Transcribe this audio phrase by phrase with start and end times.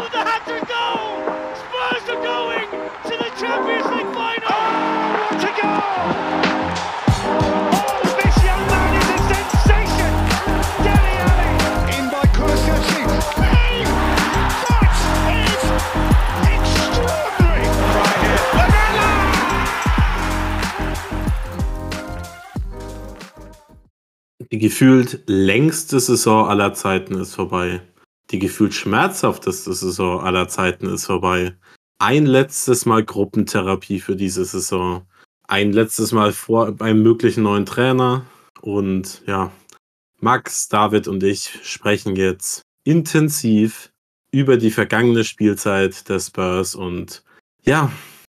[0.00, 1.22] with the hat-trick goal!
[1.54, 2.68] Spurs are going
[3.06, 4.50] to the Champions League final!
[4.50, 5.82] Oh, what a goal!
[7.22, 10.10] Oh, this young man is a sensation!
[10.82, 11.54] Dele Alli!
[11.96, 13.02] In by Kulusevski.
[13.38, 13.86] Hey,
[14.66, 14.90] that
[15.30, 15.62] is
[16.54, 17.66] extraordinary!
[18.56, 18.98] Right here.
[24.50, 27.80] Die gefühlt längste Saison aller Zeiten ist vorbei.
[28.34, 31.54] Die gefühlt schmerzhafteste Saison aller Zeiten ist vorbei.
[32.00, 35.06] Ein letztes Mal Gruppentherapie für diese Saison.
[35.46, 38.26] Ein letztes Mal vor einem möglichen neuen Trainer.
[38.60, 39.52] Und ja,
[40.18, 43.92] Max, David und ich sprechen jetzt intensiv
[44.32, 47.22] über die vergangene Spielzeit der Spurs und
[47.62, 47.92] ja,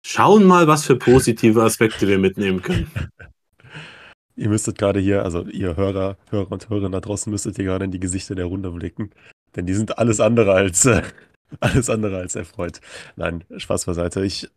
[0.06, 2.92] schauen mal, was für positive Aspekte wir mitnehmen können.
[4.36, 7.86] Ihr müsstet gerade hier, also ihr Hörer, Hörer und Hörerinnen da draußen müsstet hier gerade
[7.86, 9.10] in die Gesichter der Runde blicken.
[9.56, 11.02] Denn die sind alles andere als, äh,
[11.60, 12.82] alles andere als erfreut.
[13.16, 14.24] Nein, Spaß beiseite.
[14.24, 14.50] Ich,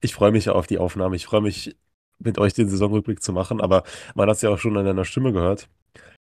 [0.00, 1.16] ich freue mich auf die Aufnahme.
[1.16, 1.76] Ich freue mich,
[2.18, 3.60] mit euch den Saisonrückblick zu machen.
[3.60, 3.82] Aber
[4.14, 5.68] man hat es ja auch schon an deiner Stimme gehört.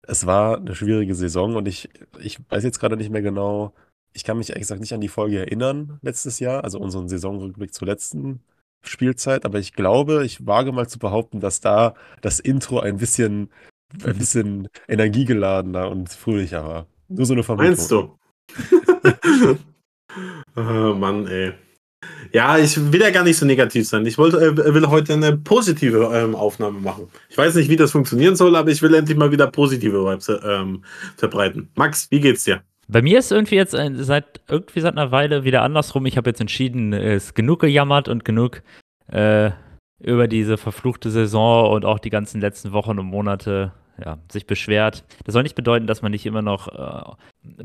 [0.02, 3.74] Es war eine schwierige Saison und ich, ich weiß jetzt gerade nicht mehr genau.
[4.14, 7.74] Ich kann mich ehrlich gesagt nicht an die Folge erinnern letztes Jahr, also unseren Saisonrückblick
[7.74, 8.42] zur letzten
[8.82, 13.50] Spielzeit, aber ich glaube, ich wage mal zu behaupten, dass da das Intro ein bisschen,
[14.04, 16.88] ein bisschen energiegeladener und fröhlicher war.
[17.10, 17.70] Nur so eine Vermutung.
[17.70, 18.18] Meinst du?
[20.56, 21.54] oh Mann, ey.
[22.32, 24.06] Ja, ich will ja gar nicht so negativ sein.
[24.06, 27.08] Ich wollte, äh, will heute eine positive ähm, Aufnahme machen.
[27.30, 30.32] Ich weiß nicht, wie das funktionieren soll, aber ich will endlich mal wieder positive Vibes
[30.44, 30.84] ähm,
[31.18, 31.70] verbreiten.
[31.76, 32.62] Max, wie geht's dir?
[32.88, 36.06] Bei mir ist irgendwie jetzt ein, seit irgendwie seit einer Weile wieder andersrum.
[36.06, 38.62] Ich habe jetzt entschieden, es ist genug gejammert und genug
[39.08, 39.52] äh,
[40.00, 45.04] über diese verfluchte Saison und auch die ganzen letzten Wochen und Monate ja, sich beschwert.
[45.26, 47.16] Das soll nicht bedeuten, dass man nicht immer noch äh,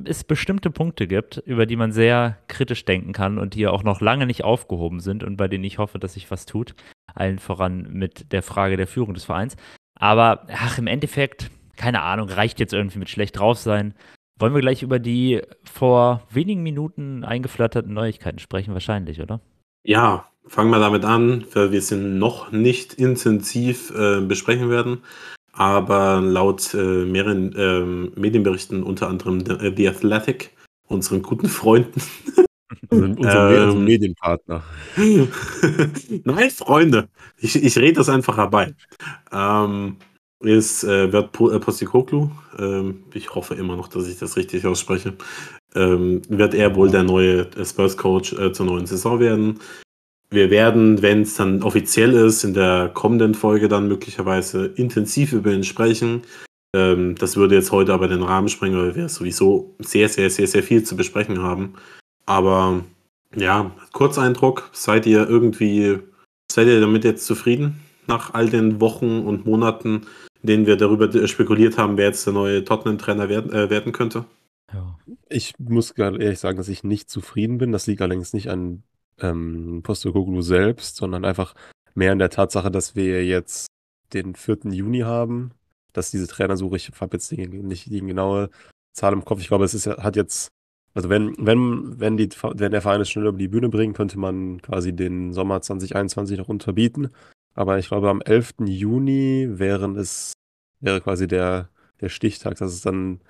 [0.05, 3.83] es bestimmte Punkte gibt, über die man sehr kritisch denken kann und die ja auch
[3.83, 6.75] noch lange nicht aufgehoben sind und bei denen ich hoffe, dass sich was tut.
[7.15, 9.57] Allen voran mit der Frage der Führung des Vereins.
[9.95, 13.95] Aber ach, im Endeffekt, keine Ahnung, reicht jetzt irgendwie mit schlecht drauf sein.
[14.39, 18.75] Wollen wir gleich über die vor wenigen Minuten eingeflatterten Neuigkeiten sprechen?
[18.75, 19.41] Wahrscheinlich, oder?
[19.85, 25.03] Ja, fangen wir damit an, weil wir es noch nicht intensiv äh, besprechen werden.
[25.57, 30.51] Aber laut äh, mehreren ähm, Medienberichten, unter anderem The, The Athletic,
[30.89, 32.01] unseren guten Freunden,
[32.91, 33.85] Also unser also Ähm.
[33.85, 34.63] Medienpartner.
[36.25, 37.09] Nein, Freunde.
[37.39, 38.75] Ich, ich rede das einfach herbei.
[39.33, 39.97] Ähm,
[40.41, 45.15] ist, äh, wird äh, Postecoglou, ähm, ich hoffe immer noch, dass ich das richtig ausspreche,
[45.75, 49.61] ähm, wird er wohl der neue äh, Spurs-Coach äh, zur neuen Saison werden.
[50.35, 55.53] Wir werden, wenn es dann offiziell ist, in der kommenden Folge dann möglicherweise intensiv über
[55.53, 56.23] ihn sprechen.
[56.75, 60.49] Ähm, das würde jetzt heute aber den Rahmen sprengen, weil wir sowieso sehr, sehr, sehr,
[60.49, 61.75] sehr viel zu besprechen haben.
[62.27, 62.85] Aber
[63.37, 66.01] ja, Kurzeindruck, seid ihr irgendwie,
[66.51, 67.81] seid ihr damit jetzt zufrieden?
[68.09, 70.03] Nach all den Wochen und Monaten,
[70.43, 74.25] in denen wir darüber spekuliert haben, wer jetzt der neue Tottenham-Trainer werden, äh, werden könnte?
[74.73, 74.99] Ja.
[75.29, 77.71] Ich muss gerade ehrlich sagen, dass ich nicht zufrieden bin.
[77.71, 78.83] Das liegt allerdings nicht an
[79.21, 81.55] ähm, Postecoglou selbst, sondern einfach
[81.95, 83.67] mehr an der Tatsache, dass wir jetzt
[84.13, 84.59] den 4.
[84.71, 85.53] Juni haben,
[85.93, 88.51] dass diese Trainersuche, ich habe jetzt die, nicht die genaue
[88.93, 90.49] Zahl im Kopf, ich glaube, es ist, hat jetzt,
[90.95, 94.19] also wenn, wenn, wenn, die, wenn der Verein es schnell über die Bühne bringt, könnte
[94.19, 97.11] man quasi den Sommer 2021 noch unterbieten.
[97.55, 98.55] Aber ich glaube, am 11.
[98.67, 100.33] Juni wären es,
[100.81, 101.69] wäre quasi der,
[102.01, 103.21] der Stichtag, dass es dann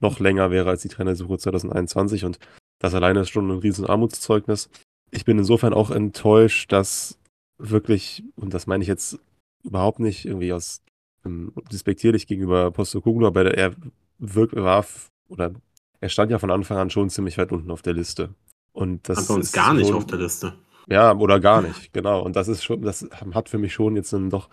[0.00, 2.38] noch länger wäre als die Trainersuche 2021 und
[2.78, 4.70] das alleine ist schon ein riesen Armutszeugnis.
[5.10, 7.18] Ich bin insofern auch enttäuscht, dass
[7.58, 9.18] wirklich, und das meine ich jetzt
[9.64, 10.82] überhaupt nicht irgendwie aus
[11.24, 13.74] ähm, despektierlich gegenüber Postecoglou, aber er
[14.18, 14.86] wirkt, war
[15.28, 15.52] oder
[16.00, 18.34] er stand ja von Anfang an schon ziemlich weit unten auf derIste.
[18.72, 20.54] Und das uns ist gar nicht schon- auf der Liste.
[20.88, 22.22] ja, oder gar nicht, genau.
[22.22, 24.48] Und das ist schon, das hat für mich schon jetzt einen doch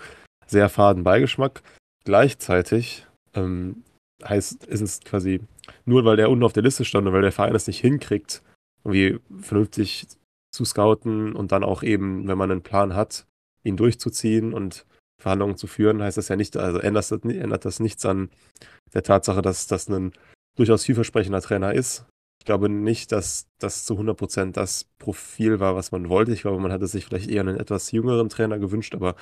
[0.47, 1.61] sehr faden Beigeschmack.
[2.03, 3.83] Gleichzeitig ähm,
[4.23, 5.41] heißt, ist es quasi,
[5.85, 8.41] nur weil der unten auf der Liste stand und weil der Verein es nicht hinkriegt,
[8.83, 10.07] irgendwie vernünftig
[10.51, 13.25] zu scouten und dann auch eben, wenn man einen Plan hat,
[13.63, 14.85] ihn durchzuziehen und
[15.21, 18.29] Verhandlungen zu führen, heißt das ja nicht, also ändert das, ändert das nichts an
[18.93, 20.13] der Tatsache, dass das ein
[20.55, 22.05] durchaus vielversprechender Trainer ist.
[22.39, 26.31] Ich glaube nicht, dass das zu 100% das Profil war, was man wollte.
[26.31, 29.15] Ich glaube, man hatte sich vielleicht eher einen etwas jüngeren Trainer gewünscht, aber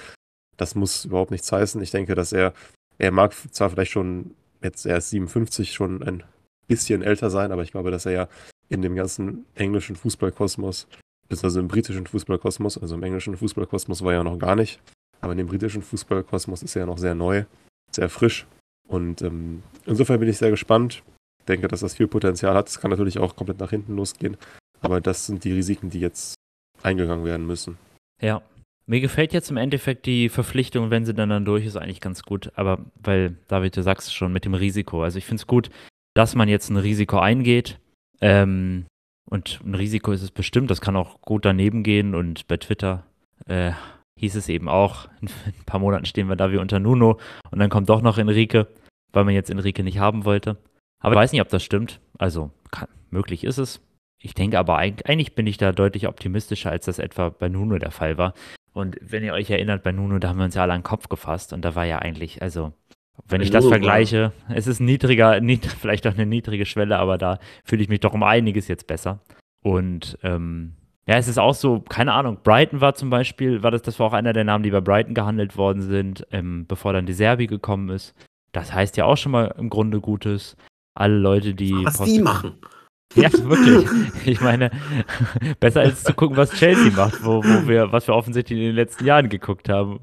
[0.58, 1.82] das muss überhaupt nichts heißen.
[1.82, 2.54] Ich denke, dass er,
[2.98, 6.24] er mag zwar vielleicht schon, jetzt er ist 57, schon ein
[6.68, 8.28] bisschen älter sein, aber ich glaube, dass er ja
[8.70, 10.88] in dem ganzen englischen Fußballkosmos,
[11.28, 14.80] beziehungsweise im britischen Fußballkosmos, also im englischen Fußballkosmos war ja noch gar nicht,
[15.22, 17.46] aber in dem britischen Fußballkosmos ist er ja noch sehr neu,
[17.92, 18.46] sehr frisch.
[18.88, 21.04] Und ähm, insofern bin ich sehr gespannt.
[21.40, 22.68] Ich denke, dass das viel Potenzial hat.
[22.68, 24.38] Es kann natürlich auch komplett nach hinten losgehen.
[24.82, 26.36] Aber das sind die Risiken, die jetzt
[26.84, 27.78] eingegangen werden müssen.
[28.22, 28.42] Ja.
[28.88, 32.22] Mir gefällt jetzt im Endeffekt die Verpflichtung, wenn sie dann, dann durch ist, eigentlich ganz
[32.22, 32.52] gut.
[32.56, 35.02] Aber weil, David, du sagst schon mit dem Risiko.
[35.02, 35.72] Also ich finde es gut,
[36.14, 37.80] dass man jetzt ein Risiko eingeht.
[38.22, 38.86] Ähm,
[39.30, 40.70] und ein Risiko ist es bestimmt.
[40.70, 42.16] Das kann auch gut daneben gehen.
[42.16, 43.04] Und bei Twitter
[43.48, 43.72] äh,
[44.20, 47.20] hieß es eben auch, in ein paar Monaten stehen wir da wie unter Nuno.
[47.52, 48.68] Und dann kommt doch noch Enrique,
[49.12, 50.58] weil man jetzt Enrique nicht haben wollte.
[51.00, 52.00] Aber ich weiß nicht, ob das stimmt.
[52.18, 53.82] Also kann, möglich ist es.
[54.22, 57.92] Ich denke aber eigentlich bin ich da deutlich optimistischer, als das etwa bei Nuno der
[57.92, 58.34] Fall war.
[58.74, 60.86] Und wenn ihr euch erinnert, bei Nuno, da haben wir uns ja alle an den
[60.86, 62.74] Kopf gefasst und da war ja eigentlich, also
[63.28, 67.40] wenn ich das vergleiche, es ist niedriger, nied, vielleicht auch eine niedrige Schwelle, aber da
[67.64, 69.20] fühle ich mich doch um einiges jetzt besser.
[69.64, 70.74] Und ähm,
[71.08, 74.08] ja, es ist auch so, keine Ahnung, Brighton war zum Beispiel, war das, das war
[74.08, 77.48] auch einer der Namen, die bei Brighton gehandelt worden sind, ähm, bevor dann die Serbi
[77.48, 78.16] gekommen ist.
[78.52, 80.56] Das heißt ja auch schon mal im Grunde Gutes.
[80.96, 81.74] Alle Leute, die.
[81.84, 82.56] Was Post die machen.
[83.14, 83.88] Ja, wirklich.
[84.26, 84.72] Ich meine,
[85.62, 88.76] besser als zu gucken, was Chelsea macht, wo, wo wir, was wir offensichtlich in den
[88.76, 90.00] letzten Jahren geguckt haben.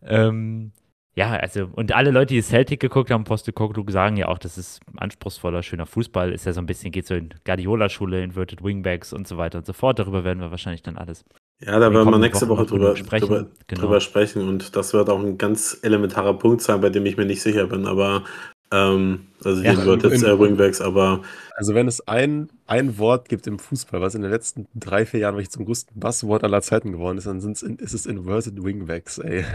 [0.00, 0.70] Ähm,
[1.16, 4.80] ja, also, und alle Leute, die Celtic geguckt haben, Postecoglou, sagen ja auch, das ist
[4.98, 9.26] anspruchsvoller, schöner Fußball, ist ja so ein bisschen, geht so in Guardiola-Schule, Inverted Wingbacks und
[9.26, 9.98] so weiter und so fort.
[9.98, 11.24] Darüber werden wir wahrscheinlich dann alles.
[11.64, 13.28] Ja, da werden wir nächste Woche drüber sprechen.
[13.28, 13.80] Drüber, genau.
[13.80, 17.24] drüber sprechen und das wird auch ein ganz elementarer Punkt sein, bei dem ich mir
[17.24, 18.24] nicht sicher bin, aber
[18.70, 21.22] ähm, also die ja, Inverted in, Wingbacks, aber.
[21.54, 25.20] Also wenn es ein, ein Wort gibt im Fußball, was in den letzten drei, vier
[25.20, 29.16] Jahren wirklich zum größten Buzzword aller Zeiten geworden ist, dann sind's, ist es Inverted Wingbacks,
[29.16, 29.46] ey.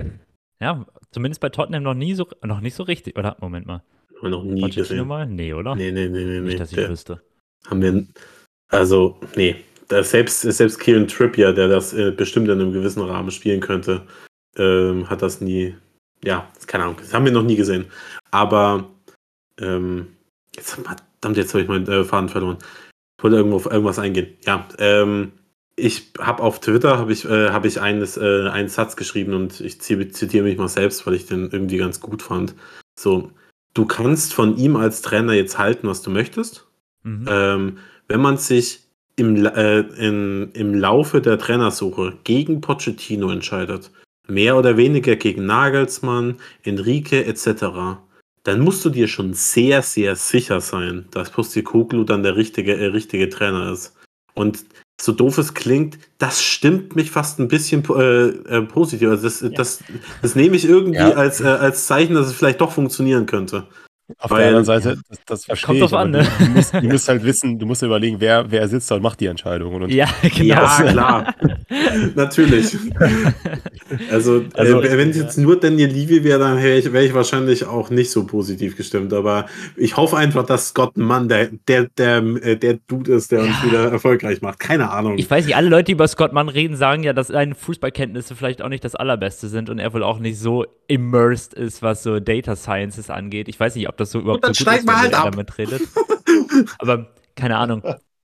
[0.62, 3.36] Ja, zumindest bei Tottenham noch nie so, noch nicht so richtig, oder?
[3.42, 3.84] Moment mal.
[4.16, 5.08] Haben wir noch nie Pochettino gesehen.
[5.08, 5.26] mal?
[5.26, 5.76] Nee, oder?
[5.76, 6.40] Nee, nee, nee, nee.
[6.42, 7.22] Nicht, dass ich der, wüsste.
[7.68, 8.06] Haben wir,
[8.70, 9.56] also, nee.
[9.90, 14.06] selbst, selbst Kieran Trippier, der das äh, bestimmt in einem gewissen Rahmen spielen könnte,
[14.56, 15.76] ähm, hat das nie,
[16.24, 17.86] ja, keine Ahnung, das haben wir noch nie gesehen.
[18.30, 18.88] Aber
[19.60, 20.16] ähm,
[20.56, 22.58] jetzt, verdammt, jetzt habe ich meinen äh, Faden verloren.
[23.18, 24.38] Ich wollte irgendwo auf irgendwas eingehen.
[24.46, 25.32] Ja, ähm,
[25.82, 29.60] ich habe auf Twitter habe ich, äh, hab ich eines, äh, einen Satz geschrieben und
[29.62, 32.56] ich zitiere mich mal selbst, weil ich den irgendwie ganz gut fand.
[32.96, 33.32] So,
[33.74, 36.68] du kannst von ihm als Trainer jetzt halten, was du möchtest.
[37.04, 37.26] Mhm.
[37.28, 38.82] Ähm, wenn man sich
[39.16, 43.92] im, äh, in, im Laufe der Trainersuche gegen Pochettino entscheidet,
[44.28, 48.00] mehr oder weniger gegen Nagelsmann, Enrique etc.,
[48.44, 52.86] dann musst du dir schon sehr, sehr sicher sein, dass Postecoglou dann der richtige, äh,
[52.86, 53.96] richtige Trainer ist.
[54.34, 54.66] Und
[55.02, 59.10] so doof es klingt, das stimmt mich fast ein bisschen äh, äh, positiv.
[59.10, 59.50] Also das, ja.
[59.50, 59.84] das,
[60.22, 61.14] das nehme ich irgendwie ja.
[61.14, 63.68] als, äh, als Zeichen, dass es vielleicht doch funktionieren könnte.
[64.20, 65.98] Auf Weil, der anderen Seite, das, das verstehe Kommt ich.
[65.98, 66.28] An, ne?
[66.40, 69.20] du, musst, du, musst, halt wissen, du musst überlegen, wer, wer sitzt da und macht
[69.20, 69.76] die Entscheidung.
[69.76, 70.44] Und ja, genau.
[70.44, 71.36] Ja, klar.
[72.16, 72.78] Natürlich.
[74.10, 77.14] Also, also äh, wenn es jetzt nur Daniel Levy wäre, dann wäre ich, wär ich
[77.14, 79.14] wahrscheinlich auch nicht so positiv gestimmt.
[79.14, 83.42] Aber ich hoffe einfach, dass Scott Mann der, der, der, äh, der Dude ist, der
[83.42, 83.70] uns ja.
[83.70, 84.60] wieder erfolgreich macht.
[84.60, 85.18] Keine Ahnung.
[85.18, 88.36] Ich weiß nicht, alle Leute, die über Scott Mann reden, sagen ja, dass seine Fußballkenntnisse
[88.36, 92.04] vielleicht auch nicht das allerbeste sind und er wohl auch nicht so immersed ist, was
[92.04, 93.48] so Data Sciences angeht.
[93.48, 95.82] Ich weiß nicht, ob das so überhaupt so gut ist, wenn halt damit redet.
[96.80, 97.84] Aber keine Ahnung.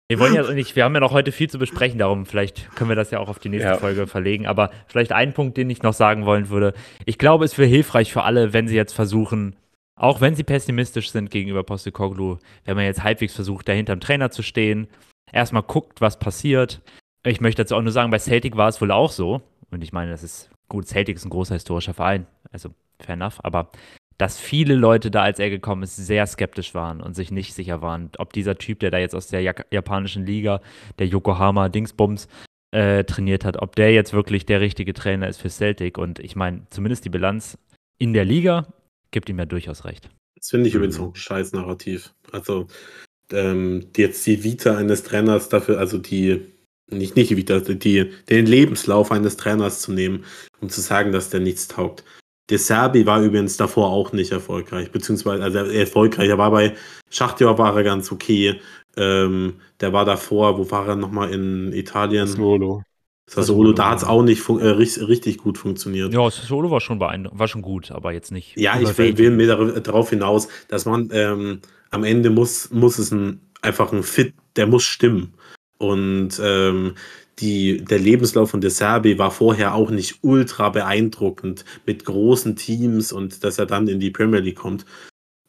[0.08, 2.90] Wir wollen ja nicht, wir haben ja noch heute viel zu besprechen, darum vielleicht können
[2.90, 3.76] wir das ja auch auf die nächste ja.
[3.76, 4.46] Folge verlegen.
[4.46, 6.74] Aber vielleicht ein Punkt, den ich noch sagen wollen würde.
[7.06, 9.56] Ich glaube, es wäre hilfreich für alle, wenn sie jetzt versuchen,
[9.98, 14.30] auch wenn sie pessimistisch sind gegenüber Postecoglou, wenn man jetzt halbwegs versucht, da hinterm Trainer
[14.30, 14.86] zu stehen,
[15.32, 16.82] erstmal guckt, was passiert.
[17.24, 19.42] Ich möchte dazu auch nur sagen, bei Celtic war es wohl auch so.
[19.72, 23.40] Und ich meine, das ist gut, Celtic ist ein großer historischer Verein, also fair enough,
[23.42, 23.70] aber
[24.18, 27.82] dass viele Leute da, als er gekommen ist, sehr skeptisch waren und sich nicht sicher
[27.82, 30.60] waren, ob dieser Typ, der da jetzt aus der japanischen Liga,
[30.98, 32.28] der Yokohama Dingsbums,
[32.72, 35.98] äh, trainiert hat, ob der jetzt wirklich der richtige Trainer ist für Celtic.
[35.98, 37.58] Und ich meine, zumindest die Bilanz
[37.98, 38.66] in der Liga
[39.10, 40.10] gibt ihm ja durchaus recht.
[40.36, 40.78] Das finde ich mhm.
[40.78, 42.14] übrigens auch ein scheiß Narrativ.
[42.32, 42.66] Also
[43.32, 46.42] ähm, jetzt die Vita eines Trainers dafür, also die,
[46.90, 50.24] nicht, nicht die Vita, die, den Lebenslauf eines Trainers zu nehmen,
[50.60, 52.04] um zu sagen, dass der nichts taugt.
[52.48, 56.28] Der Serbi war übrigens davor auch nicht erfolgreich, beziehungsweise also erfolgreich.
[56.28, 56.74] Er war bei
[57.10, 58.60] Schachtjör war er ganz okay.
[58.96, 62.28] Ähm, der war davor, wo war er nochmal in Italien?
[62.28, 62.82] Solo.
[63.28, 66.14] Sassuolo, da hat es auch nicht äh, richtig, richtig, gut funktioniert.
[66.14, 68.56] Ja, Sassuolo war schon war schon gut, aber jetzt nicht.
[68.56, 71.60] Ja, ich will, will mir darauf hinaus, dass man ähm,
[71.90, 75.34] am Ende muss, muss es ein, einfach ein Fit, der muss stimmen.
[75.78, 76.94] Und ähm,
[77.38, 83.12] die, der Lebenslauf von De Serbi war vorher auch nicht ultra beeindruckend mit großen Teams
[83.12, 84.86] und dass er dann in die Premier League kommt.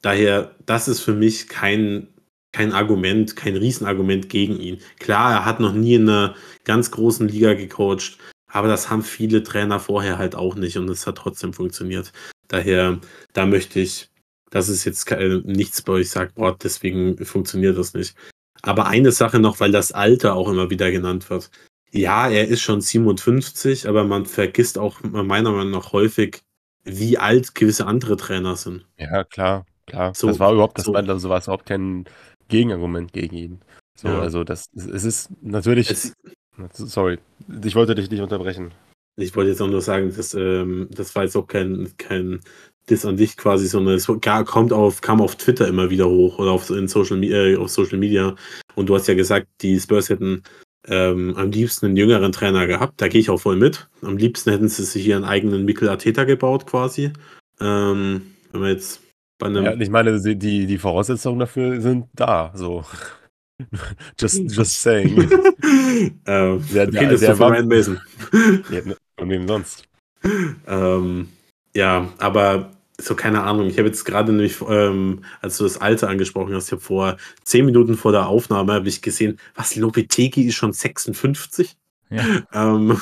[0.01, 2.07] Daher, das ist für mich kein,
[2.51, 4.79] kein Argument, kein Riesenargument gegen ihn.
[4.99, 8.17] Klar, er hat noch nie in einer ganz großen Liga gecoacht,
[8.51, 12.11] aber das haben viele Trainer vorher halt auch nicht und es hat trotzdem funktioniert.
[12.49, 12.99] Daher,
[13.33, 14.09] da möchte ich,
[14.49, 15.09] das ist jetzt
[15.45, 18.15] nichts, wo ich sage, boah, deswegen funktioniert das nicht.
[18.61, 21.49] Aber eine Sache noch, weil das Alter auch immer wieder genannt wird.
[21.97, 26.41] Ja, er ist schon 57, aber man vergisst auch meiner Meinung nach häufig,
[26.83, 28.85] wie alt gewisse andere Trainer sind.
[28.97, 30.13] Ja, klar, klar.
[30.15, 30.93] So, das war überhaupt, das so.
[30.93, 32.05] war, also war es überhaupt kein
[32.47, 33.61] Gegenargument gegen ihn.
[33.95, 34.19] So, Ja.
[34.21, 36.13] also das, es ist natürlich, Es,
[36.73, 37.19] sorry,
[37.63, 38.71] ich wollte dich nicht unterbrechen.
[39.17, 42.39] ich wollte jetzt auch nur sagen, dass, ähm, das war jetzt auch kein, kein
[42.89, 46.51] Diss an dich quasi, sondern es kommt auf, kam auf Twitter immer wieder hoch oder
[46.51, 48.35] auf, in Social, äh, auf Social Media.
[48.75, 50.43] Und du hast ja gesagt, die Spurs hätten
[50.87, 53.01] ähm, am liebsten einen jüngeren Trainer gehabt.
[53.01, 53.87] Da gehe ich auch voll mit.
[54.01, 57.11] Am liebsten hätten sie sich ihren eigenen Mikel Arteta gebaut quasi.
[57.59, 59.01] Ähm, wenn wir jetzt
[59.39, 62.85] bei einem Ja, ich meine, die, die Voraussetzungen dafür sind da, so.
[64.19, 65.17] just, just saying.
[65.21, 67.99] äh, Der- okay, der- der war- Ryan Mason.
[68.71, 69.83] ja, ne, von wem sonst?
[70.67, 71.29] Ähm,
[71.75, 73.67] ja, aber so keine Ahnung.
[73.67, 77.17] Ich habe jetzt gerade nämlich, ähm, als du das Alter angesprochen hast, ich habe vor
[77.43, 81.75] zehn Minuten vor der Aufnahme habe ich gesehen, was Lopetegi ist schon 56.
[82.09, 82.23] Ja.
[82.53, 82.99] Ähm,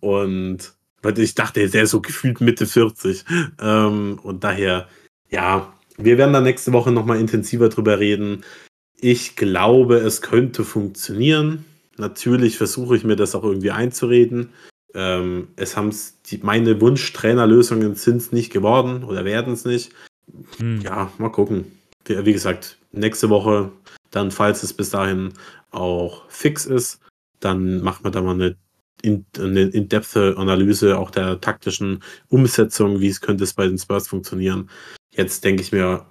[0.00, 3.24] und weil ich dachte, der ist so gefühlt Mitte 40.
[3.60, 4.88] Ähm, und daher,
[5.30, 8.44] ja, wir werden da nächste Woche nochmal intensiver drüber reden.
[8.98, 11.64] Ich glaube, es könnte funktionieren.
[11.96, 14.50] Natürlich versuche ich mir das auch irgendwie einzureden.
[14.96, 15.94] Ähm, es haben
[16.42, 19.92] meine Wunsch-Trainerlösungen sind es nicht geworden oder werden es nicht.
[20.56, 20.80] Hm.
[20.80, 21.78] Ja, mal gucken.
[22.06, 23.70] Wie, wie gesagt, nächste Woche,
[24.10, 25.34] dann, falls es bis dahin
[25.70, 27.00] auch fix ist,
[27.40, 28.56] dann machen wir da mal eine
[29.02, 34.70] in- In-Depth-Analyse auch der taktischen Umsetzung, wie es könnte es bei den Spurs funktionieren.
[35.12, 36.06] Jetzt denke ich mir,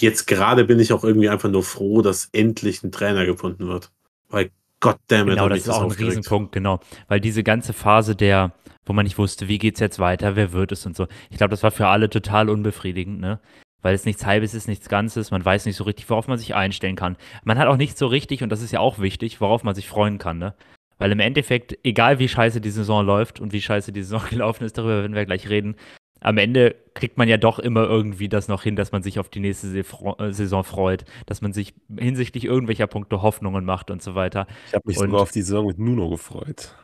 [0.00, 3.92] jetzt gerade bin ich auch irgendwie einfach nur froh, dass endlich ein Trainer gefunden wird.
[4.28, 4.50] Weil
[4.84, 6.16] goddammit Genau, das ist auch ein aufgeregt.
[6.16, 6.80] Riesenpunkt, genau.
[7.08, 8.52] Weil diese ganze Phase der,
[8.84, 11.06] wo man nicht wusste, wie geht's jetzt weiter, wer wird es und so.
[11.30, 13.40] Ich glaube, das war für alle total unbefriedigend, ne?
[13.82, 16.54] Weil es nichts Halbes ist, nichts Ganzes, man weiß nicht so richtig, worauf man sich
[16.54, 17.16] einstellen kann.
[17.44, 19.88] Man hat auch nicht so richtig, und das ist ja auch wichtig, worauf man sich
[19.88, 20.54] freuen kann, ne?
[20.98, 24.64] Weil im Endeffekt, egal wie scheiße die Saison läuft und wie scheiße die Saison gelaufen
[24.64, 25.76] ist, darüber werden wir gleich reden,
[26.24, 29.28] am Ende kriegt man ja doch immer irgendwie das noch hin, dass man sich auf
[29.28, 34.14] die nächste äh, Saison freut, dass man sich hinsichtlich irgendwelcher Punkte Hoffnungen macht und so
[34.14, 34.46] weiter.
[34.68, 36.74] Ich habe mich Und- sogar auf die Saison mit Nuno gefreut.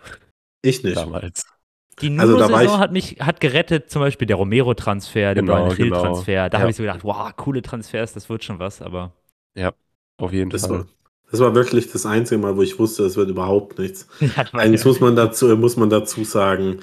[0.62, 0.96] Ich nicht.
[0.96, 1.44] Damals.
[2.02, 5.54] Die Also da Nuno-Saison ich- hat mich hat gerettet, zum Beispiel der Romero-Transfer, der Genau,
[5.66, 5.96] Brian genau.
[5.96, 6.48] Hill-Transfer.
[6.50, 6.60] Da Ja.
[6.60, 9.12] habe ich so gedacht, wow, coole Transfers, das wird schon was, aber
[10.18, 10.70] Auf jeden Das Fall.
[10.80, 10.86] war,
[11.30, 14.06] das war wirklich das einzige Mal, wo ich wusste, es wird überhaupt nichts.
[14.20, 16.80] ja, Eigentlich ja- muss man dazu, muss man dazu sagen,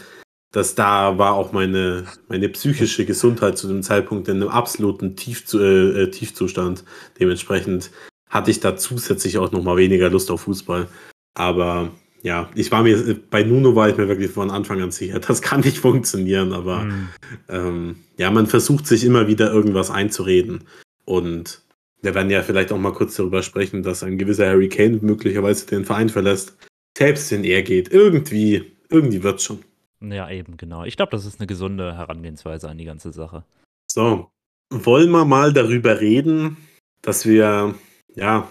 [0.52, 5.60] dass da war auch meine, meine psychische Gesundheit zu dem Zeitpunkt in einem absoluten Tiefzu
[5.60, 6.84] äh, äh, Tiefzustand.
[7.20, 7.92] Dementsprechend
[8.30, 10.88] hatte ich da zusätzlich auch noch mal weniger Lust auf Fußball.
[11.34, 11.92] Aber
[12.24, 15.42] ja, ich war mir, bei Nuno war ich mir wirklich von Anfang an sicher, das
[15.42, 17.08] kann nicht funktionieren, aber Hm.
[17.50, 20.64] ähm, ja, man versucht sich immer wieder irgendwas einzureden.
[21.06, 21.62] Und
[22.02, 25.66] wir werden ja vielleicht auch mal kurz darüber sprechen, dass ein gewisser Harry Kane möglicherweise
[25.68, 26.58] den Verein verlässt.
[26.98, 27.92] Selbst wenn er geht.
[27.92, 29.60] Irgendwie, irgendwie wird's schon.
[30.02, 30.84] Ja, eben, genau.
[30.84, 33.44] Ich glaube, das ist eine gesunde Herangehensweise an die ganze Sache.
[33.92, 34.30] So,
[34.70, 36.58] wollen wir mal darüber reden,
[37.02, 37.76] dass wir
[38.16, 38.48] ja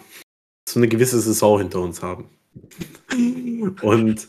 [0.68, 2.28] so eine gewisse Saison hinter uns haben.
[3.82, 4.28] Und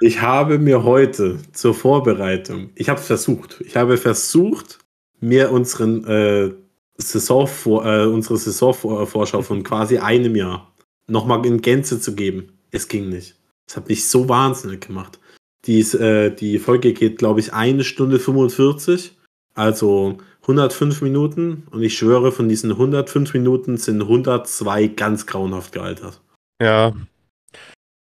[0.00, 4.80] ich habe mir heute zur Vorbereitung, ich habe es versucht, ich habe versucht,
[5.20, 6.52] mir unseren äh,
[6.96, 7.46] Saison
[7.84, 10.72] äh, unsere Saisonvorschau von quasi einem Jahr
[11.06, 12.58] nochmal in Gänze zu geben.
[12.72, 13.36] Es ging nicht.
[13.66, 15.20] Das hat mich so wahnsinnig gemacht.
[15.66, 19.16] Die, ist, äh, die Folge geht, glaube ich, eine Stunde 45.
[19.54, 21.66] Also 105 Minuten.
[21.70, 26.20] Und ich schwöre, von diesen 105 Minuten sind 102 ganz grauenhaft gealtert.
[26.60, 26.94] Ja.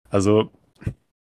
[0.10, 0.50] Also,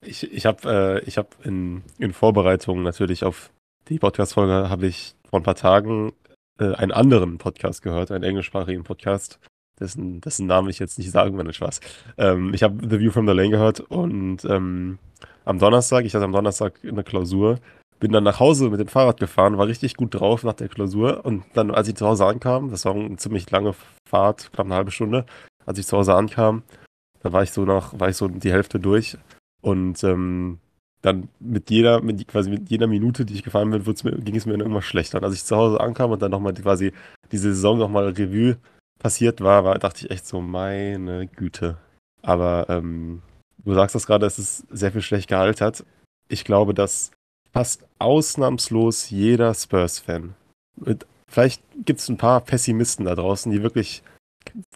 [0.05, 3.51] ich, ich habe äh, hab in, in Vorbereitung natürlich auf
[3.89, 6.13] die Podcast-Folge, habe ich vor ein paar Tagen
[6.59, 9.39] äh, einen anderen Podcast gehört, einen englischsprachigen Podcast,
[9.79, 11.79] dessen, dessen Namen ich jetzt nicht sagen werde, Spaß.
[12.17, 14.99] Ähm, ich habe The View from the Lane gehört und ähm,
[15.45, 17.59] am Donnerstag, ich hatte am Donnerstag eine Klausur,
[17.99, 21.25] bin dann nach Hause mit dem Fahrrad gefahren, war richtig gut drauf nach der Klausur
[21.25, 23.73] und dann, als ich zu Hause ankam, das war eine ziemlich lange
[24.07, 25.25] Fahrt, knapp eine halbe Stunde,
[25.65, 26.63] als ich zu Hause ankam,
[27.21, 29.17] da war ich so nach, war ich so die Hälfte durch
[29.61, 30.59] und ähm,
[31.01, 34.45] dann mit jeder, mit, quasi mit jeder Minute, die ich gefahren bin, mir, ging es
[34.45, 35.19] mir irgendwas schlechter.
[35.19, 36.91] Und als ich zu Hause ankam und dann nochmal quasi
[37.31, 38.57] diese Saison nochmal Revue
[38.99, 41.77] passiert war, war, dachte ich echt so, meine Güte.
[42.21, 43.21] Aber ähm,
[43.63, 45.85] du sagst das gerade, es ist sehr viel schlecht gealtert.
[46.29, 47.11] Ich glaube, dass
[47.51, 50.35] fast ausnahmslos jeder Spurs-Fan,
[51.27, 54.03] vielleicht gibt es ein paar Pessimisten da draußen, die wirklich,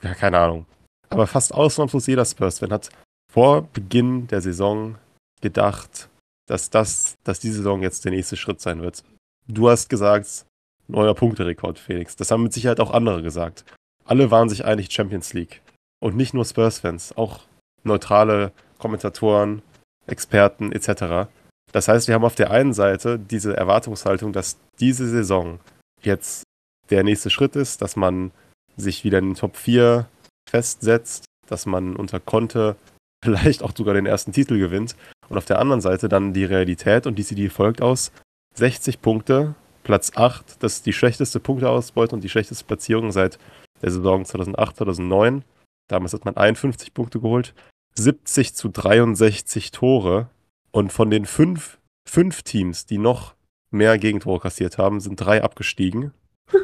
[0.01, 0.65] ja, keine Ahnung,
[1.09, 2.89] aber fast ausnahmslos jeder Spurs-Fan hat
[3.31, 4.97] vor Beginn der Saison
[5.41, 6.09] gedacht,
[6.47, 9.03] dass das, dass die Saison jetzt der nächste Schritt sein wird.
[9.47, 10.45] Du hast gesagt,
[10.87, 12.15] neuer Punkterekord, Felix.
[12.15, 13.65] Das haben mit Sicherheit auch andere gesagt.
[14.05, 15.61] Alle waren sich einig, Champions League.
[15.99, 17.41] Und nicht nur Spurs-Fans, auch
[17.83, 19.61] neutrale Kommentatoren,
[20.07, 21.29] Experten etc.
[21.71, 25.59] Das heißt, wir haben auf der einen Seite diese Erwartungshaltung, dass diese Saison
[26.01, 26.43] jetzt
[26.89, 28.31] der nächste Schritt ist, dass man
[28.75, 30.07] sich wieder in den Top 4
[30.49, 32.75] festsetzt, dass man unter Konte
[33.23, 34.95] vielleicht auch sogar den ersten Titel gewinnt.
[35.29, 38.11] Und auf der anderen Seite dann die Realität und die CD folgt aus
[38.55, 43.39] 60 Punkte, Platz 8, das ist die schlechteste Punkteausbeute und die schlechteste Platzierung seit
[43.81, 45.43] der Saison 2008, 2009.
[45.87, 47.53] Damals hat man 51 Punkte geholt,
[47.95, 50.29] 70 zu 63 Tore
[50.71, 53.35] und von den fünf, fünf Teams, die noch
[53.71, 56.13] mehr Gegentore kassiert haben, sind drei abgestiegen.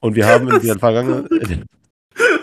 [0.00, 1.26] Und wir haben in der, vergangenen,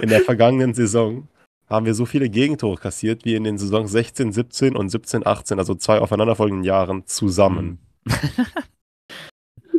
[0.02, 1.28] in der vergangenen Saison
[1.70, 5.60] haben wir so viele Gegentore kassiert wie in den Saisons 16, 17 und 17, 18,
[5.60, 7.80] also zwei aufeinanderfolgenden Jahren zusammen.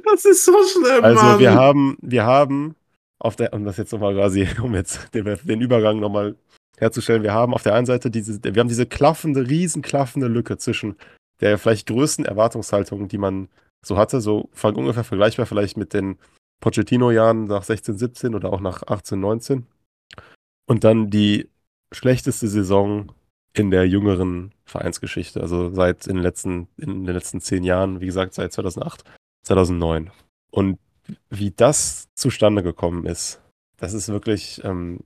[0.07, 1.39] Das ist so schlimm, Also Mann.
[1.41, 2.77] wir haben, wir haben
[3.25, 6.37] auf der, um das jetzt nochmal quasi, um jetzt den, den Übergang nochmal
[6.79, 10.97] herzustellen, wir haben auf der einen Seite diese, wir haben diese klaffende, riesenklaffende Lücke zwischen
[11.41, 13.49] der vielleicht größten Erwartungshaltung, die man
[13.85, 16.17] so hatte, so ungefähr vergleichbar vielleicht mit den
[16.61, 19.67] Pochettino-Jahren nach 16, 17 oder auch nach 18, 19.
[20.67, 21.49] Und dann die
[21.93, 23.13] schlechteste Saison
[23.53, 28.07] in der jüngeren Vereinsgeschichte, also seit in den letzten, in den letzten zehn Jahren, wie
[28.07, 29.05] gesagt, seit 2008,
[29.45, 30.11] 2009.
[30.51, 30.79] Und
[31.31, 33.41] wie das zustande gekommen ist,
[33.77, 35.01] das ist wirklich, ähm,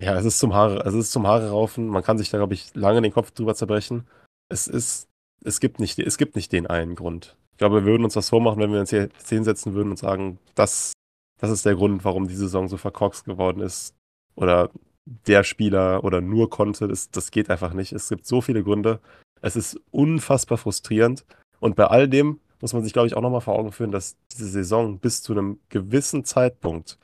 [0.00, 1.88] ja, es ist zum Haare, es ist zum Haare raufen.
[1.88, 4.06] Man kann sich da, glaube ich, lange den Kopf drüber zerbrechen.
[4.48, 5.08] Es ist,
[5.42, 7.36] es gibt nicht, es gibt nicht den einen Grund.
[7.52, 10.38] Ich glaube, wir würden uns das vormachen, wenn wir uns hier hinsetzen würden und sagen,
[10.54, 10.92] das,
[11.40, 13.94] das ist der Grund, warum die Saison so verkorkst geworden ist.
[14.36, 14.70] Oder
[15.04, 17.92] der Spieler oder nur konnte, das, das geht einfach nicht.
[17.92, 19.00] Es gibt so viele Gründe.
[19.40, 21.24] Es ist unfassbar frustrierend.
[21.60, 24.16] Und bei all dem muss man sich, glaube ich, auch nochmal vor Augen führen, dass
[24.32, 26.98] diese Saison bis zu einem gewissen Zeitpunkt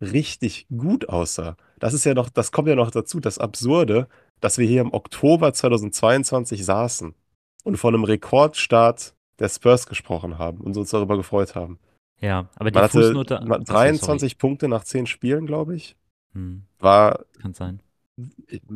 [0.00, 1.56] richtig gut aussah.
[1.78, 4.08] Das ist ja noch, das kommt ja noch dazu, das Absurde,
[4.40, 7.14] dass wir hier im Oktober 2022 saßen
[7.64, 11.78] und von einem Rekordstart der Spurs gesprochen haben und uns darüber gefreut haben.
[12.20, 13.40] Ja, aber die Man hatte Fußnote.
[13.40, 15.96] Achso, 23 Punkte nach 10 Spielen, glaube ich.
[16.32, 16.44] sorry.
[16.44, 17.80] Hm, War, kann sein.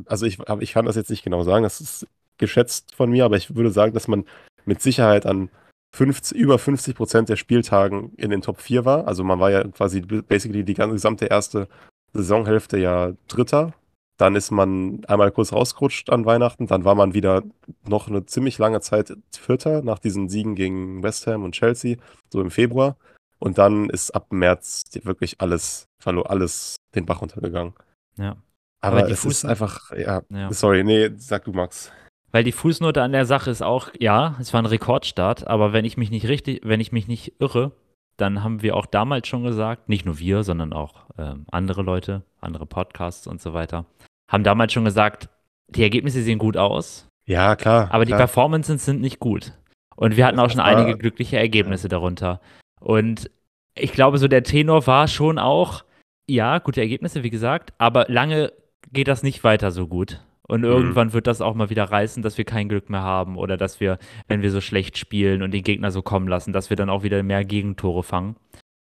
[0.06, 2.06] also ich, ich kann das jetzt nicht genau sagen, das ist
[2.38, 4.24] geschätzt von mir, aber ich würde sagen, dass man
[4.64, 5.50] mit Sicherheit an
[5.94, 9.06] 50, über 50 Prozent der Spieltagen in den Top 4 war.
[9.06, 11.68] Also man war ja quasi basically die ganze gesamte erste
[12.12, 13.72] Saisonhälfte ja Dritter.
[14.18, 16.66] Dann ist man einmal kurz rausgerutscht an Weihnachten.
[16.66, 17.42] Dann war man wieder
[17.86, 21.96] noch eine ziemlich lange Zeit Vierter nach diesen Siegen gegen West Ham und Chelsea,
[22.30, 22.96] so im Februar.
[23.38, 27.74] Und dann ist ab März wirklich alles, alles den Bach runtergegangen.
[28.16, 28.36] Ja.
[28.80, 30.52] Aber, Aber es ist Fuß- einfach, ja, Ja.
[30.52, 31.90] sorry, nee, sag du, Max.
[32.32, 35.84] Weil die Fußnote an der Sache ist auch, ja, es war ein Rekordstart, aber wenn
[35.84, 37.72] ich mich nicht richtig, wenn ich mich nicht irre,
[38.16, 42.22] dann haben wir auch damals schon gesagt, nicht nur wir, sondern auch ähm, andere Leute,
[42.40, 43.84] andere Podcasts und so weiter,
[44.30, 45.28] haben damals schon gesagt,
[45.68, 47.88] die Ergebnisse sehen gut aus, Ja, klar.
[47.92, 48.20] aber die klar.
[48.20, 49.52] Performances sind nicht gut.
[49.96, 52.40] Und wir hatten auch schon war- einige glückliche Ergebnisse darunter.
[52.80, 53.30] Und
[53.74, 55.84] ich glaube, so der Tenor war schon auch,
[56.28, 58.52] ja, gute Ergebnisse, wie gesagt, aber lange
[58.92, 60.20] geht das nicht weiter so gut.
[60.48, 63.56] Und irgendwann wird das auch mal wieder reißen, dass wir kein Glück mehr haben oder
[63.56, 66.76] dass wir, wenn wir so schlecht spielen und den Gegner so kommen lassen, dass wir
[66.76, 68.36] dann auch wieder mehr Gegentore fangen.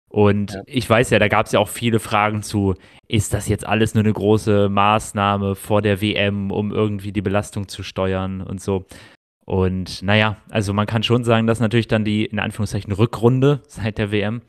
[0.08, 0.62] Und Ja.
[0.66, 2.74] ich weiß ja, da gab es ja auch viele Fragen zu,
[3.08, 7.68] ist das jetzt alles nur eine große Maßnahme vor der WM, um irgendwie die Belastung
[7.68, 8.84] zu steuern und so.
[9.44, 13.98] Und naja, also man kann schon sagen, dass natürlich dann die, in Anführungszeichen, Rückrunde seit
[13.98, 14.42] der WM,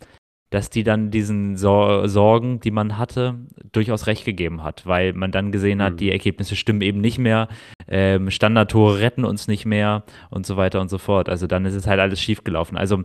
[0.53, 3.39] dass die dann diesen Sor Sorgen, die man hatte,
[3.71, 5.97] durchaus recht gegeben hat, weil man dann gesehen hat, Mhm.
[5.97, 7.47] die Ergebnisse stimmen eben nicht mehr,
[7.87, 11.27] ähm, Standardtore retten uns nicht mehr und so weiter und so fort.
[11.27, 12.77] Also dann ist es halt alles schiefgelaufen.
[12.77, 13.01] Also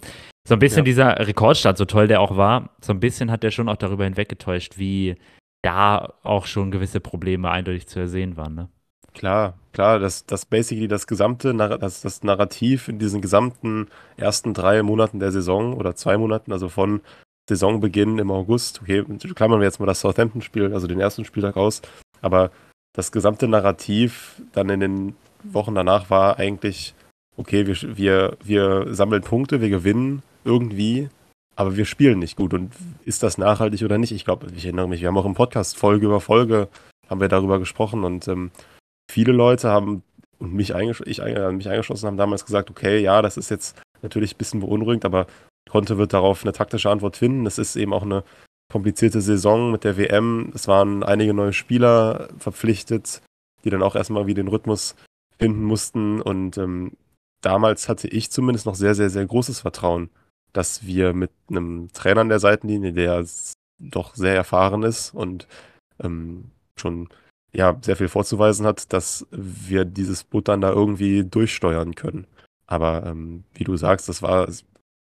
[0.46, 0.84] so ein bisschen Ja.
[0.84, 4.04] dieser Rekordstart, so toll der auch war, so ein bisschen hat der schon auch darüber
[4.04, 5.16] hinweggetäuscht, wie
[5.62, 8.54] da auch schon gewisse Probleme eindeutig zu ersehen waren.
[8.56, 8.68] Ne?
[9.14, 13.87] Klar, klar, das, das basically das gesamte, das, das Narrativ in diesen gesamten
[14.18, 17.00] ersten drei Monaten der Saison oder zwei Monaten, also von
[17.48, 21.82] Saisonbeginn im August, okay, klammern wir jetzt mal das Southampton-Spiel, also den ersten Spieltag aus,
[22.20, 22.50] aber
[22.92, 26.94] das gesamte Narrativ dann in den Wochen danach war eigentlich,
[27.37, 31.08] okay, wir, wir, wir sammeln Punkte, wir gewinnen irgendwie,
[31.56, 32.54] aber wir spielen nicht gut.
[32.54, 32.72] Und
[33.04, 34.12] ist das nachhaltig oder nicht?
[34.12, 36.68] Ich glaube, ich erinnere mich, wir haben auch im Podcast Folge über Folge
[37.08, 38.50] haben wir darüber gesprochen und ähm,
[39.11, 40.02] viele Leute haben
[40.38, 44.34] und mich, eingesch ich, mich eingeschlossen haben damals gesagt, okay, ja, das ist jetzt natürlich
[44.34, 45.26] ein bisschen beunruhigend, aber
[45.68, 47.46] Conte wird darauf eine taktische Antwort finden.
[47.46, 48.24] Es ist eben auch eine
[48.70, 50.52] komplizierte Saison mit der WM.
[50.54, 53.22] Es waren einige neue Spieler verpflichtet,
[53.64, 54.94] die dann auch erstmal wieder den Rhythmus
[55.38, 56.20] finden mussten.
[56.20, 56.92] Und ähm,
[57.40, 60.11] damals hatte ich zumindest noch sehr, sehr, sehr großes Vertrauen,
[60.52, 63.24] dass wir mit einem Trainer an der Seitenlinie, der
[63.78, 65.46] doch sehr erfahren ist und
[66.00, 67.09] ähm, schon
[67.52, 72.26] ja, sehr viel vorzuweisen hat, dass wir dieses Boot dann da irgendwie durchsteuern können.
[72.66, 74.48] Aber ähm, wie du sagst, das war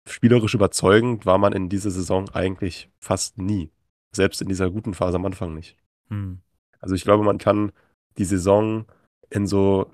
[0.08, 3.70] spielerisch überzeugend, war man in dieser Saison eigentlich fast nie.
[4.16, 5.78] Selbst in dieser guten Phase am Anfang nicht.
[6.10, 6.40] Hm.
[6.80, 7.72] Also ich glaube, man kann
[8.18, 8.86] die Saison
[9.30, 9.90] in so,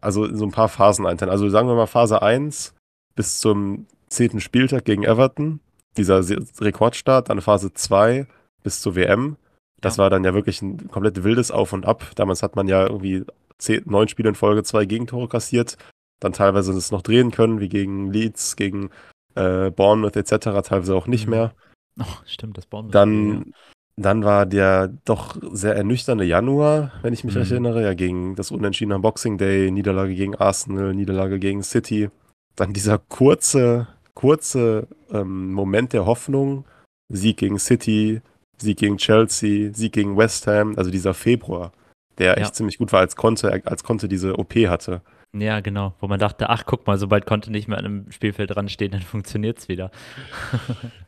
[0.00, 1.30] also in so ein paar Phasen einteilen.
[1.30, 2.74] Also sagen wir mal Phase 1
[3.14, 5.60] bis zum zehnten Spieltag gegen Everton,
[5.96, 6.22] dieser
[6.60, 8.26] Rekordstart, dann Phase 2
[8.62, 9.36] bis zur WM.
[9.80, 10.04] Das Ja.
[10.04, 12.04] war dann ja wirklich ein komplett wildes Auf und Ab.
[12.16, 13.24] Damals hat man ja irgendwie
[13.58, 15.76] zehn, neun Spiele in Folge zwei Gegentore kassiert,
[16.20, 18.90] dann teilweise es noch drehen können, wie gegen Leeds, gegen
[19.34, 21.30] äh, Bournemouth etc., teilweise auch nicht Mhm.
[21.30, 21.52] mehr.
[22.00, 22.90] Oh, stimmt, das Baum.
[22.90, 23.52] Dann,
[23.96, 27.40] dann war der doch sehr ernüchternde Januar, wenn ich mich Mhm.
[27.40, 32.10] recht erinnere, ja, gegen das Unentschieden am Boxing Day, Niederlage gegen Arsenal, Niederlage gegen City.
[32.56, 36.64] Dann dieser kurze, kurze ähm, Moment der Hoffnung,
[37.12, 38.20] Sieg gegen City,
[38.58, 41.72] Sieg gegen Chelsea, Sieg gegen West Ham, also dieser Februar,
[42.18, 42.52] der echt Ja.
[42.52, 45.02] ziemlich gut war, als Conte, als Conte diese OP hatte.
[45.36, 45.94] Ja, genau.
[46.00, 48.94] Wo man dachte, ach, guck mal, sobald Conte nicht mehr an einem Spielfeld dran steht,
[48.94, 49.90] dann funktioniert es wieder.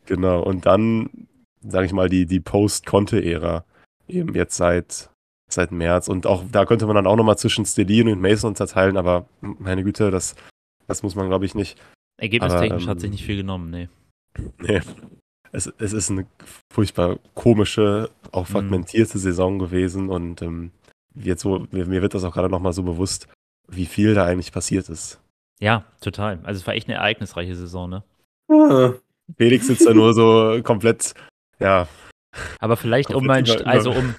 [0.07, 1.29] Genau, und dann,
[1.61, 3.65] sage ich mal, die, die Post-Conte-Ära,
[4.09, 5.11] eben jetzt seit,
[5.51, 6.09] seit März.
[6.09, 9.85] Und auch da könnte man dann auch nochmal zwischen Stelin und Mason unterteilen, aber meine
[9.85, 10.35] Güte, das,
[10.87, 11.79] das muss man, glaube ich, nicht.
[12.19, 13.89] Ergebnistechnisch Aber, hat sich ähm, nicht viel genommen, nee.
[14.59, 14.81] Nee.
[15.53, 16.27] Es, es ist eine
[16.73, 18.53] furchtbar komische, auch Mhm.
[18.53, 20.73] fragmentierte Saison gewesen und ähm,
[21.15, 23.29] jetzt so, mir, mir wird das auch gerade nochmal so bewusst,
[23.68, 25.20] wie viel da eigentlich passiert ist.
[25.61, 26.38] Ja, total.
[26.44, 28.02] Also es war echt eine ereignisreiche Saison, ne?
[28.48, 28.92] Ah,
[29.37, 31.14] Felix sitzt da nur so komplett,
[31.59, 31.88] ja,
[32.61, 34.14] Aber vielleicht, um mal, über- also um,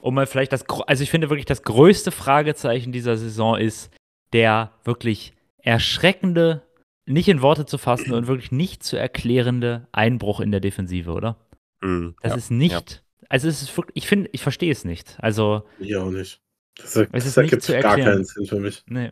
[0.00, 3.90] um mal vielleicht das, also ich finde wirklich das größte Fragezeichen dieser Saison ist
[4.32, 6.62] der wirklich erschreckende,
[7.06, 11.36] nicht in Worte zu fassen und wirklich nicht zu erklärende Einbruch in der Defensive, oder?
[11.82, 12.36] mm, Das ja.
[12.38, 15.16] ist nicht, also es ist wirklich, ich finde, ich verstehe es nicht.
[15.20, 16.40] Also, ich auch nicht.
[16.78, 18.82] Das, das Es ist ergibt nicht zu gar keinen Sinn für mich.
[18.86, 19.10] nee.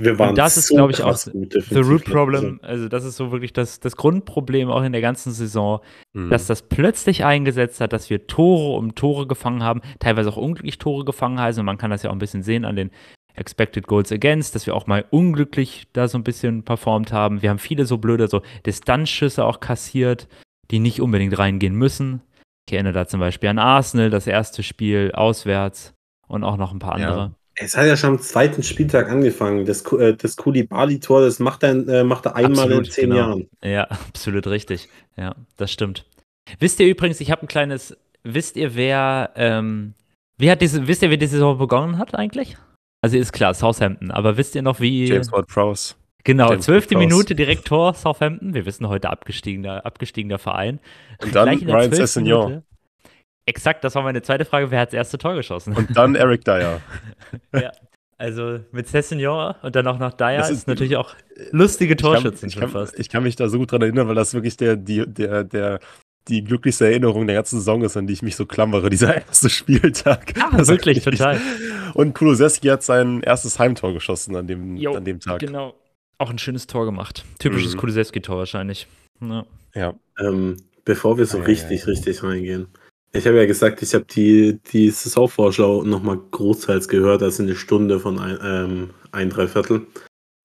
[0.00, 3.16] Wir waren das ist, so glaub ich, auch gut The root problem, also das ist
[3.16, 5.80] so wirklich das, das Grundproblem auch in der ganzen Saison,
[6.14, 6.30] Mm.
[6.30, 10.78] dass das plötzlich eingesetzt hat, dass wir Tore um Tore gefangen haben, teilweise auch unglücklich
[10.78, 11.46] Tore gefangen haben.
[11.46, 12.92] Also man kann das ja auch ein bisschen sehen an den
[13.34, 17.42] Expected Goals Against, dass wir auch mal unglücklich da so ein bisschen performt haben.
[17.42, 20.28] Wir haben viele so blöde so Distanzschüsse auch kassiert,
[20.70, 22.22] die nicht unbedingt reingehen müssen.
[22.68, 25.94] Ich erinnere da zum Beispiel an Arsenal, das erste Spiel auswärts
[26.28, 27.08] und auch noch ein paar Ja.
[27.08, 27.34] andere.
[27.60, 29.66] Es hat ja schon am zweiten Spieltag angefangen.
[29.66, 33.16] Das, äh, das Koulibaly-Tor, das macht er, äh, macht er einmal Absolut, in zehn genau.
[33.16, 33.48] Jahren.
[33.64, 34.88] Ja, absolut richtig.
[35.16, 36.04] Ja, das stimmt.
[36.60, 39.94] Wisst ihr übrigens, ich habe ein kleines, wisst ihr, wer, ähm,
[40.38, 42.56] wie hat diese, wisst ihr, wie die Saison begonnen hat eigentlich?
[43.02, 45.06] Also ist klar, Southampton, aber wisst ihr noch, wie.
[45.08, 45.94] James Ward-Prowse.
[46.24, 46.96] genau, James zwölfte.
[46.96, 48.54] Minute direkt Tor, Southampton.
[48.54, 50.78] Wir wissen heute abgestiegener, abgestiegener Verein.
[51.22, 52.62] Und dann Gleich in der Ryan 12.
[53.48, 54.70] Exakt, das war meine zweite Frage.
[54.70, 55.74] Wer hat das erste Tor geschossen?
[55.74, 56.80] Und dann Eric Dyer.
[57.52, 57.72] ja.
[58.18, 61.14] Also mit Sessignon und dann auch noch Dyer Das ist, ist- natürlich auch
[61.52, 62.98] lustige Ich kann, Torschützen ich, schon kann, fast.
[62.98, 65.78] ich kann mich da so gut dran erinnern, weil das wirklich der, die, der, der,
[66.26, 69.48] die glücklichste Erinnerung der ganzen Saison ist, an die ich mich so klammere, dieser erste
[69.48, 70.34] Spieltag.
[70.40, 71.40] Ah, Das wirklich, total.
[71.94, 75.38] Und Kulusewski hat sein erstes Heimtor geschossen an dem, Jo, an dem Tag.
[75.38, 75.74] Genau.
[76.18, 77.24] Auch ein schönes Tor gemacht.
[77.38, 77.78] Typisches Mhm.
[77.78, 78.88] Kulusewski-Tor wahrscheinlich.
[79.20, 79.46] Ja.
[79.74, 79.94] Ja.
[80.18, 81.92] Ähm, bevor wir so Ah, ja, richtig, ja, ja.
[81.92, 82.66] richtig reingehen.
[83.12, 87.98] Ich habe ja gesagt, ich habe die, die Saisonvorschau nochmal großteils gehört, also eine Stunde
[88.00, 89.86] von ein, ähm, ein Dreiviertel.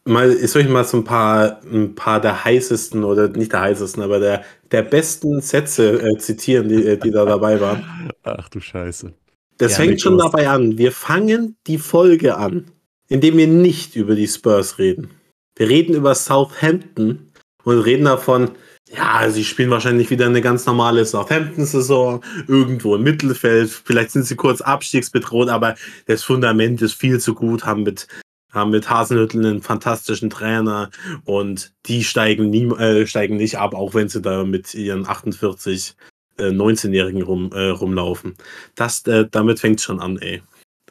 [0.05, 4.03] Mal, soll ich mal so ein paar, ein paar der heißesten oder nicht der heißesten,
[4.03, 8.11] aber der, der besten Sätze äh, zitieren, die, äh, die da dabei waren.
[8.23, 9.13] Ach du Scheiße.
[9.57, 10.23] Das Ja, fängt schon los.
[10.23, 10.77] dabei an.
[10.77, 12.65] Wir fangen die Folge an,
[13.07, 15.11] indem wir nicht über die Spurs reden.
[15.55, 17.31] Wir reden über Southampton
[17.63, 18.51] und reden davon,
[18.95, 24.35] ja, sie spielen wahrscheinlich wieder eine ganz normale Southampton-Saison, irgendwo im Mittelfeld, vielleicht sind sie
[24.35, 25.75] kurz abstiegsbedroht, aber
[26.05, 28.07] das Fundament ist viel zu gut, haben mit,
[28.51, 30.91] haben mit Hasenhüttel einen fantastischen Trainer
[31.25, 35.95] und die steigen, nie, äh, steigen nicht ab, auch wenn sie da mit ihren 48
[36.37, 38.35] äh, 19-Jährigen rum, äh, rumlaufen.
[38.75, 40.43] Das, äh, damit fängt schon an, ey.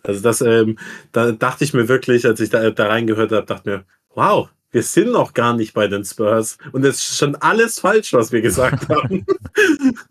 [0.02, 0.78] Also das, ähm,
[1.12, 3.84] da dachte ich mir wirklich, als ich da, da reingehört habe, dachte mir,
[4.14, 8.12] wow, wir sind noch gar nicht bei den Spurs und es ist schon alles falsch,
[8.14, 9.24] was wir gesagt haben.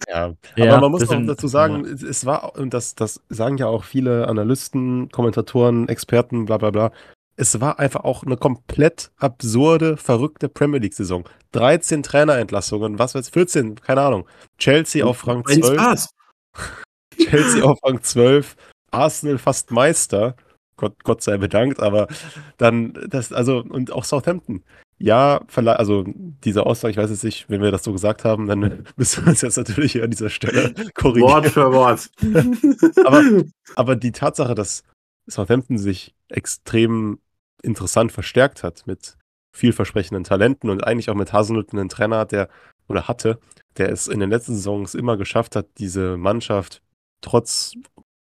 [0.08, 3.22] Ja, Ja, aber man muss auch sind- dazu sagen, es- es war, und das, das
[3.30, 6.92] sagen ja auch viele Analysten, Kommentatoren, Experten, bla bla bla,
[7.38, 11.28] es war einfach auch eine komplett absurde, verrückte Premier League-Saison.
[11.54, 14.28] 13 Trainerentlassungen, was weiß 14, keine Ahnung.
[14.60, 16.10] Chelsea auf Rang Ein 12, Spaß.
[17.18, 18.56] Chelsea auf Rang 12,
[18.92, 20.36] Arsenal fast Meister.
[20.82, 22.08] Gott, Gott sei bedankt, aber
[22.58, 24.64] dann, das, also, und auch Southampton.
[24.98, 26.04] Ja, also
[26.44, 29.30] diese Aussage, ich weiß jetzt nicht, wenn wir das so gesagt haben, dann müssen wir
[29.30, 31.30] uns jetzt natürlich hier an dieser Stelle korrigieren.
[31.30, 32.10] Wort für Wort.
[33.06, 33.44] Aber-
[33.76, 34.84] Aber die Tatsache, dass
[35.28, 37.20] Southampton sich extrem
[37.62, 39.18] interessant verstärkt hat mit
[39.56, 42.50] vielversprechenden Talenten und eigentlich auch mit Haselnütt einen Trainer hat, der
[42.88, 43.40] oder hatte,
[43.78, 46.82] der es in den letzten Saisons immer geschafft hat, diese Mannschaft
[47.22, 47.74] trotz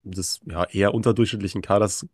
[0.02, 2.06] des ja, eher unterdurchschnittlichen Kaders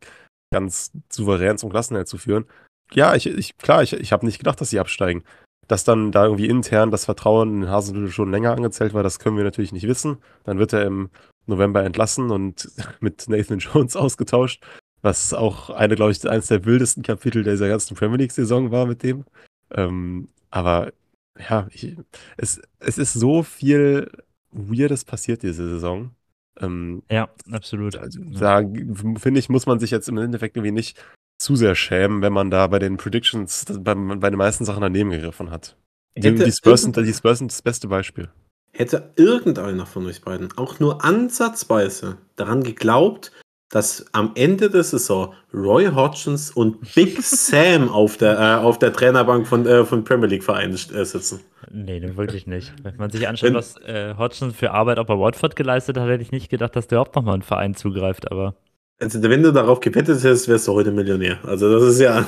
[0.53, 2.47] ganz souverän zum Klassenerhalt zu führen.
[2.93, 5.25] Ja, ich, ich klar, ich, ich habe nicht gedacht, dass sie absteigen.
[5.69, 9.37] Dass dann da irgendwie intern das Vertrauen in Hasenhüttl schon länger angezählt war, das können
[9.37, 10.19] wir natürlich nicht wissen.
[10.45, 11.11] Dann wird er im
[11.47, 14.65] November entlassen und mit Nathan Jones ausgetauscht,
[15.03, 19.03] was auch eine, glaube ich, eines der wildesten Kapitel dieser ganzen Premier League-Saison war mit
[19.03, 19.25] dem.
[19.73, 20.93] Ähm, aber
[21.39, 21.97] ja, ich,
[22.37, 24.11] es, es ist so viel
[24.53, 26.11] Weirdes passiert diese Saison.
[26.61, 27.97] Ähm, Ja, absolut.
[27.97, 31.03] also, da finde ich, muss man sich jetzt im Endeffekt irgendwie nicht
[31.39, 35.11] zu sehr schämen, wenn man da bei den Predictions bei, bei den meisten Sachen daneben
[35.11, 35.77] gegriffen hat.
[36.17, 38.31] Die, Hätte die, Spurs sind, irgend- die Spurs sind das beste Beispiel.
[38.73, 43.33] Hätte irgendeiner von euch beiden auch nur ansatzweise daran geglaubt,
[43.71, 48.93] dass am Ende der Saison Roy Hodgins und Big Sam auf der, äh, auf der
[48.93, 51.41] Trainerbank von, äh, von Premier League Vereinen äh, sitzen?
[51.73, 52.73] Nee, wirklich nicht.
[52.85, 56.09] Wenn man sich anschaut, Wenn- was äh, Hodgson für Arbeit auch bei Watford geleistet hat,
[56.09, 58.55] hätte ich nicht gedacht, dass der überhaupt nochmal ein Verein zugreift, aber
[59.01, 61.39] Also, wenn du darauf gewettet hättest, wärst du heute Millionär.
[61.45, 62.25] Also, das ist ja,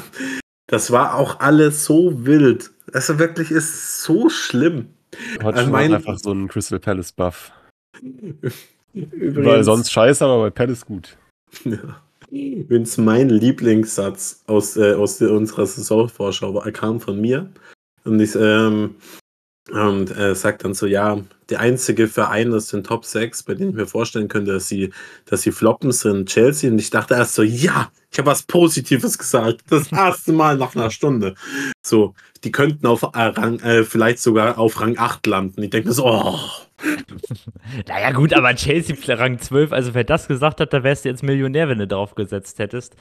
[0.66, 2.70] das war auch alles so wild.
[2.92, 4.88] Also, wirklich ist so schlimm.
[5.42, 7.52] Hodgson mein- hat einfach so einen Crystal Palace Buff.
[8.92, 11.16] Übrigens, Weil sonst scheiße, aber bei Palace gut.
[11.64, 12.02] Ja.
[12.30, 17.50] Übrigens, mein Lieblingssatz aus, äh, aus unserer Saisonvorschau kam von mir.
[18.04, 18.96] Und ich ähm,
[19.70, 23.70] und, äh, sagt dann so, ja, der einzige Verein aus den Top 6, bei dem
[23.70, 24.92] ich mir vorstellen könnte, dass sie,
[25.26, 26.70] dass sie floppen, sind Chelsea.
[26.70, 29.62] Und ich dachte erst so, ja, ich habe was Positives gesagt.
[29.70, 31.34] Das erste Mal nach einer Stunde.
[31.82, 35.62] So, die könnten auf äh, Rang, äh, vielleicht sogar auf Rang 8 landen.
[35.62, 36.38] Ich denke mir so, oh.
[37.88, 41.22] Naja, gut, aber Chelsea Rang 12, also wer das gesagt hat, da wärst du jetzt
[41.22, 42.94] Millionär, wenn du drauf gesetzt hättest.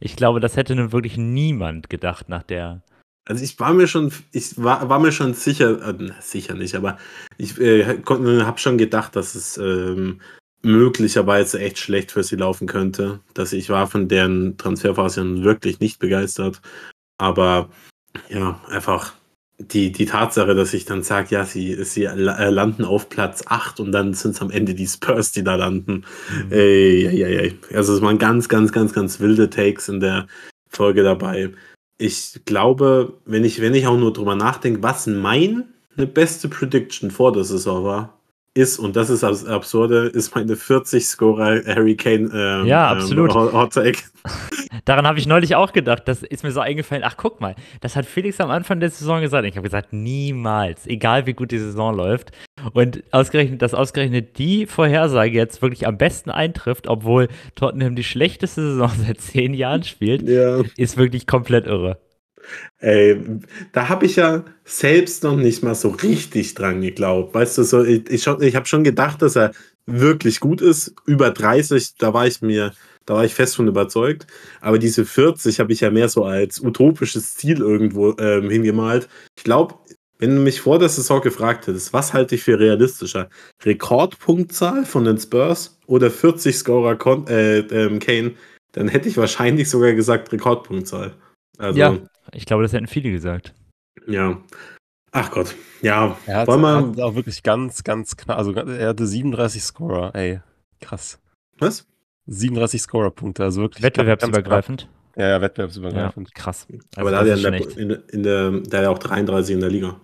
[0.00, 2.82] Ich glaube, das hätte nun wirklich niemand gedacht nach der.
[3.26, 6.98] Also ich war mir schon, ich war, war mir schon sicher, äh, sicher nicht, aber
[7.38, 10.20] ich äh, habe schon gedacht, dass es ähm,
[10.62, 13.20] möglicherweise echt schlecht für sie laufen könnte.
[13.32, 16.60] Dass ich war von deren Transferphase wirklich nicht begeistert.
[17.18, 17.70] Aber
[18.28, 19.14] ja, einfach
[19.58, 23.80] die, die Tatsache, dass ich dann sage, ja, sie, sie äh, landen auf Platz 8
[23.80, 26.04] und dann sind es am Ende die Spurs, die da landen.
[26.50, 27.58] Ey, ey, ey, ey.
[27.76, 30.26] Also es waren ganz, ganz, ganz, ganz wilde Takes in der
[30.68, 31.52] Folge dabei.
[31.98, 35.64] Ich glaube, wenn ich, wenn ich auch nur drüber nachdenke, was meine
[35.96, 38.18] beste Prediction vor der Saison war,
[38.54, 43.30] ist, und das ist das Absurde, ist meine 40-Scorer Harry Kane ähm, Ja, absolut.
[43.30, 43.98] Ähm, Hot Hot Take.
[44.84, 46.02] Daran habe ich neulich auch gedacht.
[46.06, 47.02] Das ist mir so eingefallen.
[47.04, 49.46] Ach, guck mal, das hat Felix am Anfang der Saison gesagt.
[49.46, 52.30] Ich habe gesagt, niemals, egal wie gut die Saison läuft.
[52.72, 58.62] Und ausgerechnet, dass ausgerechnet die Vorhersage jetzt wirklich am besten eintrifft, obwohl Tottenham die schlechteste
[58.62, 60.62] Saison seit zehn Jahren spielt, Ja.
[60.76, 61.98] ist wirklich komplett irre.
[62.78, 63.18] Ey,
[63.72, 67.34] da habe ich ja selbst noch nicht mal so richtig dran geglaubt.
[67.34, 69.52] Weißt du, so, ich, ich, ich habe schon gedacht, dass er
[69.86, 70.94] wirklich gut ist.
[71.06, 72.72] Über 30, da war ich mir,
[73.06, 74.26] da war ich fest von überzeugt.
[74.60, 79.08] Aber diese 40 habe ich ja mehr so als utopisches Ziel irgendwo ähm, hingemalt.
[79.38, 79.74] Ich glaube,
[80.24, 83.28] wenn du mich vor der Saison gefragt hättest, was halte ich für realistischer?
[83.62, 88.32] Rekordpunktzahl von den Spurs oder 40 Scorer Con äh, ähm, Kane?
[88.72, 91.12] Dann hätte ich wahrscheinlich sogar gesagt Rekordpunktzahl.
[91.58, 91.98] Also, Ja.
[92.32, 93.52] Ich glaube, das hätten viele gesagt.
[94.06, 94.40] ja.
[95.16, 95.54] Ach Gott.
[95.80, 96.18] Ja.
[96.26, 98.36] Er hat, er auch wirklich ganz, ganz knapp.
[98.36, 100.40] Also er hatte 37 Scorer, ey.
[100.80, 101.20] Krass.
[101.58, 101.86] Was?
[102.26, 103.84] 37 Scorer-Punkte, also wirklich.
[103.84, 104.88] Wettbewerbsübergreifend.
[105.16, 106.34] Ja, ja, Ja, wettbewerbsübergreifend.
[106.34, 106.66] krass.
[106.96, 108.98] Aber Also da das hat er in in, der, in der, der hat ja auch
[108.98, 110.00] 33 in der Liga.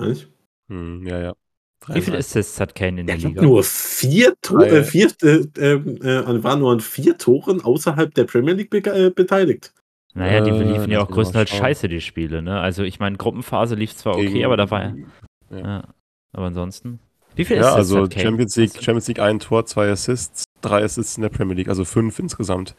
[0.00, 0.28] Nicht?
[0.68, 1.32] Hm, ja, ja.
[1.88, 2.18] Wie viele 33.
[2.18, 3.42] Assists hat Kane in der Der hat Liga?
[3.42, 8.24] nur vier Tore, äh, vier, äh, ähm, äh, war nur an vier Toren außerhalb der
[8.24, 9.72] Premier League be äh, beteiligt.
[10.14, 12.58] Naja, die Äh, liefen ja auch größtenteils scheiße, die Spiele, ne?
[12.60, 14.94] Also ich meine, Gruppenphase lief zwar okay, Gegen- aber da war ja.
[15.50, 15.84] Ja.
[16.32, 17.00] Aber ansonsten.
[17.36, 18.24] Wie viele ja Assists also hat Kane?
[18.24, 21.68] Champions League, du- Champions League ein Tor, zwei Assists, drei Assists in der Premier League,
[21.68, 22.74] also fünf insgesamt.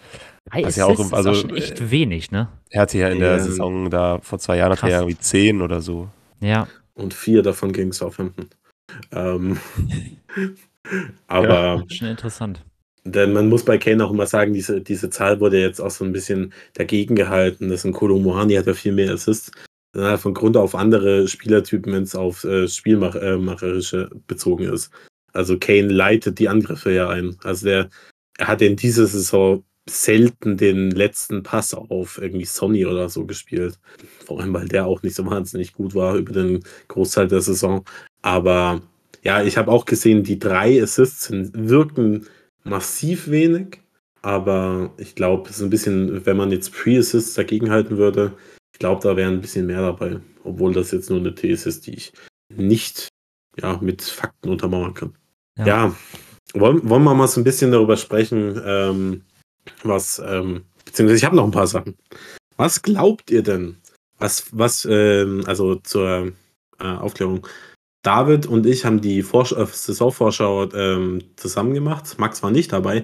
[0.50, 2.48] Drei das Assists ist ja auch im- ist auch also, schon echt wenig, ne?
[2.70, 3.40] Er hatte ja in der.
[3.42, 6.08] Saison da vor zwei Jahren hatte er ja irgendwie zehn oder so.
[6.40, 6.68] Ja.
[6.96, 8.50] Und vier davon gegen Southampton.
[9.12, 9.60] Ähm,
[11.28, 12.64] aber Schon interessant.
[13.04, 16.04] Denn man muss bei Kane auch immer sagen, diese, diese Zahl wurde jetzt auch so
[16.04, 17.70] ein bisschen dagegen gehalten.
[17.70, 19.52] Das ein Kolomohani hat ja viel mehr Assists.
[19.94, 24.92] Dann hat von Grund auf andere Spielertypen, wenn es auf äh, Spielmacherische bezogen ist.
[25.34, 27.38] Also Kane leitet die Angriffe ja ein.
[27.44, 27.90] Also der,
[28.40, 33.80] er hat in dieser Saison selten den letzten Pass auf irgendwie Sonny oder so gespielt.
[34.26, 37.86] Vor allem, weil der auch nicht so wahnsinnig gut war über den Großteil der Saison.
[38.22, 38.82] Aber
[39.24, 42.26] ja, ich habe auch gesehen, die drei Assists wirken
[42.64, 43.80] massiv wenig,
[44.22, 48.34] aber ich glaube, es ist ein bisschen, wenn man jetzt Pre-Assists dagegen halten würde,
[48.74, 51.88] ich glaube, da wäre ein bisschen mehr dabei, obwohl das jetzt nur eine These ist,
[51.88, 52.14] die ich
[52.50, 53.08] nicht
[53.62, 55.14] ja, mit Fakten untermauern kann.
[55.58, 55.66] Ja.
[55.66, 55.96] Ja,
[56.54, 59.22] wollen, wollen wir mal so ein bisschen darüber sprechen, ähm,
[59.84, 61.98] was, ähm, beziehungsweise ich habe noch ein paar Sachen.
[62.58, 63.78] Was glaubt ihr denn,
[64.18, 66.32] was, was, ähm, also zur
[66.80, 67.46] äh, Aufklärung,
[68.02, 72.16] David und ich haben die Vorsch äh, Saisonvorschau ähm, zusammen gemacht.
[72.20, 73.04] Max war nicht dabei,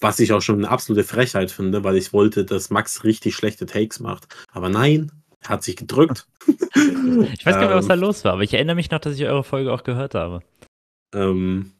[0.00, 3.64] was ich auch schon eine absolute Frechheit finde, weil ich wollte, dass Max richtig schlechte
[3.64, 4.28] Takes macht.
[4.52, 6.26] Aber nein, er hat sich gedrückt.
[6.76, 9.14] Ich weiß gar nicht was da Ähm, los war, aber ich erinnere mich noch, dass
[9.14, 10.40] ich eure Folge auch gehört habe.
[11.14, 11.72] Ähm,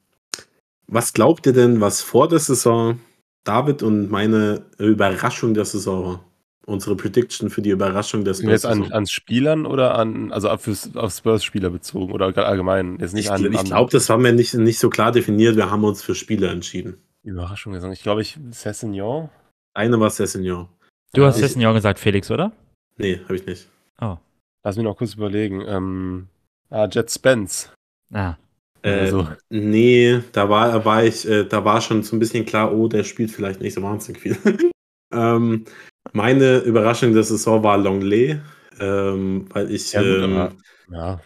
[0.86, 3.00] was glaubt ihr denn, was vor der Saison
[3.44, 6.24] David und meine Überraschung der Saison war?
[6.66, 8.92] Unsere Prediction für die Überraschung der wir jetzt an, Saison.
[8.92, 12.98] an Spielern oder an, also auf, fürs- auf Spurs-Spieler bezogen oder allgemein?
[13.00, 15.56] Jetzt nicht Ich, an, ich glaube, das haben wir nicht, nicht so klar definiert.
[15.56, 16.96] Wir haben uns für Spieler entschieden.
[17.22, 17.92] Überraschung gesagt.
[17.92, 19.28] Ich glaube, ich Cessignon.
[19.74, 20.68] Eine war Sessignon.
[21.12, 22.50] Du hast Sessignon gesagt, Felix, oder?
[22.96, 23.68] Nee, habe ich nicht.
[24.00, 24.16] Oh.
[24.62, 25.60] Lass mich noch kurz überlegen.
[25.66, 26.28] Ähm,
[26.70, 27.70] ah, Jet Spence.
[28.10, 28.36] Ah.
[28.84, 32.72] Äh, Also, Nee, da war, war ich, äh, da war schon so ein bisschen klar,
[32.72, 34.36] oh, der spielt vielleicht nicht so wahnsinnig viel.
[35.12, 35.64] ähm,
[36.12, 38.38] meine Überraschung der Saison war Longley,
[38.78, 40.52] ähm, weil ich, ja, gut, ähm, aber,
[40.92, 41.20] ja.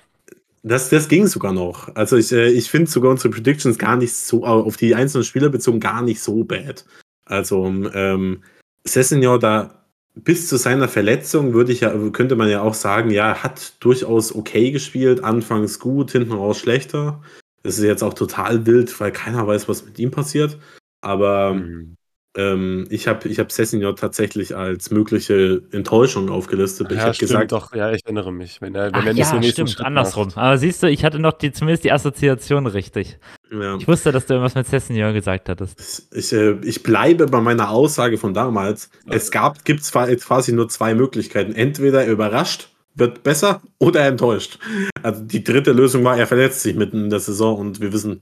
[0.62, 1.94] das, das ging sogar noch.
[1.96, 5.48] Also ich, äh, ich finde sogar unsere Predictions gar nicht so, auf die einzelnen Spieler
[5.48, 6.84] bezogen, gar nicht so bad.
[7.24, 8.42] Also ähm,
[8.84, 13.28] Sessignon da bis zu seiner Verletzung würde ich ja, könnte man ja auch sagen, ja,
[13.28, 17.20] er hat durchaus okay gespielt, anfangs gut, hinten raus schlechter.
[17.62, 20.58] Das ist jetzt auch total wild, weil keiner weiß, was mit ihm passiert.
[21.00, 21.96] Aber Mhm.
[22.36, 26.88] ähm, ich habe ich hab Sessignon tatsächlich als mögliche Enttäuschung aufgelistet.
[26.90, 27.74] ich ja, habe stimmt gesagt, doch.
[27.74, 28.60] Ja, ich erinnere mich.
[28.60, 30.26] Wenn er, wenn Ach er nicht ja, den stimmt, Schritt andersrum.
[30.26, 30.36] Macht.
[30.38, 33.18] Aber siehst du, ich hatte noch die, zumindest die Assoziation richtig.
[33.50, 33.76] ja.
[33.76, 36.08] Ich wusste, dass du irgendwas mit Sessignon gesagt hattest.
[36.14, 38.90] Ich, äh, ich bleibe bei meiner Aussage von damals.
[39.08, 41.52] Es gab, gibt quasi nur zwei Möglichkeiten.
[41.54, 44.58] Entweder er überrascht, wird besser oder er enttäuscht.
[45.02, 48.20] Also die dritte Lösung war, er verletzt sich mitten in der Saison und wir wissen,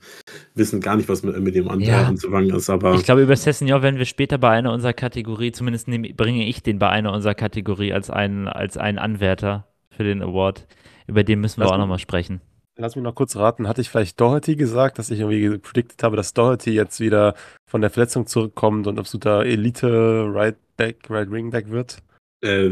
[0.55, 2.05] wissen gar nicht, was mit, mit dem Ja.
[2.07, 2.69] anzufangen ist.
[2.69, 6.45] Aber Ich glaube, über Sessignon werden wir später bei einer unserer Kategorie, zumindest nehm, bringe
[6.47, 10.67] ich den bei einer unserer Kategorie als einen, als einen Anwärter für den Award.
[11.07, 12.41] Über den müssen wir Lass auch nochmal sprechen.
[12.79, 13.67] Lass mich noch kurz raten.
[13.67, 17.33] Hatte ich vielleicht Doherty gesagt, dass ich irgendwie predicted habe, dass Doherty jetzt wieder
[17.67, 21.97] von der Verletzung zurückkommt und absoluter Elite Right Back, Right Wing Back wird?
[22.43, 22.71] äh,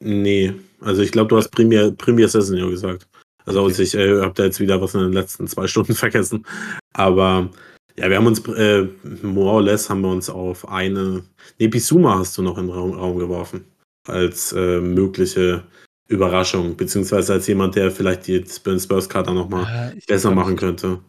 [0.00, 3.06] nee, also ich glaube, du hast Premier, Premier Sessignon gesagt.
[3.44, 3.82] Also Okay.
[3.82, 6.44] ich äh, habe da jetzt wieder was in den letzten zwei Stunden vergessen.
[6.92, 7.50] Aber
[7.96, 8.86] ja, wir haben uns, äh,
[9.22, 11.24] more or less haben wir uns auf eine,
[11.58, 13.64] nee, Bisuma hast du noch in den Raum, Raum geworfen.
[14.06, 15.64] Als äh, mögliche
[16.08, 21.00] Überraschung, beziehungsweise als jemand, der vielleicht die Spurs-Kader nochmal ich besser glaub, machen könnte.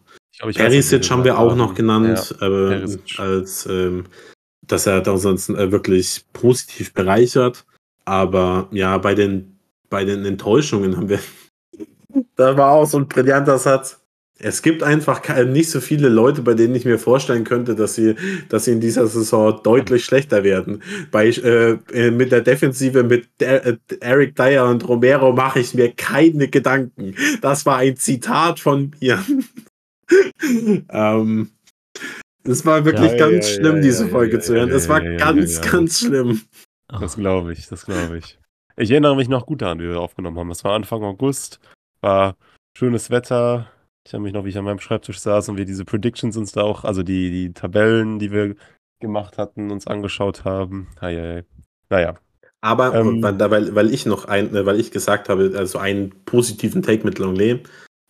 [0.54, 3.18] Perisic haben wir auch noch genannt, äh, Perisic.
[3.18, 4.04] als ähm,
[4.66, 7.64] dass er da ansonsten äh, wirklich positiv bereichert.
[8.10, 9.56] Aber ja, bei den,
[9.88, 11.20] bei den Enttäuschungen haben wir.
[12.36, 13.98] da war auch so ein brillanter Satz.
[14.42, 17.94] Es gibt einfach ke- nicht so viele Leute, bei denen ich mir vorstellen könnte, dass
[17.94, 18.16] sie,
[18.48, 20.82] dass sie in dieser Saison deutlich schlechter werden.
[21.12, 25.74] Bei, äh, äh, mit der Defensive mit der, äh, Eric Dyer und Romero mache ich
[25.74, 27.14] mir keine Gedanken.
[27.42, 29.22] Das war ein Zitat von mir.
[30.90, 31.50] ähm,
[32.42, 34.70] es war wirklich Ja, ganz ja, schlimm, ja, diese Folge zu hören.
[34.70, 36.40] es war ganz, ganz schlimm.
[36.98, 38.38] Das glaube ich, das glaube ich.
[38.76, 40.48] Ich erinnere mich noch gut daran, wie wir aufgenommen haben.
[40.48, 41.60] Das war Anfang August,
[42.00, 42.36] war
[42.76, 43.70] schönes Wetter.
[44.06, 46.52] Ich erinnere mich noch, wie ich an meinem Schreibtisch saß und wir diese Predictions uns
[46.52, 48.56] da auch, also die, die Tabellen, die wir
[49.00, 50.88] gemacht hatten, uns angeschaut haben.
[51.00, 51.44] Hei, hei.
[51.90, 52.14] Naja,
[52.60, 56.82] Aber Ähm, weil, weil, ich noch ein, äh, weil ich gesagt habe, also einen positiven
[56.82, 57.62] Take mit Longley,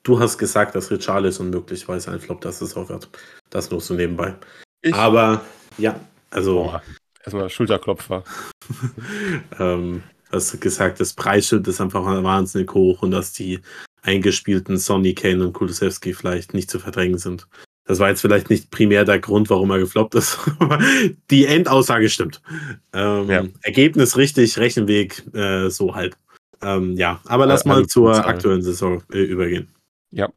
[0.02, 3.08] du hast gesagt, dass Richarlison möglicherweise ein Flop das es auch wird.
[3.50, 4.34] Das nur so nebenbei.
[4.82, 4.94] ich.
[4.94, 5.42] Aber
[5.78, 5.98] ja,
[6.30, 6.82] also Boah,
[7.24, 8.24] erstmal Schulterklopfer.
[9.58, 13.60] ähm, hast du gesagt, das Preisschild ist einfach wahnsinnig hoch und dass die
[14.02, 17.46] eingespielten Sonny Kane und Kulusewski vielleicht nicht zu verdrängen sind.
[17.84, 20.78] Das war jetzt vielleicht nicht primär der Grund, warum er gefloppt ist, aber
[21.30, 22.40] die Endaussage stimmt.
[22.92, 23.44] Ähm, Ja.
[23.62, 26.16] Ergebnis richtig, Rechenweg äh, so halb.
[26.62, 28.26] Ähm, ja, aber lass Also mal zur Zahl.
[28.26, 29.68] aktuellen Saison äh, übergehen.
[30.10, 30.28] Ja.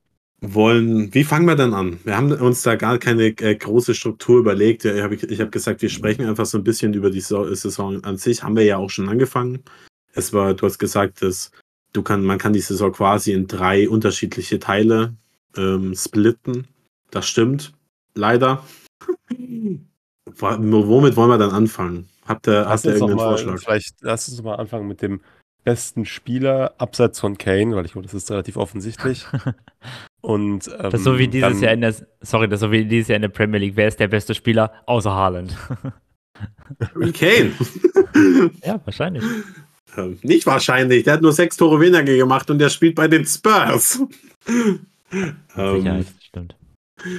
[0.46, 2.00] Wollen, wie fangen wir denn an?
[2.04, 4.84] Wir haben uns da gar keine äh, große Struktur überlegt.
[4.84, 7.54] Ja, ich habe ich hab gesagt, wir sprechen einfach so ein bisschen über die Sa-
[7.56, 8.44] Saison an sich.
[8.44, 9.64] Haben wir ja auch schon angefangen.
[10.14, 11.52] Es war, du hast gesagt, dass
[11.94, 15.14] du kann, man kann die Saison quasi in drei unterschiedliche Teile
[15.56, 16.68] ähm, splitten.
[17.10, 17.74] Das stimmt.
[18.16, 18.64] Leider.
[20.40, 22.10] Womit wollen wir dann anfangen?
[22.26, 23.60] Habt ihr, habt Lass ihr doch irgendeinen mal, Vorschlag?
[23.60, 25.22] vielleicht lass uns mal anfangen mit dem
[25.64, 29.26] besten Spieler abseits von Kane, weil ich glaube, das ist relativ offensichtlich.
[30.26, 33.10] Und ähm, Das so wie dieses dann- Jahr in der, sorry, das so wie dieses
[33.10, 33.76] Jahr in der Premier League.
[33.76, 35.56] Wer ist der beste Spieler außer Haaland?
[36.96, 37.52] Harry Kane.
[38.64, 39.24] Ja, wahrscheinlich.
[39.98, 41.04] Ähm, Nicht wahrscheinlich.
[41.04, 44.00] Der hat nur sechs Tore weniger gemacht und der spielt bei den Spurs.
[45.12, 46.56] Mit Ähm, Sicherheit, stimmt.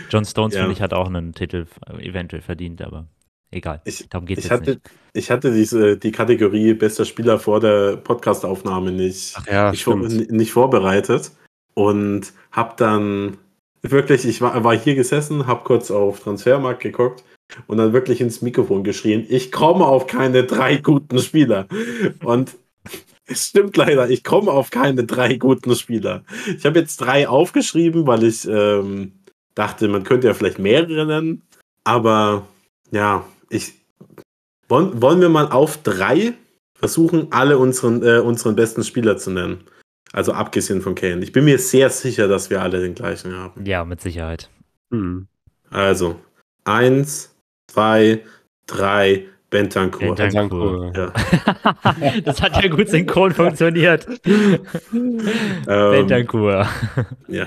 [0.09, 0.61] John Stones, ja.
[0.61, 3.07] finde ich, hat auch einen Titel äh, eventuell verdient, aber
[3.50, 3.80] egal.
[3.84, 4.80] Ich, Darum geht es hatte, nicht.
[5.14, 10.52] ich hatte diese, die Kategorie bester Spieler vor der Podcastaufnahme nicht, ja, nicht, vor, nicht
[10.52, 11.32] vorbereitet
[11.75, 13.37] und habe dann
[13.83, 17.25] wirklich, ich war, war hier gesessen, habe kurz auf Transfermarkt geguckt
[17.66, 21.66] und dann wirklich ins Mikrofon geschrien, ich komme auf keine drei guten Spieler.
[22.22, 22.57] Und
[23.27, 26.25] es stimmt leider, ich komme auf keine drei guten Spieler.
[26.57, 29.12] Ich habe jetzt drei aufgeschrieben, weil ich ähm,
[29.55, 31.43] dachte, man könnte ja vielleicht mehrere nennen.
[31.85, 32.47] Aber
[32.91, 33.72] ja, ich
[34.68, 36.35] wollen, wollen wir mal auf drei
[36.75, 39.64] versuchen, alle unseren, äh, unseren besten Spieler zu nennen.
[40.15, 41.25] Also abgesehen von Kane.
[41.25, 43.67] Ich bin mir sehr sicher, dass wir alle den gleichen haben.
[43.67, 44.49] Ja, mit Sicherheit.
[44.93, 45.27] Hm.
[45.71, 46.21] Also,
[46.62, 47.35] eins,
[47.67, 48.21] zwei,
[48.67, 50.15] drei, Bentancur.
[50.15, 50.93] Bentancur.
[50.95, 51.12] Ja.
[52.25, 54.07] das hat ja gut synchron funktioniert.
[54.95, 55.21] Ähm,
[55.67, 56.69] Bentancur.
[57.27, 57.47] Ja.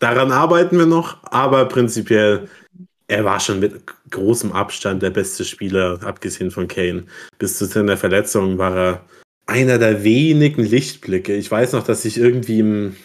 [0.00, 2.48] Daran arbeiten wir noch, aber prinzipiell,
[3.08, 7.04] er war schon mit großem Abstand der beste Spieler, abgesehen von Kane.
[7.38, 9.04] Bis zu seiner Verletzung war er
[9.46, 11.34] einer der wenigen Lichtblicke.
[11.34, 12.96] Ich weiß noch, dass ich irgendwie im,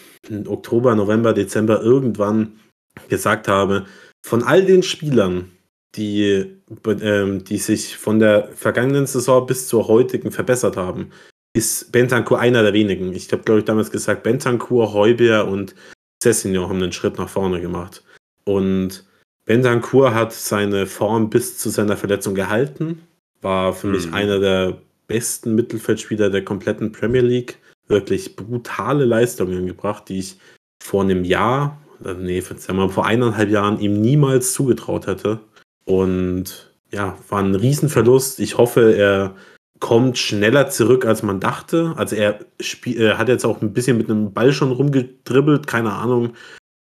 [0.46, 2.58] Oktober, November, Dezember irgendwann
[3.08, 3.86] gesagt habe,
[4.22, 5.50] von all den Spielern,
[5.96, 6.46] die,
[7.02, 11.10] ähm, die sich von der vergangenen Saison bis zur heutigen verbessert haben,
[11.52, 13.12] ist Bentancur einer der wenigen.
[13.12, 15.74] Ich habe, glaube ich, damals gesagt, Bentancur, Heubier und
[16.22, 18.04] Cessignon haben einen Schritt nach vorne gemacht.
[18.44, 19.04] Und
[19.46, 23.02] Bentancur hat seine Form bis zu seiner Verletzung gehalten,
[23.40, 24.14] war für mich Mhm.
[24.14, 24.78] einer der
[25.10, 27.58] besten Mittelfeldspieler der kompletten Premier League.
[27.88, 30.38] Wirklich brutale Leistungen gebracht, die ich
[30.80, 35.40] vor einem Jahr, äh, nee, vor eineinhalb Jahren ihm niemals zugetraut hätte.
[35.84, 38.38] Und ja, war ein Riesenverlust.
[38.38, 39.34] Ich hoffe, er
[39.80, 41.94] kommt schneller zurück, als man dachte.
[41.96, 45.92] Also er spiel, äh, hat jetzt auch ein bisschen mit einem Ball schon rumgedribbelt, keine
[45.92, 46.34] Ahnung.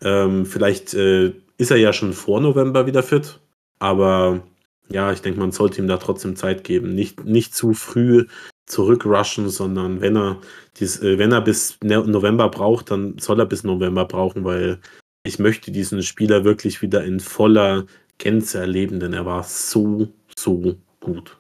[0.01, 3.41] Ähm, vielleicht äh, ist er ja schon vor November wieder fit.
[3.80, 4.41] Aber
[4.90, 6.94] ja, ich denke, man sollte ihm da trotzdem Zeit geben.
[6.94, 8.26] Nicht, nicht zu früh
[8.66, 10.40] zurückrushen, sondern wenn er,
[10.78, 14.80] dies, äh, wenn er bis Ne- November braucht, dann soll er bis November brauchen, weil
[15.26, 17.86] ich möchte diesen Spieler wirklich wieder in voller
[18.18, 21.38] Gänze erleben, denn er war so, so gut.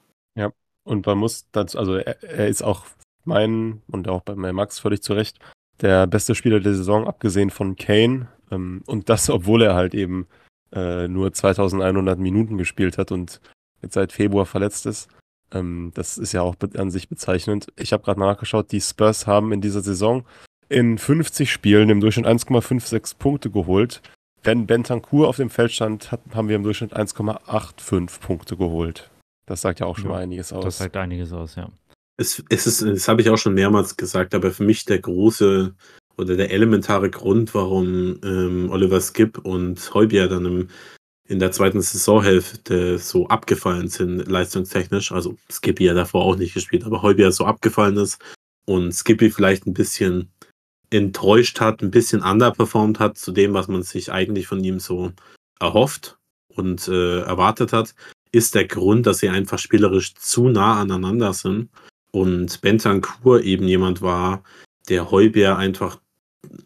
[0.83, 2.85] Und man muss dazu, also er, er ist auch
[3.23, 5.39] mein und auch bei Max völlig zu Recht
[5.81, 8.27] der beste Spieler der Saison, abgesehen von Kane.
[8.51, 10.27] Ähm, und das, obwohl er halt eben
[10.73, 13.39] äh, nur 2100 Minuten gespielt hat und
[13.81, 15.09] jetzt seit Februar verletzt ist.
[15.51, 17.67] Ähm, das ist ja auch an sich bezeichnend.
[17.75, 20.25] Ich habe gerade nachgeschaut, die Spurs haben in dieser Saison
[20.69, 24.01] in 50 Spielen im Durchschnitt 1,56 Punkte geholt.
[24.41, 29.09] Wenn Bentancur auf dem Feld stand, hat, haben wir im Durchschnitt 1,85 Punkte geholt.
[29.45, 30.63] Das sagt ja auch schon Ja, mal einiges aus.
[30.63, 31.69] Das sagt einiges aus, ja.
[32.17, 35.73] Es, es ist, das habe ich auch schon mehrmals gesagt, aber für mich der große
[36.17, 40.67] oder der elementare Grund, warum ähm, Oliver Skip und Heubier dann im,
[41.27, 45.11] in der zweiten Saisonhälfte so abgefallen sind, leistungstechnisch.
[45.11, 48.19] Also Skippy ja davor auch nicht gespielt, aber Heubier so abgefallen ist
[48.65, 50.29] und Skippy vielleicht ein bisschen
[50.89, 55.11] enttäuscht hat, ein bisschen underperformed hat zu dem, was man sich eigentlich von ihm so
[55.59, 56.17] erhofft
[56.49, 57.95] und äh, erwartet hat,
[58.31, 61.69] ist der Grund, dass sie einfach spielerisch zu nah aneinander sind
[62.11, 64.43] und Bentancur eben jemand war,
[64.89, 65.99] der Heubier einfach,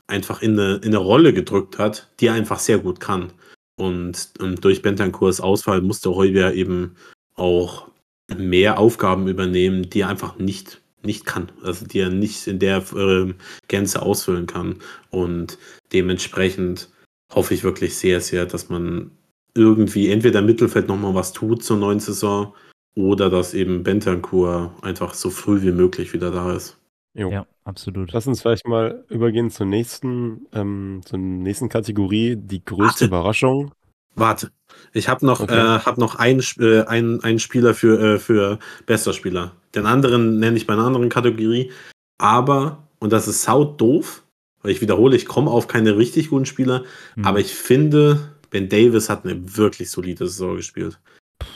[0.08, 3.32] einfach in, eine, in eine Rolle gedrückt hat, die er einfach sehr gut kann.
[3.76, 6.96] Und, und durch Bentancurs Ausfall musste Heubier eben
[7.36, 7.88] auch
[8.36, 11.52] mehr Aufgaben übernehmen, die er einfach nicht, nicht kann.
[11.64, 13.34] Also die er nicht in der äh,
[13.68, 14.80] Gänze ausfüllen kann.
[15.12, 15.58] Und
[15.94, 16.90] dementsprechend
[17.34, 19.12] hoffe ich wirklich sehr, sehr, dass man
[19.54, 22.54] irgendwie entweder im Mittelfeld nochmal was tut zur neuen Saison
[22.96, 26.77] oder dass eben Bentancur einfach so früh wie möglich wieder da ist.
[27.18, 27.32] Jo.
[27.32, 28.11] Ja, absolut.
[28.13, 33.05] Lass uns vielleicht mal übergehen zur nächsten, ähm, zur nächsten Kategorie, die größte Warte.
[33.05, 33.72] Überraschung.
[34.15, 34.51] Warte,
[34.93, 35.53] ich habe noch, Okay.
[35.55, 39.53] äh, hab noch einen, Sp- äh, einen, einen Spieler für, äh, für bester Spieler.
[39.74, 41.72] Den anderen nenne ich bei einer anderen Kategorie.
[42.20, 44.24] Aber, und das ist sau doof,
[44.61, 46.84] weil ich wiederhole, ich komme auf keine richtig guten Spieler,
[47.15, 47.26] Hm.
[47.26, 50.99] aber ich finde, Ben Davis hat eine wirklich solide Saison gespielt.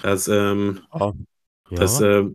[0.01, 1.13] Das, ähm, Ja, ja.
[1.77, 2.25] Das, äh,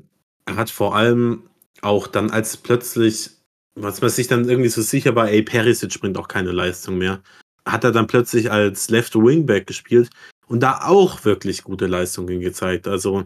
[0.45, 1.43] er hat vor allem
[1.83, 3.31] auch dann, als plötzlich,
[3.75, 7.23] was man sich dann irgendwie so sicher war, ey, Perisic bringt auch keine Leistung mehr,
[7.65, 10.11] hat er dann plötzlich als Left Wingback gespielt
[10.47, 12.87] und da auch wirklich gute Leistungen gezeigt.
[12.89, 13.25] Also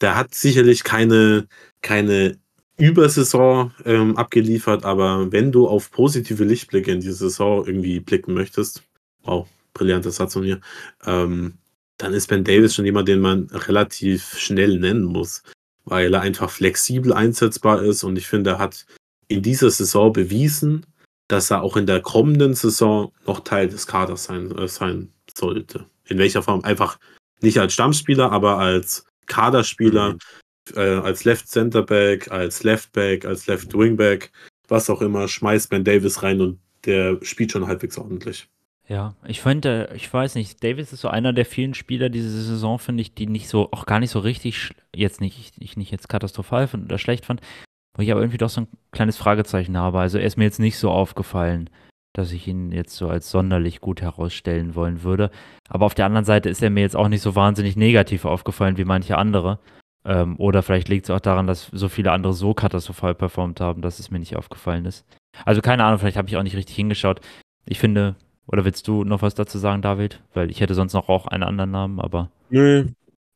[0.00, 1.46] der hat sicherlich keine,
[1.82, 2.38] keine
[2.78, 8.82] Übersaison ähm, abgeliefert, aber wenn du auf positive Lichtblicke in die Saison irgendwie blicken möchtest,
[9.22, 10.60] wow, brillanter Satz von mir,
[11.04, 11.54] ähm,
[11.98, 15.42] dann ist Ben Davis schon jemand, den man relativ schnell nennen muss,
[15.84, 18.86] weil er einfach flexibel einsetzbar ist und ich finde, er hat
[19.28, 20.86] in dieser Saison bewiesen,
[21.28, 25.86] dass er auch in der kommenden Saison noch Teil des Kaders sein, äh, sein sollte.
[26.06, 26.62] In welcher Form?
[26.64, 26.98] Einfach
[27.40, 30.18] nicht als Stammspieler, aber als Kaderspieler, Mhm.
[30.74, 34.32] äh, als Left Center Back, als Left Back, als Left Wingback,
[34.68, 38.48] was auch immer, schmeißt Ben Davis rein und der spielt schon halbwegs ordentlich.
[38.90, 42.80] Ja, ich finde, ich weiß nicht, Davis ist so einer der vielen Spieler diese Saison,
[42.80, 46.08] finde ich, die nicht so, auch gar nicht so richtig, jetzt nicht, ich nicht jetzt
[46.08, 47.40] katastrophal fand oder schlecht fand,
[47.96, 50.00] wo ich aber irgendwie doch so ein kleines Fragezeichen habe.
[50.00, 51.70] Also er ist mir jetzt nicht so aufgefallen,
[52.14, 55.30] dass ich ihn jetzt so als sonderlich gut herausstellen wollen würde.
[55.68, 58.76] Aber auf der anderen Seite ist er mir jetzt auch nicht so wahnsinnig negativ aufgefallen
[58.76, 59.60] wie manche andere.
[60.04, 63.82] Ähm, oder vielleicht liegt es auch daran, dass so viele andere so katastrophal performt haben,
[63.82, 65.06] dass es mir nicht aufgefallen ist.
[65.44, 67.20] Also keine Ahnung, vielleicht habe ich auch nicht richtig hingeschaut.
[67.66, 68.16] Ich finde,
[68.50, 70.20] oder willst du noch was dazu sagen, David?
[70.34, 72.86] Weil ich hätte sonst noch auch einen anderen Namen, aber Nö,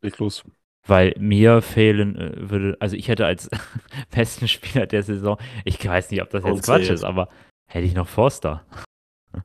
[0.02, 0.44] leg los.
[0.86, 3.48] weil mir fehlen äh, würde, also ich hätte als
[4.10, 7.28] besten Spieler der Saison, ich weiß nicht, ob das jetzt Und Quatsch ist, aber
[7.66, 8.64] hätte ich noch Forster.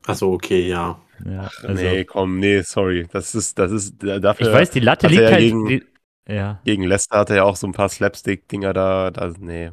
[0.06, 1.00] Also okay, ja.
[1.26, 3.08] Ja, also, nee, komm, nee, sorry.
[3.12, 4.46] Das ist, das ist dafür.
[4.48, 5.40] ich weiß, die Latte liegt ja halt.
[5.40, 5.84] gegen- die,
[6.28, 9.10] ja, Gegen Leicester hatte er ja auch so ein paar Slapstick-Dinger da.
[9.10, 9.72] da nee.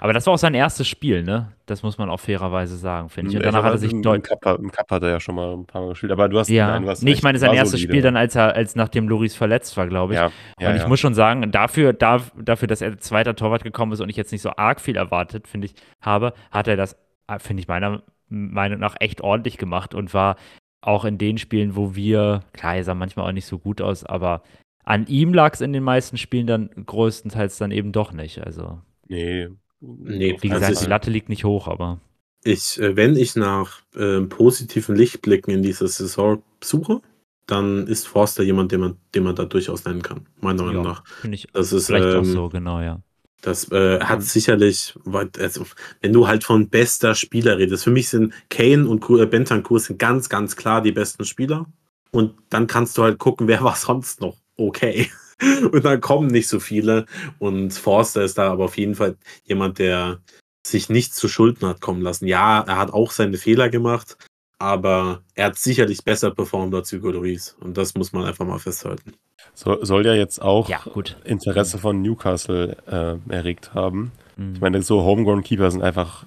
[0.00, 1.52] Aber das war auch sein erstes Spiel, ne?
[1.66, 3.36] Das muss man auch fairerweise sagen, finde ich.
[3.36, 4.30] Und danach hat er sich deutlich.
[4.58, 6.12] im, Cup, hat er ja schon mal ein paar Mal gespielt.
[6.12, 6.48] Aber du hast.
[6.48, 7.92] Ja, nein, du hast nee, ich meine sein erstes solide.
[7.92, 10.18] Spiel dann, als er, als nachdem Loris verletzt war, glaube ich.
[10.18, 10.30] Ja,
[10.60, 10.88] ja, und ich ja.
[10.88, 14.32] muss schon sagen, dafür, da, dafür, dass er zweiter Torwart gekommen ist und ich jetzt
[14.32, 16.96] nicht so arg viel erwartet, finde ich, habe, hat er das,
[17.38, 20.36] finde ich, meiner Meinung nach echt ordentlich gemacht und war
[20.80, 24.04] auch in den Spielen, wo wir, klar, er sah manchmal auch nicht so gut aus,
[24.04, 24.42] aber
[24.84, 28.44] an ihm lag es in den meisten Spielen dann größtenteils dann eben doch nicht.
[28.46, 28.78] Also,
[29.08, 29.48] Nee.
[29.80, 30.90] Nee, wie gesagt, Also die.
[30.90, 32.00] Latte liegt nicht hoch, aber
[32.44, 37.00] Ich, äh, wenn ich nach ähm, positiven Lichtblicken in dieser Saison suche,
[37.46, 40.90] dann ist Forster jemand, den man, den man da durchaus nennen kann, meiner Meinung Ja.
[40.90, 41.04] nach.
[41.20, 43.00] finde ich Das ist, vielleicht auch ähm, so, genau, ja.
[43.40, 44.94] Das äh, hat sicherlich,
[45.38, 45.64] also,
[46.00, 49.98] wenn du halt von bester Spieler redest, für mich sind Kane und äh, Bentancur sind
[49.98, 51.66] ganz, ganz klar die besten Spieler.
[52.10, 55.08] Und dann kannst du halt gucken, wer war sonst noch okay.
[55.72, 57.06] Und dann kommen nicht so viele.
[57.38, 60.20] Und Forster ist da aber auf jeden Fall jemand, der
[60.66, 62.26] sich nicht zu Schulden hat kommen lassen.
[62.26, 64.16] Ja, er hat auch seine Fehler gemacht,
[64.58, 67.56] aber er hat sicherlich besser performt als Hugo Lloris.
[67.60, 69.14] Und das muss man einfach mal festhalten.
[69.54, 71.16] So, soll ja jetzt auch Ja, gut.
[71.24, 74.12] Interesse von Newcastle äh, erregt haben.
[74.36, 74.54] Mhm.
[74.54, 76.26] Ich meine, so Homegrown Keeper sind einfach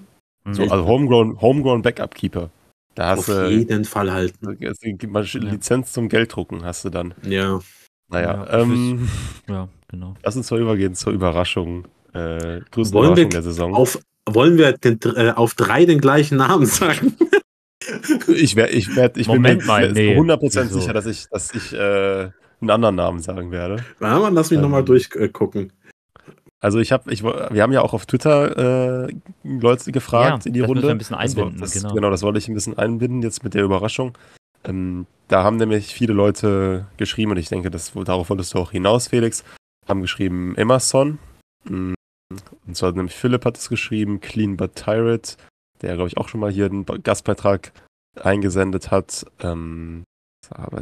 [0.49, 0.71] so, Mhm.
[0.71, 2.49] also Homegrown, Homegrown Backup Keeper.
[2.95, 4.57] Da hast auf du jeden Fall halten.
[4.65, 7.13] also, Lizenz zum Gelddrucken hast du dann.
[7.23, 7.59] Ja.
[8.11, 9.09] Naja, Ja, ähm,
[9.47, 10.15] ja, genau.
[10.23, 11.85] lass uns mal übergehen zur Überraschung.
[12.13, 13.73] Äh, größten Wollen wir Überraschung der Saison.
[13.73, 17.15] Auf, wollen wir den, äh, auf drei den gleichen Namen sagen?
[18.27, 20.15] Ich, wär, ich, werd, ich Moment bin mal, mir nee.
[20.17, 20.79] 100% Wieso?
[20.79, 22.29] sicher, dass ich, dass ich äh,
[22.61, 23.83] einen anderen Namen sagen werde.
[23.99, 25.73] Na, man, lass mich Ähm, nochmal durchgucken.
[26.59, 30.53] Also ich habe, ich, wir haben ja auch auf Twitter äh, Leute gefragt Ja, in
[30.53, 30.83] die das Runde.
[30.83, 31.93] wir ein bisschen Das einbinden, das, genau.
[31.95, 32.09] genau.
[32.11, 34.15] das wollte ich ein bisschen einbinden jetzt mit der Überraschung.
[34.63, 38.71] Ähm, da haben nämlich viele Leute geschrieben und ich denke, das, darauf wolltest du auch
[38.71, 39.45] hinaus, Felix,
[39.87, 41.19] haben geschrieben Emerson.
[41.63, 41.93] Mm,
[42.67, 45.37] Und zwar nämlich Philipp hat es geschrieben, Clean but Tyrant,
[45.81, 47.71] der glaube ich auch schon mal hier einen Gastbeitrag
[48.19, 49.25] eingesendet hat.
[49.39, 50.03] Ähm,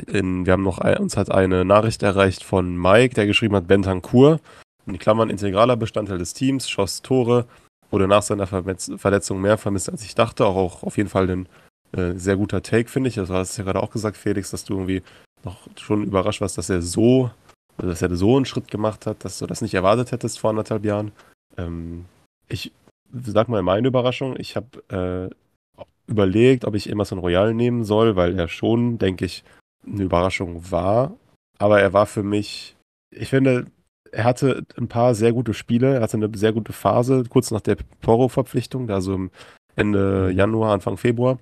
[0.07, 4.39] in, wir haben noch uns hat eine Nachricht erreicht von Mike, der geschrieben hat, Bentancur,
[4.87, 7.45] in Klammern integraler Bestandteil des Teams, schoss Tore,
[7.91, 10.47] wurde nach seiner Verletzung mehr vermisst, als ich dachte.
[10.47, 11.49] Auch, auch auf jeden Fall ein
[11.91, 13.15] äh, sehr guter Take, finde ich.
[13.15, 15.01] Das hast du ja gerade auch gesagt, Felix, dass du irgendwie
[15.43, 17.31] noch schon überrascht warst, dass er so,
[17.77, 20.49] also dass er so einen Schritt gemacht hat, dass du das nicht erwartet hättest vor
[20.49, 21.11] anderthalb Jahren.
[21.57, 22.05] Ähm,
[22.47, 22.71] ich
[23.11, 28.37] sag mal meine Überraschung, ich habe äh, überlegt, ob ich Emerson Royal nehmen soll, weil
[28.37, 29.43] er schon, denke ich,
[29.85, 31.15] eine Überraschung war.
[31.57, 32.75] Aber er war für mich,
[33.11, 33.67] ich finde,
[34.11, 37.61] er hatte ein paar sehr gute Spiele, er hatte eine sehr gute Phase, kurz nach
[37.61, 39.31] der Poro-Verpflichtung, da so im
[39.75, 41.37] Ende Januar, Anfang Februar.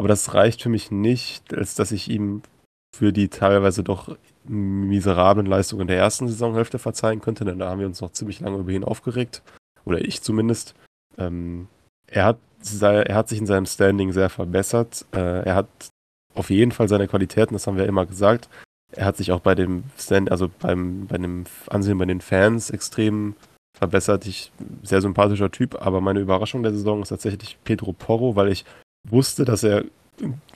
[0.00, 2.40] Aber das reicht für mich nicht, als dass ich ihm
[2.96, 7.86] für die teilweise doch miserablen Leistungen der ersten Saisonhälfte verzeihen könnte, denn da haben wir
[7.86, 9.42] uns noch ziemlich lange über ihn aufgeregt.
[9.84, 10.74] Oder ich zumindest.
[11.18, 11.68] Ähm,
[12.06, 12.38] er, hat,
[12.80, 15.04] er hat sich in seinem Standing sehr verbessert.
[15.12, 15.68] Äh, er hat
[16.34, 18.48] auf jeden Fall seine Qualitäten, das haben wir immer gesagt.
[18.92, 22.70] Er hat sich auch bei dem Stand, also beim, bei dem Ansehen bei den Fans
[22.70, 23.36] extrem
[23.76, 24.26] verbessert.
[24.26, 24.50] Ich,
[24.82, 28.64] sehr sympathischer Typ, aber meine Überraschung der Saison ist tatsächlich Pedro Porro, weil ich
[29.08, 29.84] wusste, dass er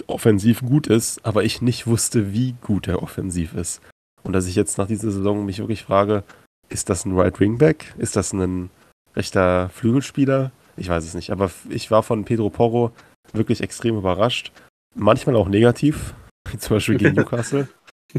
[0.06, 3.80] offensiv gut ist, aber ich nicht wusste, wie gut er offensiv ist.
[4.22, 6.24] Und dass ich jetzt nach dieser Saison mich wirklich frage,
[6.68, 7.94] ist das ein Right Wingback?
[7.98, 8.70] Ist das ein
[9.14, 10.50] rechter Flügelspieler?
[10.76, 12.92] Ich weiß es nicht, aber ich war von Pedro Porro
[13.32, 14.52] wirklich extrem überrascht.
[14.94, 16.14] Manchmal auch negativ,
[16.50, 17.68] wie zum Beispiel gegen Newcastle.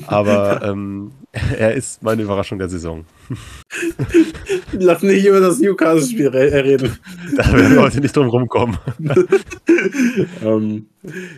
[0.07, 3.05] Aber ähm, er ist meine Überraschung der Saison.
[4.73, 6.97] Lass nicht über das Newcastle-Spiel re äh, reden.
[7.35, 8.77] Da werden wir heute nicht drum rumkommen.
[10.43, 10.87] ähm,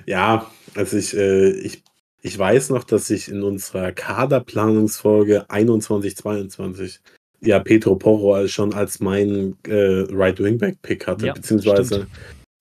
[0.06, 1.84] ja, also ich, äh, ich,
[2.22, 7.00] ich weiß noch, dass ich in unserer Kaderplanungsfolge 21-22
[7.42, 12.08] ja Petro Porro schon als mein äh, Right-Wing-Back-Pick hatte, Ja, beziehungsweise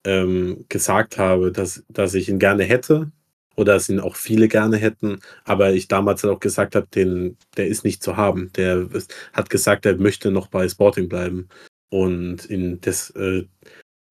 [0.05, 3.11] ähm, gesagt habe, dass, dass ich ihn gerne hätte
[3.57, 7.67] oder dass ihn auch viele gerne hätten, aber ich damals auch gesagt habe, den, der
[7.67, 8.51] ist nicht zu haben.
[8.55, 8.87] Der
[9.33, 11.49] hat gesagt, er möchte noch bei Sporting bleiben.
[11.89, 13.45] Und in das, äh,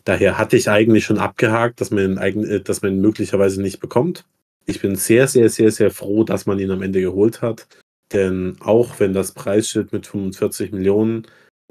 [0.04, 3.80] daher hatte ich eigentlich schon abgehakt, dass man, ihn äh, dass man ihn möglicherweise nicht
[3.80, 4.26] bekommt.
[4.66, 7.68] Ich bin sehr, sehr, sehr, sehr froh, dass man ihn am Ende geholt hat.
[8.12, 11.26] Denn auch wenn das Preisschild mit 45 Millionen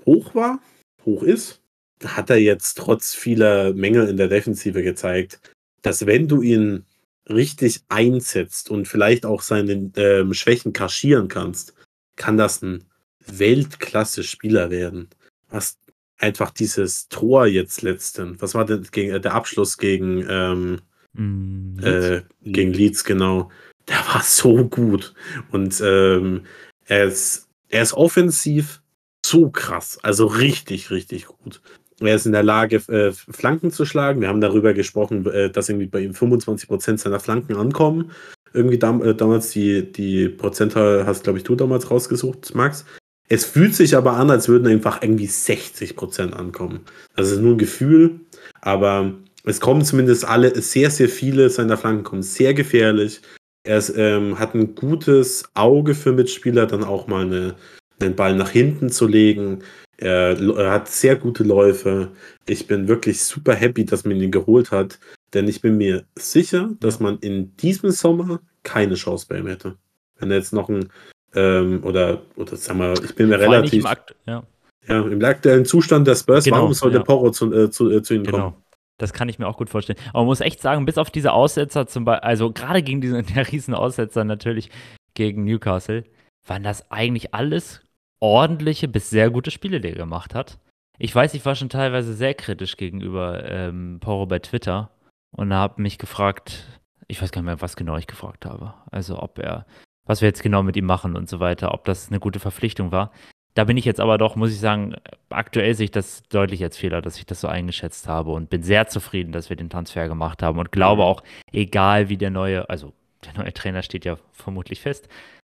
[0.06, 0.60] hoch war,
[1.06, 1.62] hoch ist,
[2.04, 5.40] hat er jetzt trotz vieler Mängel in der Defensive gezeigt,
[5.82, 6.86] dass wenn du ihn
[7.30, 11.74] richtig einsetzt und vielleicht auch seine ähm, Schwächen kaschieren kannst,
[12.16, 12.86] kann das ein
[13.26, 15.10] Weltklasse-Spieler werden.
[15.50, 15.78] Was
[16.18, 20.82] einfach dieses Tor jetzt letzten, was war denn gegen, äh, der Abschluss gegen, ähm,
[21.18, 23.50] Mm, äh, gegen Leeds, genau.
[23.88, 25.14] Der war so gut.
[25.52, 26.46] Und ähm,
[26.86, 28.82] er, ist, er ist offensiv
[29.26, 29.98] so krass.
[30.04, 31.62] Also richtig, richtig gut.
[32.02, 34.22] Er ist in der Lage, äh, Flanken zu schlagen.
[34.22, 38.12] Wir haben darüber gesprochen, äh, dass irgendwie bei ihm 25% seiner Flanken ankommen.
[38.54, 42.86] Irgendwie dam äh, damals die, die Prozentzahl hast, glaube ich, du damals rausgesucht, Max.
[43.28, 46.82] Es fühlt sich aber an, als würden einfach irgendwie 60% ankommen.
[47.16, 48.20] Das ist nur ein Gefühl,
[48.62, 49.14] aber
[49.46, 53.22] es kommen zumindest alle, sehr, sehr viele seiner Flanken kommen sehr gefährlich.
[53.64, 57.56] Er ist, ähm, hat ein gutes Auge für Mitspieler, dann auch mal eine,
[58.00, 59.64] einen Ball nach hinten zu legen.
[59.98, 62.12] Er, er, hat sehr gute Läufe.
[62.48, 65.00] Ich bin wirklich super happy, dass man ihn geholt hat,
[65.34, 69.78] denn ich bin mir sicher, dass man in diesem Sommer keine Chance bei ihm hätte.
[70.20, 70.90] Wenn er jetzt noch ein,
[71.34, 74.44] ähm, oder, oder sag mal, ich bin mir Vor relativ, Im Akt ja,
[74.88, 77.04] ja, im aktuellen Zustand der Spurs, Genau, warum sollte ja.
[77.04, 78.44] Porro zu, äh, zu, äh, zu ihnen kommen?
[78.44, 78.62] genau.
[78.98, 80.00] Das kann ich mir auch gut vorstellen.
[80.10, 83.26] Aber man muss echt sagen, bis auf diese Aussetzer zum Beispiel, also gerade gegen diesen
[83.52, 84.70] riesen Aussetzer natürlich
[85.16, 86.06] gegen Newcastle,
[86.48, 87.82] waren das eigentlich alles
[88.20, 90.60] ordentliche bis sehr gute Spiele, die er gemacht hat.
[90.98, 94.92] Ich weiß, ich war schon teilweise sehr kritisch gegenüber ähm, Poro bei Twitter
[95.32, 96.66] und habe mich gefragt,
[97.08, 98.74] ich weiß gar nicht mehr, was genau ich gefragt habe.
[98.92, 99.66] Also ob er,
[100.06, 102.92] was wir jetzt genau mit ihm machen und so weiter, ob das eine gute Verpflichtung
[102.92, 103.12] war.
[103.56, 104.96] Da bin ich jetzt aber doch, muss ich sagen,
[105.30, 108.64] aktuell sehe ich das deutlich als Fehler, dass ich das so eingeschätzt habe und bin
[108.64, 111.08] sehr zufrieden, dass wir den Transfer gemacht haben und glaube Mhm.
[111.08, 112.94] auch, egal wie der neue, also
[113.26, 115.08] der neue Trainer steht ja vermutlich fest,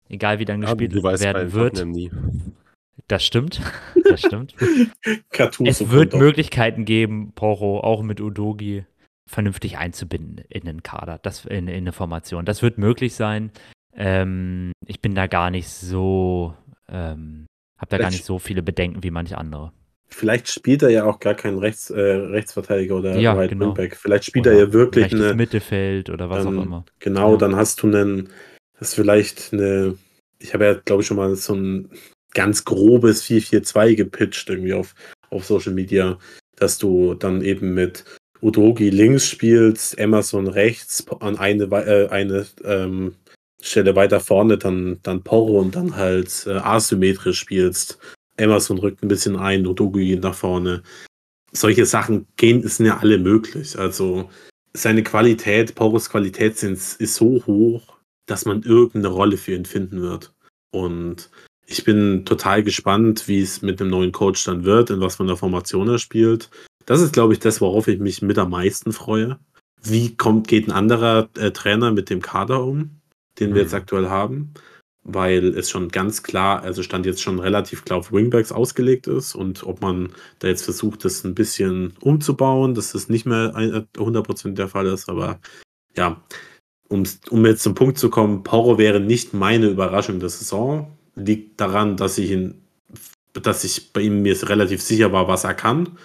[0.10, 2.12] egal wie dann gespielt du weißt werden wird, Tottenham nie.
[3.08, 3.62] das stimmt,
[4.04, 4.56] das stimmt.
[5.66, 6.14] Es wird.
[6.14, 8.86] Möglichkeiten geben, Poro auch mit Udogi
[9.30, 12.46] vernünftig einzubinden in den Kader, das, in, in eine Formation.
[12.46, 13.52] Das wird möglich sein.
[13.96, 16.54] Ähm, ich bin da gar nicht so,
[16.88, 17.46] ähm,
[17.78, 19.74] habe da gar nicht so viele Bedenken wie manche andere.
[20.10, 23.76] Vielleicht spielt er ja auch gar keinen Rechts, äh, Rechtsverteidiger oder Ja, Right genau.
[23.76, 25.34] Vielleicht spielt Oder er ja wirklich eine.
[25.34, 26.86] Mittelfeld oder was dann, auch immer.
[27.00, 27.38] Genau, Ja.
[27.38, 28.30] dann hast du einen,
[28.80, 29.98] das ist vielleicht eine,
[30.40, 31.90] ich habe ja, glaube ich, schon mal so ein
[32.34, 34.94] ganz grobes 4-4-2 gepitcht irgendwie auf,
[35.30, 36.20] auf Social Media,
[36.56, 38.04] dass du dann eben mit
[38.42, 43.16] Udogi links spielst, Emerson rechts, an eine, äh, eine ähm,
[43.62, 47.98] Stelle weiter vorne, dann, dann Porro und dann halt äh, asymmetrisch spielst.
[48.38, 50.84] Emerson rückt ein bisschen ein, Udogi geht nach vorne.
[51.52, 53.80] Solche Sachen gehen, sind ja alle möglich.
[53.80, 54.30] Also
[54.74, 57.97] seine Qualität, Poros Qualität sind, ist so hoch,
[58.28, 60.34] dass man irgendeine Rolle für ihn finden wird.
[60.72, 61.30] Und
[61.66, 65.24] ich bin total gespannt, wie es mit dem neuen Coach dann wird, in was für
[65.24, 66.50] einer Formation er spielt.
[66.86, 69.40] Das ist, glaube ich, das, worauf ich mich mit am meisten freue.
[69.84, 73.02] Wie kommt, geht ein anderer äh, Trainer mit dem Kader um,
[73.40, 73.66] den wir Mhm.
[73.66, 74.54] jetzt aktuell haben?
[75.04, 79.36] Weil es schon ganz klar, also stand jetzt schon relativ klar auf Wingbacks ausgelegt ist
[79.36, 80.10] und ob man
[80.40, 84.88] da jetzt versucht, das ein bisschen umzubauen, dass das nicht mehr ein- 100% der Fall
[84.88, 85.40] ist, aber
[85.96, 86.22] ja,
[86.90, 90.92] um's- um jetzt zum Punkt zu kommen, Porro wäre nicht meine Überraschung der Saison.
[91.16, 92.62] Liegt daran, dass ich ihn,
[93.34, 95.98] dass ich bei ihm mir relativ sicher war, was er kann.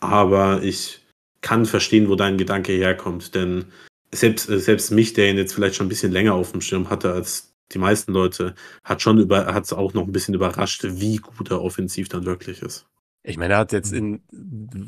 [0.00, 1.00] Aber ich
[1.40, 3.34] kann verstehen, wo dein Gedanke herkommt.
[3.34, 3.66] Denn
[4.12, 6.90] selbst, äh, selbst mich, der ihn jetzt vielleicht schon ein bisschen länger auf dem Schirm
[6.90, 8.54] hatte als die meisten Leute,
[8.84, 12.26] hat schon über, hat es auch noch ein bisschen überrascht, wie gut er offensiv dann
[12.26, 12.86] wirklich ist.
[13.22, 14.22] Ich meine, er hat jetzt in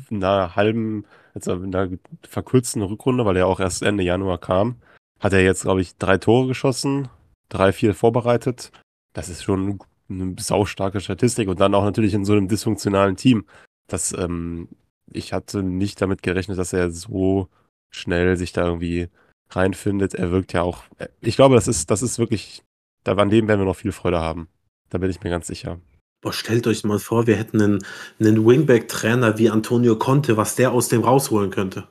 [0.09, 4.77] einer halben, also in einer verkürzten Rückrunde, weil er auch erst Ende Januar kam,
[5.23, 7.07] hat er jetzt, glaube ich, drei Tore geschossen,
[7.47, 8.71] drei, vier vorbereitet.
[9.13, 13.45] Das ist schon eine saustarke Statistik und dann auch natürlich in so einem dysfunktionalen Team.
[13.87, 14.67] Das, ähm,
[15.11, 17.47] ich hatte nicht damit gerechnet, dass er so
[17.89, 19.07] schnell sich da irgendwie
[19.49, 20.13] reinfindet.
[20.13, 20.83] Er wirkt ja auch,
[21.21, 22.61] ich glaube, das ist, das ist wirklich
[23.05, 24.49] Da an dem werden wir noch viel Freude haben.
[24.89, 25.79] Da bin ich mir ganz sicher.
[26.21, 27.85] Boah, stellt euch mal vor, wir hätten einen,
[28.19, 31.87] einen Wingback-Trainer wie Antonio Conte, was der aus dem rausholen könnte.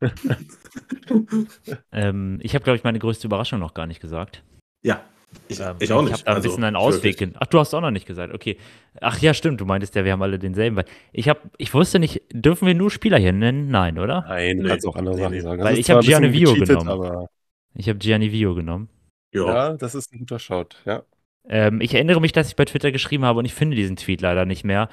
[1.92, 4.42] Ähm, ich habe, glaube ich, meine größte Überraschung noch gar nicht gesagt.
[4.82, 5.02] Ja,
[5.48, 6.10] ich, Ähm, ich auch nicht.
[6.10, 6.96] Ich habe da ein Also, bisschen einen wirklich.
[6.96, 7.16] Ausweg.
[7.18, 8.32] gen- Ach, du hast auch noch nicht gesagt.
[8.34, 8.56] Okay.
[9.00, 9.60] Ach ja, stimmt.
[9.60, 10.76] Du meintest ja, wir haben alle denselben.
[10.76, 13.68] Weil ich habe, ich wusste nicht, dürfen wir nur Spieler hier nennen?
[13.68, 14.24] Nein, oder?
[14.28, 14.68] Nein, du Nee.
[14.70, 15.40] kannst auch andere Nee, Sachen nee.
[15.40, 15.62] sagen.
[15.62, 16.88] Weil ich zwar hab ein bisschen Gianni Vio genommen.
[16.88, 17.26] Aber
[17.74, 18.88] Ich habe Gianni Vio genommen.
[19.32, 19.46] Ja.
[19.46, 20.76] ja, das ist ein guter Shout.
[20.84, 21.02] Ja.
[21.48, 24.20] Ähm, ich erinnere mich, dass ich bei Twitter geschrieben habe und ich finde diesen Tweet
[24.20, 24.88] leider nicht mehr,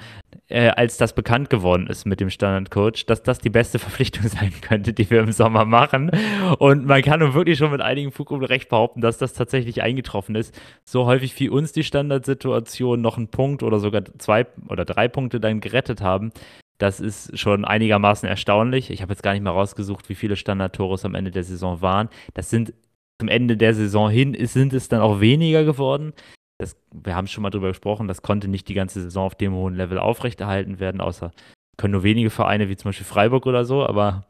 [0.48, 4.52] äh, als das bekannt geworden ist mit dem Standardcoach, dass das die beste Verpflichtung sein
[4.60, 6.10] könnte, die wir im Sommer machen.
[6.58, 9.82] Und man kann nun wirklich schon mit einigen Fug und Recht behaupten, dass das tatsächlich
[9.82, 10.58] eingetroffen ist.
[10.84, 15.40] So häufig wie uns die Standardsituation noch einen Punkt oder sogar zwei oder drei Punkte
[15.40, 16.32] dann gerettet haben.
[16.78, 18.90] Das ist schon einigermaßen erstaunlich.
[18.90, 21.82] Ich habe jetzt gar nicht mal rausgesucht, wie viele Standardtore es am Ende der Saison
[21.82, 22.08] waren.
[22.34, 22.72] Das sind
[23.20, 26.12] zum Ende der Saison hin, sind es dann auch weniger geworden
[26.58, 29.52] das, wir haben schon mal drüber gesprochen, das konnte nicht die ganze Saison auf dem
[29.54, 31.30] hohen Level aufrechterhalten werden, außer
[31.76, 34.26] können nur wenige Vereine wie zum Beispiel Freiburg oder so, aber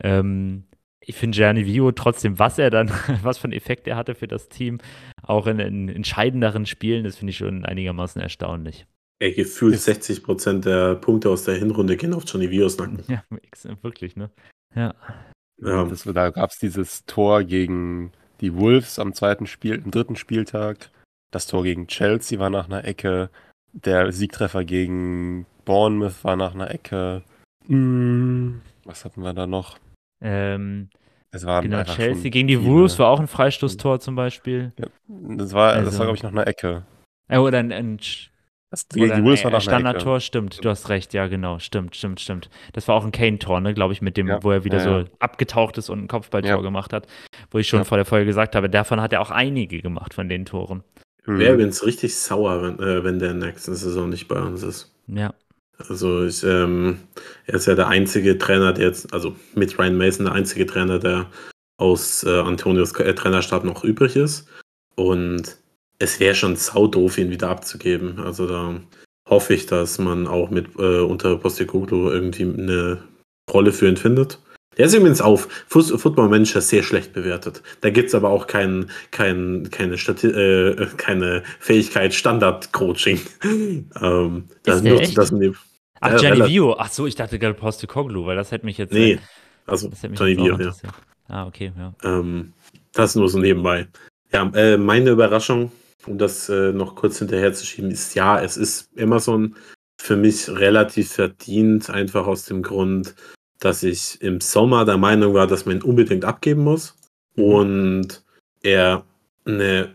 [0.00, 0.64] ähm,
[1.00, 2.90] ich finde Gianni Vio trotzdem, was er dann,
[3.22, 4.78] was für einen Effekt er hatte für das Team,
[5.22, 8.86] auch in, in entscheidenderen Spielen, das finde ich schon einigermaßen erstaunlich.
[9.18, 13.02] Ey, gefühlt Ist- 60% der Punkte aus der Hinrunde gehen auf Johnny Vios Nacken.
[13.08, 13.22] Ja,
[13.82, 14.30] wirklich, ne?
[14.74, 14.94] Ja.
[15.58, 15.84] Ja.
[15.84, 18.12] Das, da gab es dieses Tor gegen
[18.42, 20.90] die Wolves am zweiten Spiel, am dritten Spieltag.
[21.30, 23.30] Das Tor gegen Chelsea war nach einer Ecke.
[23.72, 27.22] Der Siegtreffer gegen Bournemouth war nach einer Ecke.
[27.66, 29.78] Hm, was hatten wir da noch?
[30.22, 30.88] Ähm,
[31.32, 34.72] Es waren genau, Chelsea gegen die Wolves war auch ein Freistoßtor zum Beispiel.
[35.08, 36.84] Das war, das Also- war glaube ich, noch eine Ecke.
[37.28, 37.98] Äh, oder ein, ein
[38.70, 39.60] Das, gegen die Wolves war ein nach.
[39.62, 42.48] Standardtor, stimmt, du hast recht, ja, genau, stimmt, stimmt, stimmt.
[42.72, 44.84] Das war auch ein Kane-Tor, ne, glaube ich, mit dem, Ja, wo er wieder ja,
[45.00, 45.04] ja.
[45.04, 46.56] so abgetaucht ist und ein Kopfballtor Ja.
[46.60, 47.06] gemacht hat,
[47.50, 47.84] wo ich schon Ja.
[47.84, 50.82] vor der Folge gesagt habe, davon hat er auch einige gemacht von den Toren.
[51.26, 51.38] Hm.
[51.38, 54.62] Wäre übrigens richtig sauer, wenn, äh, wenn der in der nächsten Saison nicht bei uns
[54.62, 54.92] ist.
[55.08, 55.34] Ja,
[55.88, 56.98] Also ich, ähm,
[57.46, 60.98] er ist ja der einzige Trainer, der jetzt, also mit Ryan Mason der einzige Trainer,
[60.98, 61.30] der
[61.78, 64.48] aus äh, Antonios äh, Trainerstab noch übrig ist.
[64.94, 65.58] Und
[65.98, 68.18] es wäre schon saudoof, ihn wieder abzugeben.
[68.20, 68.80] Also da
[69.28, 73.02] hoffe ich, dass man auch mit äh, unter Postecoglou irgendwie eine
[73.50, 74.38] Rolle für ihn findet.
[74.76, 77.62] Der ist übrigens auf Football Manager sehr schlecht bewertet.
[77.80, 83.20] Da gibt es aber auch kein, kein, keine, Stati äh, keine Fähigkeit Standard-Coaching.
[83.44, 85.18] ähm, das Ist der nur echt?
[85.18, 85.56] das neben-
[86.00, 88.92] Ach, Gianni Vio, ach so, ich dachte gerade Postecoglou, weil das hätte mich jetzt...
[88.92, 89.18] Nee,
[89.64, 90.90] also das hätte mich Johnny jetzt auch Vio, ja.
[91.28, 91.94] Ah, okay, ja.
[92.04, 92.52] Ähm,
[92.92, 93.88] das nur so nebenbei.
[94.32, 95.72] Ja, äh, meine Überraschung,
[96.06, 99.56] um das äh, noch kurz hinterherzuschieben, ist ja, es ist Emerson
[99.98, 103.14] für mich relativ verdient, einfach aus dem Grund,
[103.66, 106.94] dass ich im Sommer der Meinung war, dass man ihn unbedingt abgeben muss
[107.36, 108.22] und
[108.62, 109.04] er
[109.44, 109.90] eine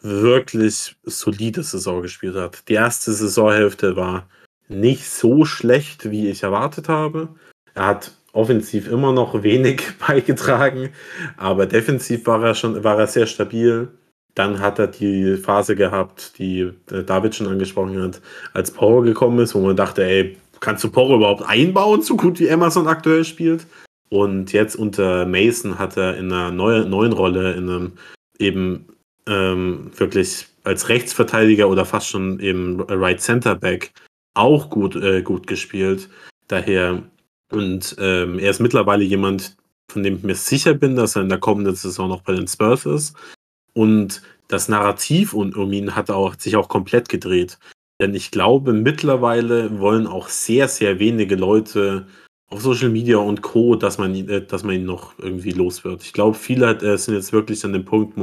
[0.00, 2.66] wirklich solide Saison gespielt hat.
[2.68, 4.28] Die erste Saisonhälfte war
[4.68, 7.28] nicht so schlecht, wie ich erwartet habe.
[7.74, 10.88] Er hat offensiv immer noch wenig beigetragen,
[11.36, 13.88] aber defensiv war er schon, war er sehr stabil.
[14.34, 18.22] Dann hat er die Phase gehabt, die äh, David schon angesprochen hat,
[18.54, 22.40] als Porro gekommen ist, wo man dachte, ey, kannst du Porro überhaupt einbauen, so gut
[22.40, 23.66] wie Emerson aktuell spielt?
[24.08, 27.92] Und jetzt unter Mason hat er in einer neuen, neuen Rolle, in einem
[28.38, 28.86] eben
[29.26, 33.92] ähm, wirklich als Rechtsverteidiger oder fast schon eben Right Center Back
[34.34, 36.08] auch gut, äh, gut gespielt.
[36.48, 37.02] Daher,
[37.50, 39.56] und ähm, er ist mittlerweile jemand,
[39.90, 42.48] von dem ich mir sicher bin, dass er in der kommenden Saison noch bei den
[42.48, 43.16] Spurs ist.
[43.72, 47.58] Und das Narrativ um ihn hat auch, sich auch komplett gedreht.
[48.00, 52.06] Denn ich glaube, mittlerweile wollen auch sehr, sehr wenige Leute
[52.48, 56.02] auf Social Media und Co., dass man, äh, dass man ihn noch irgendwie los wird.
[56.02, 58.16] Ich glaube, viele äh, sind jetzt wirklich an dem Punkt,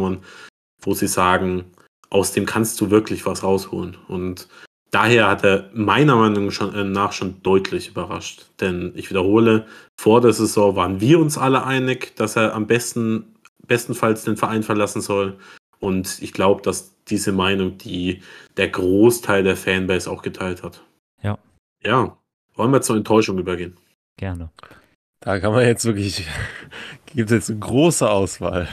[0.81, 1.65] wo, sie sagen,
[2.09, 3.97] aus dem kannst du wirklich was rausholen.
[4.07, 4.47] Und
[4.91, 8.45] daher hat er meiner Meinung äh, nach schon deutlich überrascht.
[8.61, 9.65] Denn ich wiederhole,
[9.99, 13.35] vor der Saison waren wir uns alle einig, dass er am besten,
[13.67, 15.37] bestenfalls den Verein verlassen soll.
[15.83, 18.21] Und ich glaube, dass diese Meinung, die
[18.55, 20.81] der Großteil der Fanbase auch geteilt hat.
[21.21, 21.37] Ja.
[21.83, 22.17] Ja.
[22.55, 23.75] Wollen wir zur Enttäuschung übergehen?
[24.17, 24.49] Gerne.
[25.19, 26.25] Da kann man jetzt wirklich,
[27.07, 28.69] gibt es jetzt eine große Auswahl.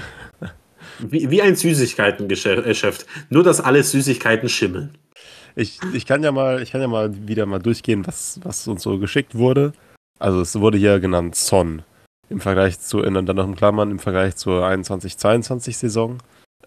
[1.00, 3.06] Wie, wie ein Süßigkeitengeschäft.
[3.28, 4.96] Nur, dass alle Süßigkeiten schimmeln.
[5.56, 8.82] Ich, ich kann ja mal, ich kann ja mal wieder mal durchgehen, was, was uns
[8.82, 9.72] so geschickt wurde.
[10.20, 11.82] Also es wurde hier genannt Son.
[12.28, 16.18] Im Vergleich zu, in, dann noch in Klammern, im Vergleich zur 21-22 Saison.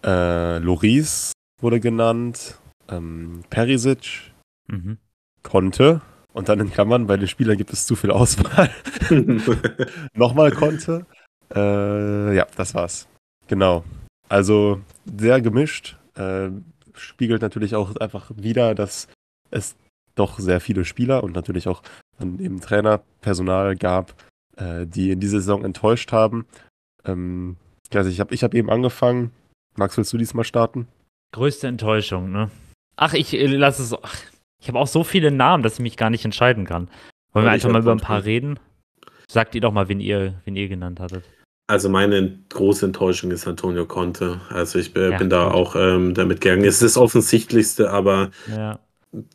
[0.04, 2.58] Äh, Loris wurde genannt.
[2.88, 4.32] Ähm, Perisic,
[4.68, 4.98] Mhm.
[5.42, 6.00] Conte.
[6.32, 8.70] Und dann in Klammern, bei den Spielern gibt es zu viel Auswahl.
[10.14, 11.06] Nochmal Conte.
[11.54, 13.06] Äh, ja, das war's.
[13.46, 13.84] Genau.
[14.28, 15.96] Also sehr gemischt.
[16.16, 16.50] äh,
[16.94, 19.08] spiegelt natürlich auch einfach wieder, dass
[19.50, 19.74] es
[20.14, 21.82] doch sehr viele Spieler und natürlich auch
[22.18, 24.14] dann eben Trainerpersonal gab,
[24.56, 26.46] äh, die in dieser Saison enttäuscht haben.
[27.04, 27.56] Ähm,
[27.92, 29.32] also ich habe ich hab eben angefangen.
[29.76, 30.88] Max, willst du diesmal starten?
[31.32, 32.50] Größte Enttäuschung, ne?
[32.96, 33.94] Ach, ich äh, lasse es.
[34.00, 34.16] Ach,
[34.60, 36.88] ich habe auch so viele Namen, dass ich mich gar nicht entscheiden kann.
[37.32, 38.58] Wollen wir Ja, ich einfach mal über ein paar reden?
[39.28, 41.24] Sagt ihr doch mal, wen ihr, wen ihr genannt hattet.
[41.66, 44.40] Also meine große Enttäuschung ist Antonio Conte.
[44.50, 45.54] Also ich äh, Ja, bin da gut.
[45.54, 46.64] auch ähm, damit gegangen.
[46.64, 48.78] Es ist das Offensichtlichste, aber Ja.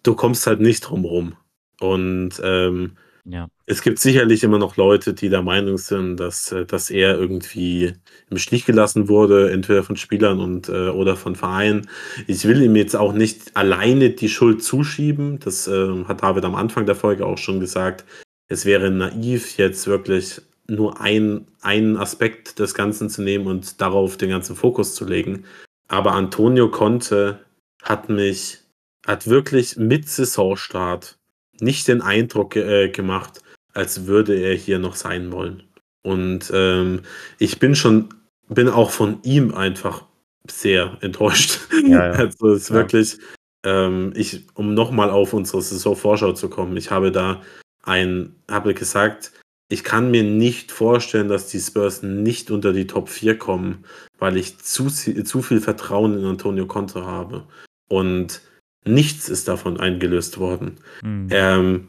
[0.03, 1.35] du kommst halt nicht drum rum.
[1.81, 2.95] Und ähm,
[3.25, 3.49] Ja.
[3.65, 7.93] es gibt sicherlich immer noch Leute, die der Meinung sind, dass, äh, dass er irgendwie
[8.29, 11.89] im Stich gelassen wurde, entweder von Spielern und äh, oder von Vereinen.
[12.27, 15.39] Ich will ihm jetzt auch nicht alleine die Schuld zuschieben.
[15.39, 18.05] Das äh, hat David am Anfang der Folge auch schon gesagt.
[18.47, 24.17] Es wäre naiv, jetzt wirklich nur ein, einen Aspekt des Ganzen zu nehmen und darauf
[24.17, 25.45] den ganzen Fokus zu legen.
[25.87, 27.39] Aber Antonio Conte
[27.83, 28.59] hat mich,
[29.05, 31.18] hat wirklich mit Saisonstart
[31.61, 33.41] nicht den Eindruck äh, gemacht,
[33.73, 35.63] als würde er hier noch sein wollen.
[36.03, 37.01] Und ähm,
[37.39, 38.09] ich bin schon,
[38.47, 40.05] bin auch von ihm einfach
[40.49, 41.59] sehr enttäuscht.
[41.85, 42.11] Ja, ja.
[42.19, 42.75] Also es ist Ja.
[42.75, 43.17] wirklich,
[43.65, 47.41] ähm, ich, um nochmal auf unsere Saisonvorschau zu kommen, ich habe da
[47.83, 49.33] ein, habe gesagt,
[49.71, 53.85] ich kann mir nicht vorstellen, dass die Spurs nicht unter die Top 4 kommen,
[54.17, 57.45] weil ich zu, zu viel Vertrauen in Antonio Conte habe.
[57.87, 58.41] Und
[58.85, 60.77] nichts ist davon eingelöst worden.
[61.01, 61.27] Hm.
[61.31, 61.87] Ähm,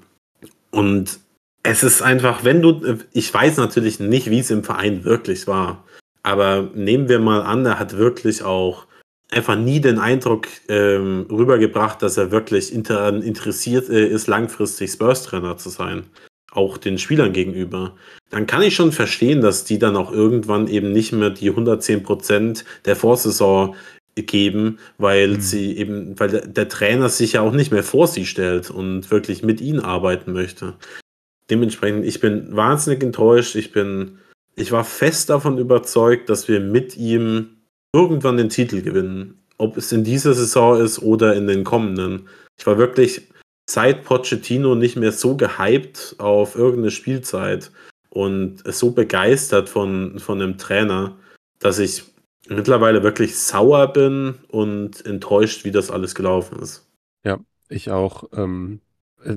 [0.71, 1.21] und
[1.63, 5.85] es ist einfach, wenn du, ich weiß natürlich nicht, wie es im Verein wirklich war,
[6.23, 8.87] aber nehmen wir mal an, er hat wirklich auch
[9.31, 15.57] einfach nie den Eindruck ähm, rübergebracht, dass er wirklich inter interessiert äh, ist, langfristig Spurs-Trainer
[15.57, 16.05] zu sein,
[16.51, 17.95] auch den Spielern gegenüber.
[18.31, 22.03] Dann kann ich schon verstehen, dass die dann auch irgendwann eben nicht mehr die 110
[22.03, 23.77] Prozent der Vorsaison
[24.23, 25.41] geben, weil Mhm.
[25.41, 29.11] sie eben, weil der, der Trainer sich ja auch nicht mehr vor sie stellt und
[29.11, 30.75] wirklich mit ihnen arbeiten möchte.
[31.51, 33.57] Dementsprechend, ich bin wahnsinnig enttäuscht.
[33.57, 34.19] Ich bin,
[34.57, 37.57] ich war fest davon überzeugt, dass wir mit ihm
[37.93, 39.39] irgendwann den Titel gewinnen.
[39.59, 42.29] Ob es in dieser Saison ist oder in den kommenden.
[42.59, 43.23] Ich war wirklich
[43.69, 47.71] seit Pochettino nicht mehr so gehypt auf irgendeine Spielzeit
[48.11, 51.17] und so begeistert von, von einem Trainer,
[51.59, 52.05] dass ich
[52.49, 56.87] mittlerweile wirklich sauer bin und enttäuscht, wie das alles gelaufen ist.
[57.71, 58.25] Ich auch.
[58.35, 58.81] Ähm,
[59.25, 59.37] äh,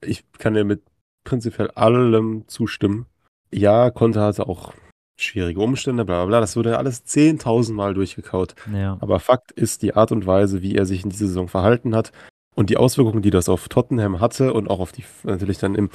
[0.00, 0.82] ich kann dir mit
[1.24, 3.06] prinzipiell allem zustimmen.
[3.52, 4.72] Ja, Conte hatte auch
[5.16, 6.40] schwierige Umstände, bla bla bla.
[6.40, 8.54] Das wurde ja alles 10.000 Mal durchgekaut.
[8.72, 8.98] Ja.
[9.00, 12.12] Aber Fakt ist die Art und Weise, wie er sich in dieser Saison verhalten hat
[12.54, 15.90] und die Auswirkungen, die das auf Tottenham hatte und auch auf die natürlich dann im,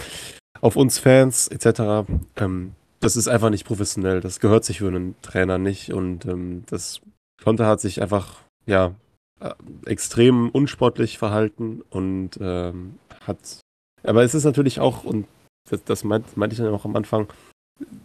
[0.59, 2.07] auf uns Fans etc.
[2.37, 4.21] Ähm, das ist einfach nicht professionell.
[4.21, 7.01] Das gehört sich für einen Trainer nicht und ähm, das
[7.43, 8.93] Conte hat sich einfach ja
[9.39, 9.51] äh,
[9.85, 13.59] extrem unsportlich verhalten und ähm, hat.
[14.03, 15.27] Aber es ist natürlich auch und
[15.69, 17.27] das, das meint, meinte ich dann auch am Anfang.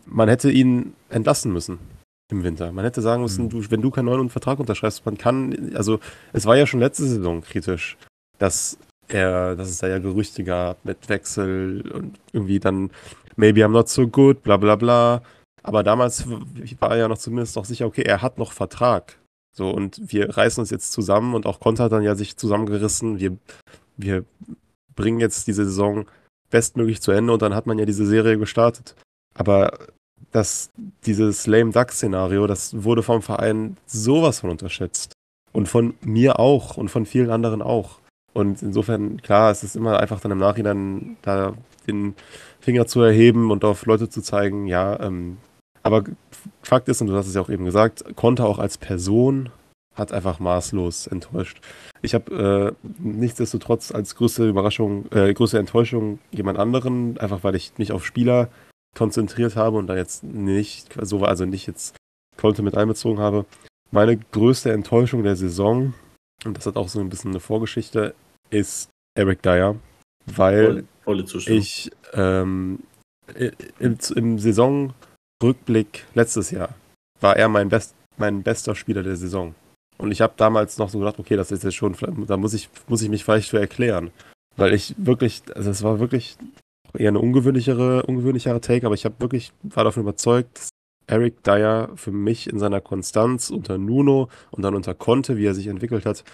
[0.06, 1.78] Man hätte ihn entlassen müssen
[2.30, 2.72] im Winter.
[2.72, 3.50] Man hätte sagen müssen, Mhm.
[3.50, 6.00] du, wenn du keinen neuen Vertrag unterschreibst, man kann, also
[6.32, 7.98] es war ja schon letzte Saison kritisch,
[8.38, 8.78] dass
[9.08, 12.90] er, dass es da ja Gerüchte gab mit Wechsel und irgendwie dann
[13.36, 15.22] maybe I'm not so good, bla bla bla.
[15.62, 19.18] Aber damals war er ja noch zumindest noch sicher, okay, er hat noch Vertrag.
[19.56, 23.18] So, und wir reißen uns jetzt zusammen und auch Conte hat dann ja sich zusammengerissen.
[23.18, 23.36] Wir,
[23.96, 24.24] wir
[24.94, 26.06] bringen jetzt diese Saison
[26.50, 28.94] bestmöglich zu Ende und dann hat man ja diese Serie gestartet.
[29.34, 29.78] Aber
[30.30, 30.70] das,
[31.04, 35.12] dieses Lame Duck-Szenario, das wurde vom Verein sowas von unterschätzt.
[35.52, 37.98] Und von mir auch und von vielen anderen auch.
[38.34, 41.54] Und insofern, klar, es ist immer einfach dann im Nachhinein da
[41.86, 42.14] den
[42.66, 45.36] Finger zu erheben und auf Leute zu zeigen, ja, ähm,
[45.84, 46.02] aber
[46.62, 49.50] Fakt ist, und du hast es ja auch eben gesagt, Konter auch als Person
[49.94, 51.60] hat einfach maßlos enttäuscht.
[52.02, 57.72] Ich habe äh, nichtsdestotrotz als größte Überraschung, äh, größte Enttäuschung jemand anderen, einfach weil ich
[57.78, 58.48] mich auf Spieler
[58.96, 61.94] konzentriert habe und da jetzt nicht, so also nicht jetzt
[62.36, 63.46] Conte mit einbezogen habe.
[63.92, 65.94] Meine größte Enttäuschung der Saison,
[66.44, 68.16] und das hat auch so ein bisschen eine Vorgeschichte,
[68.50, 69.76] ist Eric Dyer,
[70.26, 71.60] weil Volle, Zustimmung.
[71.60, 72.80] ich ähm,
[73.78, 76.74] im, im Saisonrückblick letztes Jahr
[77.20, 79.54] war er mein, best, mein bester Spieler der Saison.
[79.98, 81.96] Und ich habe damals noch so gedacht, okay, das ist jetzt schon,
[82.26, 84.10] da muss ich, muss ich mich vielleicht für erklären.
[84.56, 86.36] Weil ich wirklich, also es war wirklich
[86.98, 90.68] eher eine ungewöhnlichere, ungewöhnlichere Take, aber ich habe wirklich, war davon überzeugt, dass
[91.06, 95.54] Eric Dyer für mich in seiner Konstanz unter Nuno und dann unter Conte, wie er
[95.54, 96.24] sich entwickelt hat,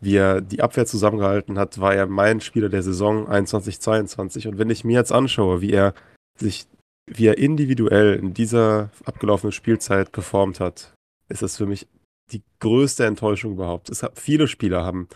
[0.00, 4.48] wie er die Abwehr zusammengehalten hat, war er mein Spieler der Saison 21-22.
[4.48, 5.94] Und wenn ich mir jetzt anschaue, wie er
[6.38, 6.66] sich,
[7.06, 10.94] wie er individuell in dieser abgelaufenen Spielzeit performt hat,
[11.28, 11.86] ist das für mich
[12.32, 13.90] die größte Enttäuschung überhaupt.
[13.90, 15.08] Es hat, viele Spieler haben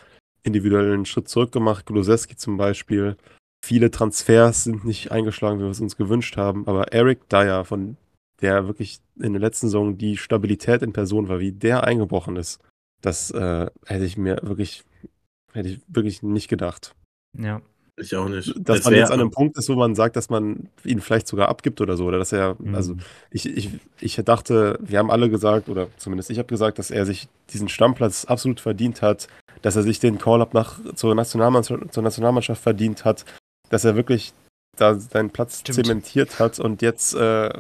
[0.43, 3.17] individuellen Schritt zurück gemacht, Gluseski zum Beispiel.
[3.65, 6.67] Viele Transfers sind nicht eingeschlagen, wie wir es uns gewünscht haben.
[6.69, 7.97] Aber Eric Dyer, von
[8.43, 12.61] der wirklich in der letzten Saison die Stabilität in Person war, wie der eingebrochen ist,
[13.05, 14.85] das äh, hätte ich mir wirklich,
[15.53, 16.95] hätte ich wirklich nicht gedacht.
[17.39, 17.61] Ja.
[17.97, 18.53] Ich auch nicht.
[18.59, 21.29] Dass Es man jetzt an einem Punkt ist, wo man sagt, dass man ihn vielleicht
[21.29, 22.07] sogar abgibt oder so.
[22.07, 22.75] Oder dass er, Mhm.
[22.75, 22.97] also
[23.31, 27.07] ich, ich, ich dachte, wir haben alle gesagt, oder zumindest ich habe gesagt, dass er
[27.07, 29.29] sich diesen Stammplatz absolut verdient hat,
[29.63, 33.25] dass er sich den Call-Up nach zur Nationalmannschaft, zur Nationalmannschaft verdient hat,
[33.71, 34.33] dass er wirklich
[34.77, 35.77] da seinen Platz Stimmt.
[35.87, 37.51] zementiert hat und jetzt äh,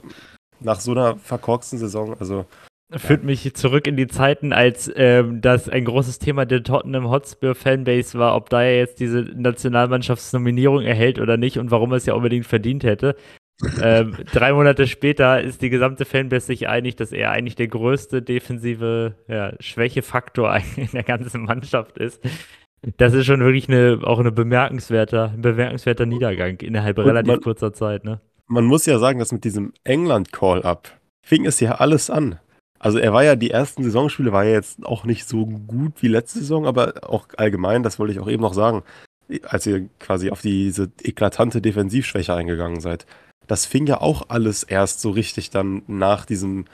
[0.58, 2.44] nach so einer verkorksten Saison, also
[2.90, 7.54] Führt mich zurück in die Zeiten, als ähm, das ein großes Thema der Tottenham Hotspur
[7.54, 9.22] Fanbase war, ob da er jetzt diese
[9.88, 13.16] Nationalmannschaftsnominierung erhält oder nicht und warum er es ja unbedingt verdient hätte.
[13.82, 18.22] ähm, drei Monate später ist die gesamte Fanbase sich einig, dass er eigentlich der größte
[18.22, 22.20] defensive ja, Schwächefaktor in der ganzen Mannschaft ist.
[22.98, 27.40] Das ist schon wirklich eine, auch eine bemerkenswerter, ein bemerkenswerter Niedergang innerhalb Und relativ man-
[27.40, 28.04] kurzer Zeit.
[28.04, 28.20] Ne?
[28.46, 30.90] man muss ja sagen, dass mit diesem England-Call-Up
[31.22, 32.38] fing es ja alles an.
[32.84, 36.08] Also er war ja, die ersten Saisonspiele war ja jetzt auch nicht so gut wie
[36.08, 38.82] letzte Saison, aber auch allgemein, das wollte ich auch eben noch sagen,
[39.44, 43.06] als ihr quasi auf diese eklatante Defensivschwäche eingegangen seid.
[43.46, 46.66] Das fing ja auch alles erst so richtig dann nach diesem,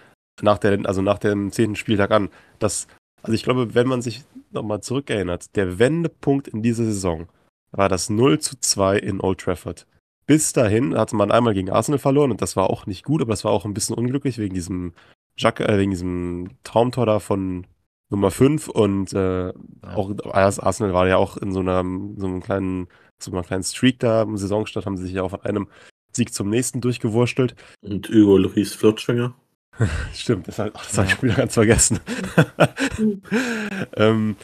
[0.42, 2.28] nach der, also nach dem zehnten Spieltag an.
[2.58, 2.88] Das,
[3.22, 7.28] also ich glaube, wenn man sich nochmal zurückerinnert, der Wendepunkt in dieser Saison
[7.70, 9.86] war das 0 zu 2 in Old Trafford.
[10.26, 13.30] Bis dahin hatte man einmal gegen Arsenal verloren und das war auch nicht gut, aber
[13.30, 14.92] das war auch ein bisschen unglücklich wegen diesem
[15.40, 17.66] Jacques, äh, wegen diesem Traumtor da von
[18.10, 21.82] Nummer 5 und äh, auch Ars- Arsenal war ja auch in so einer
[22.16, 22.88] so einem kleinen
[23.22, 25.68] so einer kleinen Streak da im Saisonstart haben sie sich ja auch von einem
[26.12, 27.54] Sieg zum nächsten durchgewurstelt.
[27.82, 29.34] Und Hugo Lloris Flutschfinger.
[30.14, 32.00] Stimmt, das, hat- das habe ich wieder ganz vergessen.
[33.96, 34.36] ähm,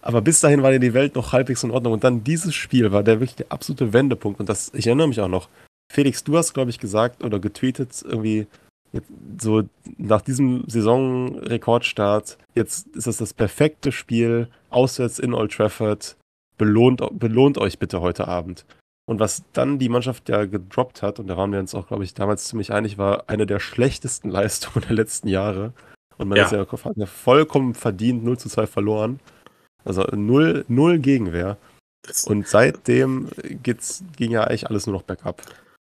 [0.00, 1.92] aber bis dahin war ja die Welt noch halbwegs in Ordnung.
[1.94, 4.40] Und dann dieses Spiel war der wirklich der absolute Wendepunkt.
[4.40, 5.48] Und das, ich erinnere mich auch noch.
[5.92, 8.46] Felix, du hast, glaube ich, gesagt oder getweetet, irgendwie
[8.92, 9.10] jetzt
[9.40, 9.62] so
[9.96, 16.16] nach diesem Saisonrekordstart, jetzt ist das das perfekte Spiel, auswärts in Old Trafford.
[16.56, 18.64] Belohnt, belohnt euch bitte heute Abend.
[19.08, 22.04] Und was dann die Mannschaft ja gedroppt hat, und da waren wir uns auch, glaube
[22.04, 25.72] ich, damals ziemlich einig, war eine der schlechtesten Leistungen der letzten Jahre.
[26.18, 26.44] Und man Ja.
[26.44, 29.20] ist ja, vollkommen verdient 0 zu 2 verloren.
[29.84, 31.56] Also null, null Gegenwehr.
[32.02, 33.28] Das, Und seitdem
[33.62, 35.42] geht's, ging ja eigentlich alles nur noch bergab.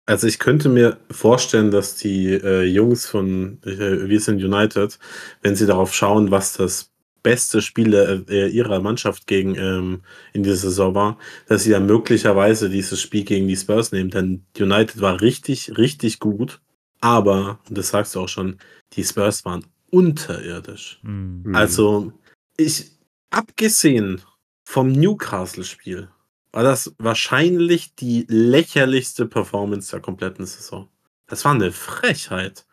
[0.05, 4.99] Also ich könnte mir vorstellen, dass die äh, Jungs von äh, Wir sind United,
[5.41, 6.91] wenn sie darauf schauen, was das
[7.23, 7.93] beste Spiel
[8.29, 10.03] äh, ihrer Mannschaft gegen ähm,
[10.33, 14.11] in dieser Saison war, dass sie dann möglicherweise dieses Spiel gegen die Spurs nehmen.
[14.11, 16.61] Denn United war richtig, richtig gut.
[17.01, 18.59] Aber, und das sagst du auch schon,
[18.93, 20.99] die Spurs waren unterirdisch.
[21.01, 21.41] Hm.
[21.43, 21.55] Mhm.
[21.55, 22.13] Also,
[22.57, 22.91] ich,
[23.31, 24.21] abgesehen
[24.63, 26.09] vom Newcastle-Spiel,
[26.55, 30.87] war das wahrscheinlich die lächerlichste Performance der kompletten Saison.
[31.27, 32.65] Das war eine Frechheit.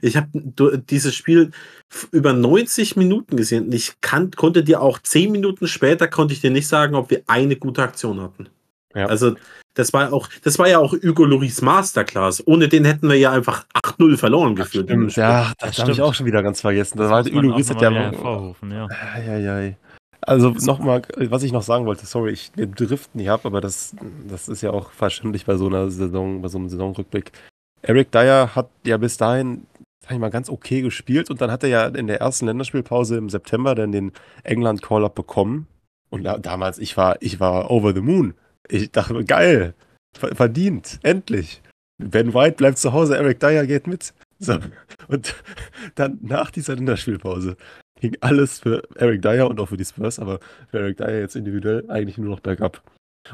[0.00, 0.28] Ich habe
[0.88, 1.50] dieses Spiel
[2.12, 6.42] über 90 Minuten gesehen und ich kann, konnte dir auch 10 Minuten später konnte ich
[6.42, 8.48] dir nicht sagen, ob wir eine gute Aktion hatten.
[8.94, 9.06] Ja.
[9.06, 9.34] Also,
[9.74, 12.46] das war auch, das war ja auch Hugo Loris Masterclass.
[12.46, 15.22] Ohne den hätten wir ja einfach 8-0 verloren Stimmt, Spiel.
[15.22, 16.98] ja, das, Das habe ich auch schon wieder ganz vergessen.
[16.98, 18.88] Das war halt Udo auch Riss noch hat mal ja wieder hervorrufen, ja.
[20.26, 23.94] Also nochmal, was ich noch sagen wollte, sorry, ich, wir driften hier ab, aber das,
[24.26, 27.32] das ist ja auch verständlich bei so einer Saison, bei so einem Saisonrückblick.
[27.82, 29.66] Eric Dyer hat ja bis dahin,
[30.02, 33.18] sag ich mal, ganz okay gespielt und dann hat er ja in der ersten Länderspielpause
[33.18, 34.12] im September dann den
[34.42, 35.66] England Call-Up bekommen.
[36.08, 38.34] Und da, damals, ich war, ich war over the moon.
[38.68, 39.74] Ich dachte, geil,
[40.16, 41.60] ver- verdient, endlich.
[41.98, 44.14] Ben White bleibt zu Hause, Eric Dyer geht mit.
[44.38, 44.58] So.
[45.08, 45.34] Und
[45.96, 47.56] dann nach dieser Länderspielpause
[48.00, 50.40] ging alles für Eric Dyer und auch für die Spurs, aber
[50.70, 52.82] für Eric Dyer jetzt individuell eigentlich nur noch bergab.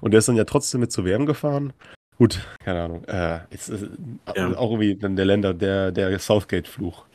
[0.00, 1.72] Und der ist dann ja trotzdem mit zur WM gefahren.
[2.16, 3.04] Gut, keine Ahnung.
[3.04, 3.86] Äh, jetzt ist
[4.36, 4.54] Ja.
[4.56, 7.06] auch irgendwie dann der Länder, der, der Southgate-Fluch.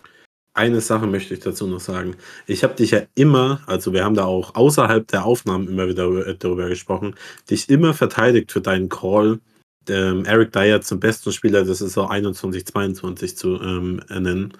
[0.55, 2.15] Eine Sache möchte ich dazu noch sagen.
[2.47, 6.07] Ich habe dich ja immer, also wir haben da auch außerhalb der Aufnahmen immer wieder
[6.25, 7.15] äh, darüber gesprochen,
[7.49, 9.39] dich immer verteidigt für deinen Call,
[9.89, 14.53] ähm, Eric Dyer zum besten Spieler der Saison 21-22 zu ähm, ernennen.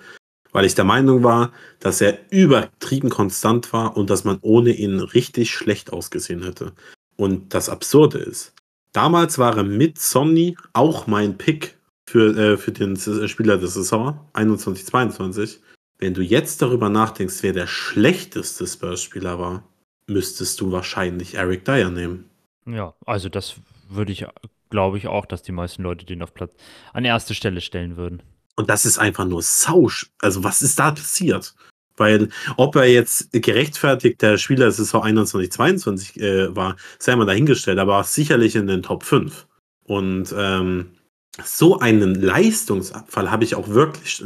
[0.56, 1.52] Weil ich der Meinung war,
[1.82, 6.72] dass er übertrieben konstant war und dass man ohne ihn richtig schlecht ausgesehen hätte.
[7.18, 8.54] Und das Absurde ist,
[8.94, 11.78] damals war er mit Sonny auch mein Pick
[12.10, 15.60] für, äh, für den S- Spieler der Saison 21-22.
[16.00, 19.64] Wenn du jetzt darüber nachdenkst, wer der schlechteste Spurs-Spieler war,
[20.08, 22.30] müsstest du wahrscheinlich Eric Dyer nehmen.
[22.66, 23.56] Ja, also das
[23.90, 24.26] würde ich,
[24.70, 26.54] glaube ich auch, dass die meisten Leute den auf Platz
[26.94, 28.24] an erste Stelle stellen würden.
[28.56, 30.12] Und das ist einfach nur sausch.
[30.22, 31.56] Also, was ist da passiert?
[31.98, 37.26] Weil ob er jetzt gerechtfertigt der Spieler der Saison 21, 22 äh, war, sei mal
[37.26, 39.48] dahingestellt, aber sicherlich in den Top 5.
[39.86, 40.92] Und ähm,
[41.44, 44.24] so einen Leistungsabfall habe ich auch wirklich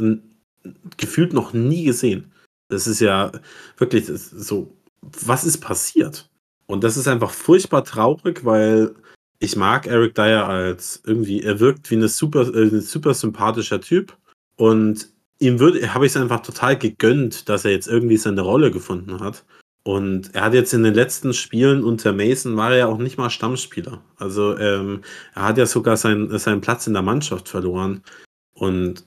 [0.96, 2.32] gefühlt noch nie gesehen.
[2.68, 3.32] Das ist ja
[3.78, 4.72] wirklich so,
[5.02, 6.28] was ist passiert?
[6.66, 8.94] Und das ist einfach furchtbar traurig, weil
[9.40, 13.80] ich mag Eric Dyer als irgendwie, er wirkt wie eine super, äh, ein super sympathischer
[13.80, 14.16] Typ.
[14.60, 15.08] Und
[15.38, 19.42] ihm habe ich es einfach total gegönnt, dass er jetzt irgendwie seine Rolle gefunden hat.
[19.84, 23.16] Und er hat jetzt in den letzten Spielen unter Mason war er ja auch nicht
[23.16, 24.02] mal Stammspieler.
[24.18, 25.00] Also ähm,
[25.34, 28.02] er hat ja sogar sein, seinen Platz in der Mannschaft verloren.
[28.52, 29.06] Und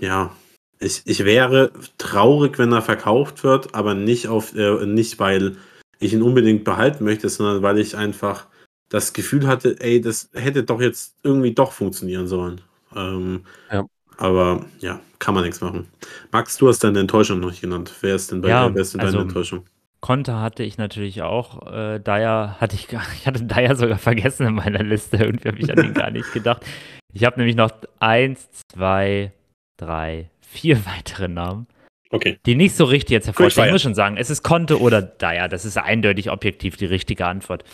[0.00, 0.34] ja,
[0.80, 5.58] ich, ich wäre traurig, wenn er verkauft wird, aber nicht auf, äh, nicht weil
[6.00, 8.48] ich ihn unbedingt behalten möchte, sondern weil ich einfach
[8.88, 12.62] das Gefühl hatte, ey, das hätte doch jetzt irgendwie doch funktionieren sollen.
[12.96, 13.84] Ähm, ja.
[14.18, 15.88] Aber ja, kann man nichts machen.
[16.32, 17.92] Max, du hast deine Enttäuschung noch nicht genannt.
[18.00, 18.74] Wer ist denn bei ja, dir?
[18.74, 19.64] Wer ist denn also, deine Enttäuschung?
[20.00, 21.72] Konter hatte ich natürlich auch.
[21.72, 25.16] Äh, Dyer hatte ich gar, ich hatte Dyer sogar vergessen in meiner Liste.
[25.16, 26.66] Irgendwie habe ich an ihn gar nicht gedacht.
[27.12, 29.32] Ich habe nämlich noch eins, zwei,
[29.76, 31.66] drei, vier weitere Namen.
[32.10, 32.38] Okay.
[32.44, 33.66] Die nicht so richtig jetzt hervorstehen.
[33.66, 35.48] Ich muss schon sagen, es ist Conte oder Dyer.
[35.48, 37.64] Das ist eindeutig objektiv die richtige Antwort.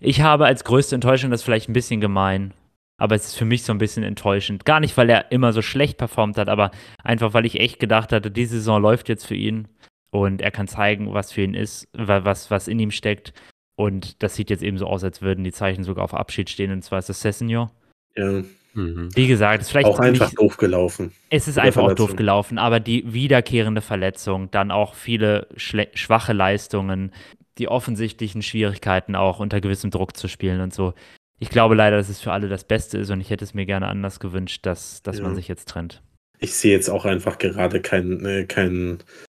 [0.00, 2.52] Ich habe als größte Enttäuschung, das ist vielleicht ein bisschen gemein,
[2.96, 4.64] aber es ist für mich so ein bisschen enttäuschend.
[4.64, 6.70] Gar nicht, weil er immer so schlecht performt hat, aber
[7.02, 9.68] einfach, weil ich echt gedacht hatte, die Saison läuft jetzt für ihn
[10.10, 13.32] und er kann zeigen, was für ihn ist, was, was in ihm steckt.
[13.76, 16.70] Und das sieht jetzt eben so aus, als würden die Zeichen sogar auf Abschied stehen,
[16.70, 17.72] und zwar ist das Sessenor.
[18.16, 18.42] Ja.
[18.74, 19.08] Mhm.
[19.14, 21.12] Wie gesagt, es ist vielleicht auch einfach nicht, doof gelaufen.
[21.30, 27.12] Es ist einfach auch doof gelaufen, aber die wiederkehrende Verletzung, dann auch viele schwache Leistungen,
[27.58, 30.92] die offensichtlichen Schwierigkeiten auch unter gewissem Druck zu spielen und so.
[31.38, 33.66] Ich glaube leider, dass es für alle das Beste ist und ich hätte es mir
[33.66, 35.24] gerne anders gewünscht, dass, dass ja.
[35.24, 36.02] man sich jetzt trennt.
[36.38, 38.98] Ich sehe jetzt auch einfach gerade keinen äh, kein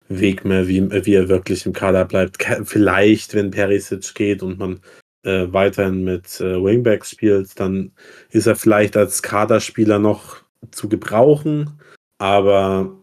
[0.09, 2.43] Weg mehr, wie, wie er wirklich im Kader bleibt.
[2.65, 4.81] Vielleicht, wenn Perisic geht und man
[5.23, 7.93] äh, weiterhin mit äh, Wingbacks spielt, dann
[8.31, 11.81] ist er vielleicht als Kaderspieler noch zu gebrauchen.
[12.19, 12.95] Aber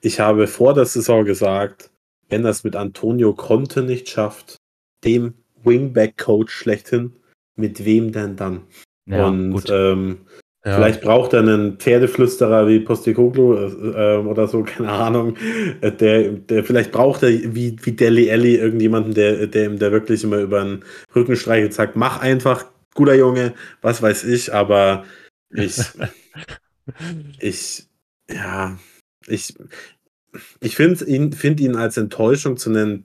[0.00, 1.90] ich habe vor der Saison gesagt,
[2.28, 4.56] wenn das mit Antonio Conte nicht schafft,
[5.04, 5.34] dem
[5.64, 7.12] Wingback-Coach schlechthin,
[7.56, 8.62] mit wem denn dann?
[9.08, 10.18] Ja, und ähm,
[10.64, 10.74] ja.
[10.74, 15.36] vielleicht braucht er einen Pferdeflüsterer wie Postecoglou äh, äh, oder so, keine Ahnung.
[15.80, 19.92] Äh, der, der vielleicht braucht er wie, wie Deli Alli irgendjemanden, der, der ihm der
[19.92, 20.84] wirklich immer über den
[21.14, 25.04] Rücken streichelt, sagt, mach einfach, guter Junge, was weiß ich, aber
[25.50, 25.78] ich,
[27.38, 27.86] ich,
[28.28, 28.76] ja,
[29.28, 29.54] ich,
[30.60, 33.04] ich finde ihn, find ihn als Enttäuschung zu nennen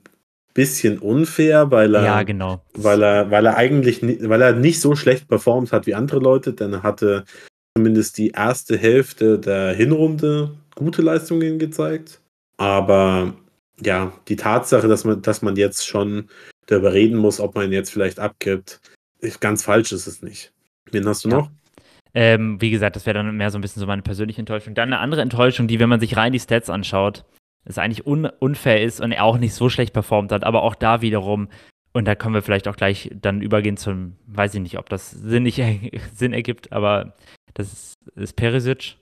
[0.54, 2.62] bisschen unfair, weil er, ja, genau.
[2.74, 6.52] weil er, weil er eigentlich, weil er nicht so schlecht performt hat wie andere Leute,
[6.52, 7.24] denn er hatte
[7.76, 12.20] zumindest die erste Hälfte der Hinrunde gute Leistungen gezeigt.
[12.58, 13.34] Aber
[13.80, 16.28] ja, die Tatsache, dass man, dass man jetzt schon
[16.66, 18.80] darüber reden muss, ob man ihn jetzt vielleicht abgibt,
[19.20, 20.52] ist ganz falsch ist es nicht.
[20.90, 21.36] Wen hast du ja.
[21.36, 21.50] noch?
[22.14, 24.74] Ähm, wie gesagt, das wäre dann mehr so ein bisschen so meine persönliche Enttäuschung.
[24.74, 27.24] Dann eine andere Enttäuschung, die, wenn man sich rein die Stats anschaut,
[27.64, 30.74] es eigentlich un unfair ist und er auch nicht so schlecht performt hat, aber auch
[30.74, 31.48] da wiederum,
[31.92, 35.10] und da können wir vielleicht auch gleich dann übergehen zum, weiß ich nicht, ob das
[35.10, 35.62] Sinn, nicht,
[36.14, 37.14] Sinn ergibt, aber
[37.54, 38.96] das ist, ist Perisic.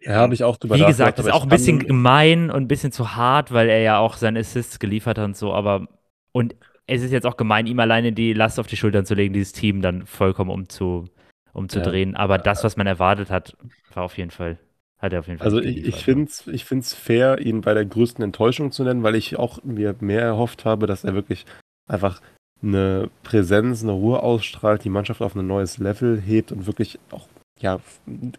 [0.00, 2.92] Ja, habe ich auch drüber Wie gesagt, ist auch ein bisschen gemein und ein bisschen
[2.92, 5.88] zu hart, weil er ja auch seine Assists geliefert hat und so, aber
[6.32, 6.54] und
[6.86, 9.52] es ist jetzt auch gemein, ihm alleine die Last auf die Schultern zu legen, dieses
[9.52, 11.08] Team dann vollkommen umzu,
[11.52, 12.12] umzudrehen.
[12.12, 12.18] Ja.
[12.18, 13.56] Aber das, was man erwartet hat,
[13.92, 14.58] war auf jeden Fall,
[15.06, 15.46] hat er auf jeden Fall.
[15.46, 19.02] Also ich, ich finde es ich find's fair, ihn bei der größten Enttäuschung zu nennen,
[19.02, 21.46] weil ich auch mir mehr erhofft habe, dass er wirklich
[21.88, 22.20] einfach
[22.62, 27.28] eine Präsenz, eine Ruhe ausstrahlt, die Mannschaft auf ein neues Level hebt und wirklich auch
[27.60, 27.80] ja,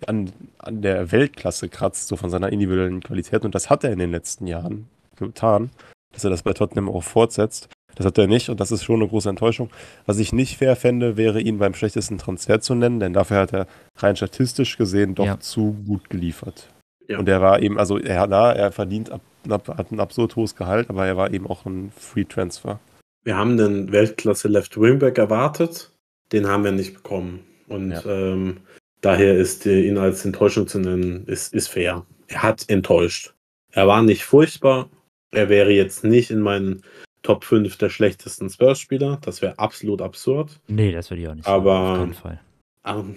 [0.06, 3.46] an, an der Weltklasse kratzt, so von seiner individuellen Qualität.
[3.46, 5.72] Und das hat er in den letzten Jahren getan,
[6.14, 7.70] dass er das bei Tottenham auch fortsetzt.
[7.98, 9.70] Das hat er nicht und das ist schon eine große Enttäuschung.
[10.06, 13.54] Was ich nicht fair fände, wäre ihn beim schlechtesten Transfer zu nennen, denn dafür hat
[13.54, 13.68] er
[13.98, 15.40] rein statistisch gesehen doch ja.
[15.40, 16.70] zu gut geliefert.
[17.08, 17.18] Ja.
[17.18, 20.90] Und er war eben, also er, na, er verdient, ab, hat ein absurd hohes Gehalt,
[20.90, 22.80] aber er war eben auch ein Free Transfer.
[23.24, 25.92] Wir haben einen Weltklasse Left Wingback erwartet,
[26.32, 27.46] den haben wir nicht bekommen.
[27.68, 28.06] Und ja.
[28.06, 28.58] ähm,
[29.02, 32.06] daher ist äh, ihn als Enttäuschung zu nennen, ist, ist fair.
[32.28, 33.34] Er hat enttäuscht.
[33.72, 34.90] Er war nicht furchtbar.
[35.32, 36.84] Er wäre jetzt nicht in meinen
[37.24, 39.20] Top 5 der schlechtesten Spurs-Spieler.
[39.22, 40.60] Das wäre absolut absurd.
[40.68, 41.56] Nee, das würde ich auch nicht sagen.
[41.62, 42.40] Aber auf keinen Fall.
[42.86, 43.16] Ähm,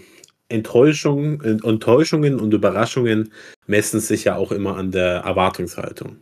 [0.48, 3.32] Enttäuschung, Enttäuschungen und Überraschungen
[3.66, 6.16] messen sich ja auch immer an der Erwartungshaltung.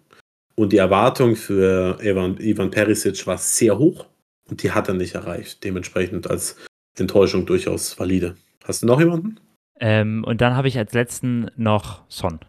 [0.55, 4.07] Und die Erwartung für Ivan, Ivan Perisic war sehr hoch
[4.51, 5.65] und die hat er nicht erreicht.
[5.65, 6.57] Dementsprechend als
[6.99, 8.35] Enttäuschung durchaus valide.
[8.65, 9.41] Hast du noch jemanden?
[9.81, 12.41] Ähm, und dann habe ich als letzten noch Son.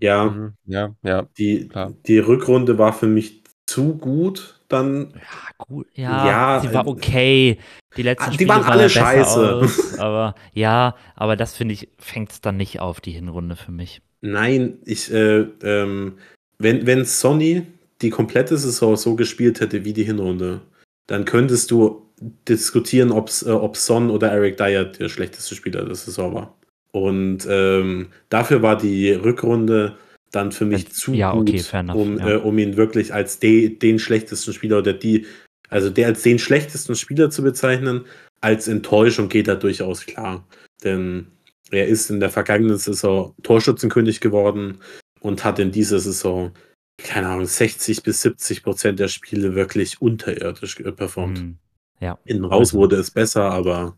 [0.00, 0.54] Ja, Mhm.
[0.64, 1.26] Ja, ja.
[1.38, 1.92] die, klar.
[2.06, 4.57] die Rückrunde war für mich zu gut.
[4.68, 5.86] Dann, Ja, gut.
[5.94, 7.58] Ja, Ja, sie war äh, okay.
[7.96, 9.54] Die letzten Ah, die Spiele waren alle besser scheiße.
[9.56, 13.72] Aus, aber ja, aber das finde ich, fängt es dann nicht auf, die Hinrunde für
[13.72, 14.02] mich.
[14.20, 16.18] nein, ich, äh, ähm,
[16.58, 17.66] wenn, wenn Sonny
[18.02, 20.60] die komplette Saison so gespielt hätte wie die Hinrunde,
[21.06, 22.06] dann könntest du
[22.48, 26.58] diskutieren, ob's, äh, ob Son oder Eric Dyer der schlechteste Spieler der Saison war.
[26.92, 29.96] Und ähm, dafür war die Rückrunde
[30.30, 32.30] dann für mich zu Ja, gut, okay, enough, um, ja.
[32.30, 35.26] äh, um ihn wirklich als de, den schlechtesten Spieler oder die,
[35.68, 38.04] also der als den schlechtesten Spieler zu bezeichnen.
[38.40, 40.46] Als Enttäuschung geht er durchaus klar.
[40.84, 41.28] Denn
[41.70, 44.78] er ist in der vergangenen Saison Torschützenkönig geworden
[45.20, 46.52] und hat in dieser Saison,
[46.98, 51.38] keine Ahnung, 60 bis 70 Prozent der Spiele wirklich unterirdisch äh, performt.
[51.38, 51.58] Hm.
[52.00, 52.18] Ja.
[52.24, 53.96] Innen raus wurde es besser, aber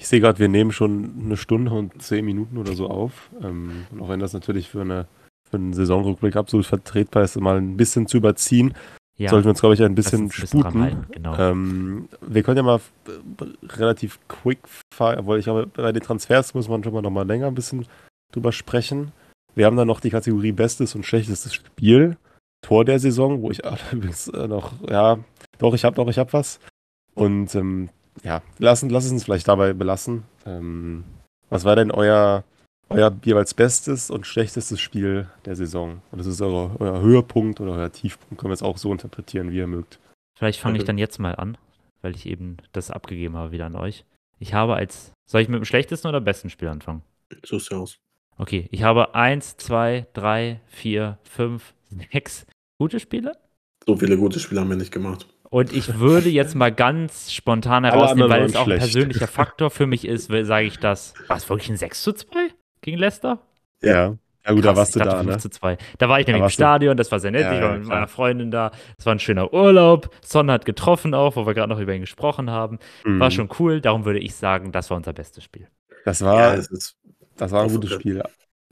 [0.00, 3.28] Ich sehe gerade, wir nehmen schon eine Stunde und zehn Minuten oder so auf.
[3.42, 5.06] Ähm, und auch wenn das natürlich für, eine,
[5.50, 8.72] für einen Saisonrückblick absolut vertretbar ist, mal ein bisschen zu überziehen,
[9.18, 9.28] ja.
[9.28, 11.06] sollten wir uns, glaube ich, ein bisschen uns ein bisschen sputen.
[11.10, 11.36] Genau.
[11.36, 14.60] Ähm, wir können ja mal äh, relativ quick
[14.90, 17.54] fahren, obwohl ich glaube, bei den Transfers muss man schon mal noch mal länger ein
[17.54, 17.84] bisschen
[18.32, 19.12] drüber sprechen.
[19.54, 22.16] Wir haben dann noch die Kategorie Bestes und Schlechtestes Spiel.
[22.62, 25.18] Tor der Saison, wo ich allerdings äh, noch, ja,
[25.58, 26.58] doch, ich habe doch, ich habe was.
[27.14, 27.90] Und ähm,
[28.22, 30.24] ja, lassen, lass es uns vielleicht dabei belassen.
[30.46, 31.04] Ähm,
[31.48, 32.44] was war denn euer,
[32.88, 36.02] euer jeweils bestes und schlechtestes Spiel der Saison?
[36.12, 39.50] Und das ist euer, euer Höhepunkt oder euer Tiefpunkt, können wir es auch so interpretieren,
[39.50, 39.98] wie ihr mögt.
[40.38, 40.86] Vielleicht fange ich Okay.
[40.88, 41.58] dann jetzt mal an,
[42.02, 44.04] weil ich eben das abgegeben habe wieder an euch.
[44.38, 47.02] Ich habe als, soll ich mit dem schlechtesten oder besten Spiel anfangen?
[47.44, 47.98] so ist ja aus.
[48.38, 51.74] Okay, ich habe eins, zwei, drei, vier, fünf,
[52.12, 52.46] sechs
[52.78, 53.36] gute Spiele.
[53.86, 55.26] So viele gute Spiele haben wir nicht gemacht.
[55.50, 58.80] Und ich würde jetzt mal ganz spontan herausnehmen, weil es auch ein schlecht.
[58.82, 61.12] persönlicher Faktor für mich ist, sage ich das.
[61.26, 62.50] War es wirklich ein 6 zu 2
[62.82, 63.40] gegen Leicester?
[63.82, 64.16] Ja.
[64.46, 65.38] Ja, gut, da Krass, warst du da, 5 ne?
[65.38, 65.76] zu 2.
[65.98, 67.42] Da war ich nämlich im warst du- Stadion, das war sehr nett.
[67.42, 68.70] Ja, ich war ja, mit meiner Freundin da.
[68.96, 70.08] Es war ein schöner Urlaub.
[70.24, 72.78] Son hat getroffen auch, wo wir gerade noch über ihn gesprochen haben.
[73.04, 73.30] War Mhm.
[73.32, 73.80] schon cool.
[73.82, 75.68] Darum würde ich sagen, das war unser bestes Spiel.
[76.06, 76.96] Das Ja, war, es ist
[77.36, 78.22] das war ein gutes Spiel.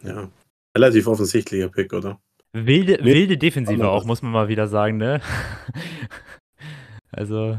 [0.05, 0.29] ja,
[0.77, 2.19] relativ offensichtlicher Pick, oder?
[2.55, 5.21] Wilde, Nee, wilde Defensive auch, muss man mal wieder sagen, ne?
[7.11, 7.59] also,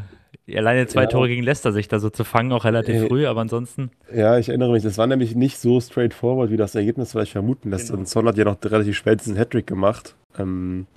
[0.53, 1.07] alleine zwei Ja.
[1.07, 3.91] Tore gegen Leicester sich da so zu fangen, auch relativ Äh, früh, aber ansonsten.
[4.13, 7.69] Ja, ich erinnere mich, das war nämlich nicht so straightforward, wie das Ergebnis vielleicht vermuten
[7.71, 7.87] lässt.
[7.87, 7.99] Genau.
[7.99, 10.15] Und Son hat ja noch relativ spät diesen Hattrick gemacht.
[10.37, 10.87] Ähm,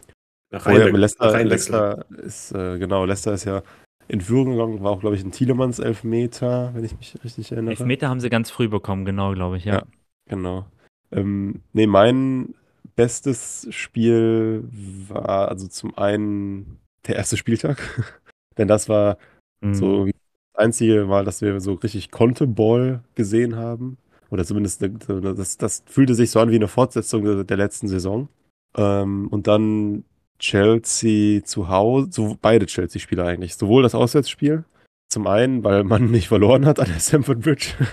[0.52, 1.44] Einwechsel- Leicester.
[1.44, 3.62] Leicester ist, äh, genau, Leicester ist ja
[4.08, 7.70] in Führung gegangen, war auch, glaube ich, ein Thielemanns Elfmeter, wenn ich mich richtig erinnere.
[7.72, 9.74] Elfmeter haben sie ganz früh bekommen, genau, glaube ich, ja.
[9.76, 9.82] Ja.
[10.28, 10.66] Genau.
[11.10, 12.54] Ähm, nee, mein
[12.96, 14.64] bestes Spiel
[15.08, 17.78] war also zum einen der erste Spieltag.
[18.58, 19.16] Denn das war
[19.62, 19.74] Mhm.
[19.74, 20.14] so das
[20.54, 23.96] einzige Mal, dass wir so richtig Conte-Ball gesehen haben.
[24.30, 27.88] Oder zumindest so, das, das fühlte sich so an wie eine Fortsetzung der, der letzten
[27.88, 28.28] Saison.
[28.76, 30.04] Ähm, und dann
[30.38, 33.56] Chelsea zu Hause, so beide Chelsea-Spiele eigentlich.
[33.56, 34.64] Sowohl das Auswärtsspiel,
[35.10, 37.74] zum einen, weil man nicht verloren hat an der Stamford Bridge.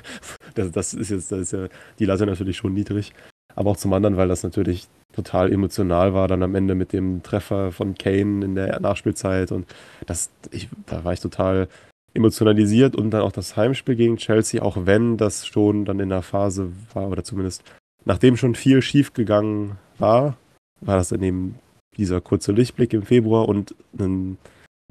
[0.55, 1.67] Das, das ist jetzt, das ist ja
[1.99, 3.13] die Latte natürlich schon niedrig.
[3.55, 7.23] Aber auch zum anderen, weil das natürlich total emotional war, dann am Ende mit dem
[7.23, 9.51] Treffer von Kane in der Nachspielzeit.
[9.51, 9.65] Und
[10.05, 11.67] das, ich, da war ich total
[12.13, 16.21] emotionalisiert und dann auch das Heimspiel gegen Chelsea, auch wenn das schon dann in der
[16.21, 17.63] Phase war, oder zumindest
[18.05, 20.37] nachdem schon viel schief gegangen war,
[20.81, 21.55] war das dann eben
[21.97, 24.37] dieser kurze Lichtblick im Februar und ein,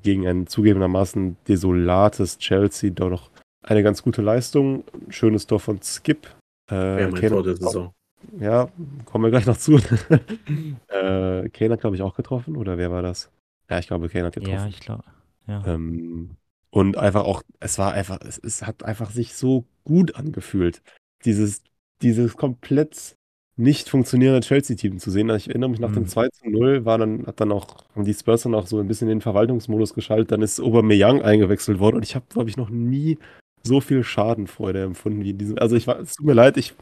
[0.03, 3.31] gegen ein zugegebenermaßen desolates Chelsea doch noch
[3.65, 4.85] eine ganz gute Leistung.
[4.93, 6.27] Ein schönes Tor von Skip.
[6.71, 7.93] Äh, Wer mein Kane- Tor der Saison.
[8.41, 8.69] Ja,
[9.05, 9.77] kommen wir gleich noch zu.
[10.89, 13.31] äh, Kane hat, glaube ich, auch getroffen, oder wer war das?
[13.71, 14.55] Ja, ich glaube, Kane hat getroffen.
[14.55, 15.05] Ja, ich glaube.
[15.47, 15.65] Ja.
[15.67, 16.37] Ähm,
[16.71, 20.83] und einfach auch, es war einfach, es, es hat einfach sich so gut angefühlt,
[21.25, 21.63] dieses,
[22.03, 23.17] dieses komplett
[23.57, 25.29] nicht funktionierende Chelsea-Team zu sehen.
[25.31, 26.09] Ich erinnere mich nach dem Mhm.
[26.09, 28.87] 2 zu 0 war dann, hat dann auch, haben die Spurs dann auch so ein
[28.87, 32.57] bisschen in den Verwaltungsmodus geschaltet, dann ist Aubameyang eingewechselt worden und ich habe, glaube ich,
[32.57, 33.19] noch nie
[33.65, 36.75] so viel Schadenfreude empfunden wie in diesem, also ich war, es tut mir leid, ich,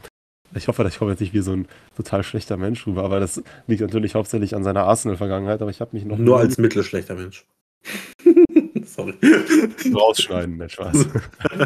[0.55, 3.41] ich hoffe, ich komme jetzt nicht wie so ein total schlechter Mensch rüber, aber das
[3.67, 7.45] liegt natürlich hauptsächlich an seiner Arsenal-Vergangenheit, aber ich habe mich noch Nur als mittelschlechter Mensch.
[8.83, 9.13] Sorry.
[9.93, 11.07] rausschneiden, der Spaß.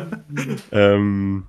[0.72, 1.44] ähm,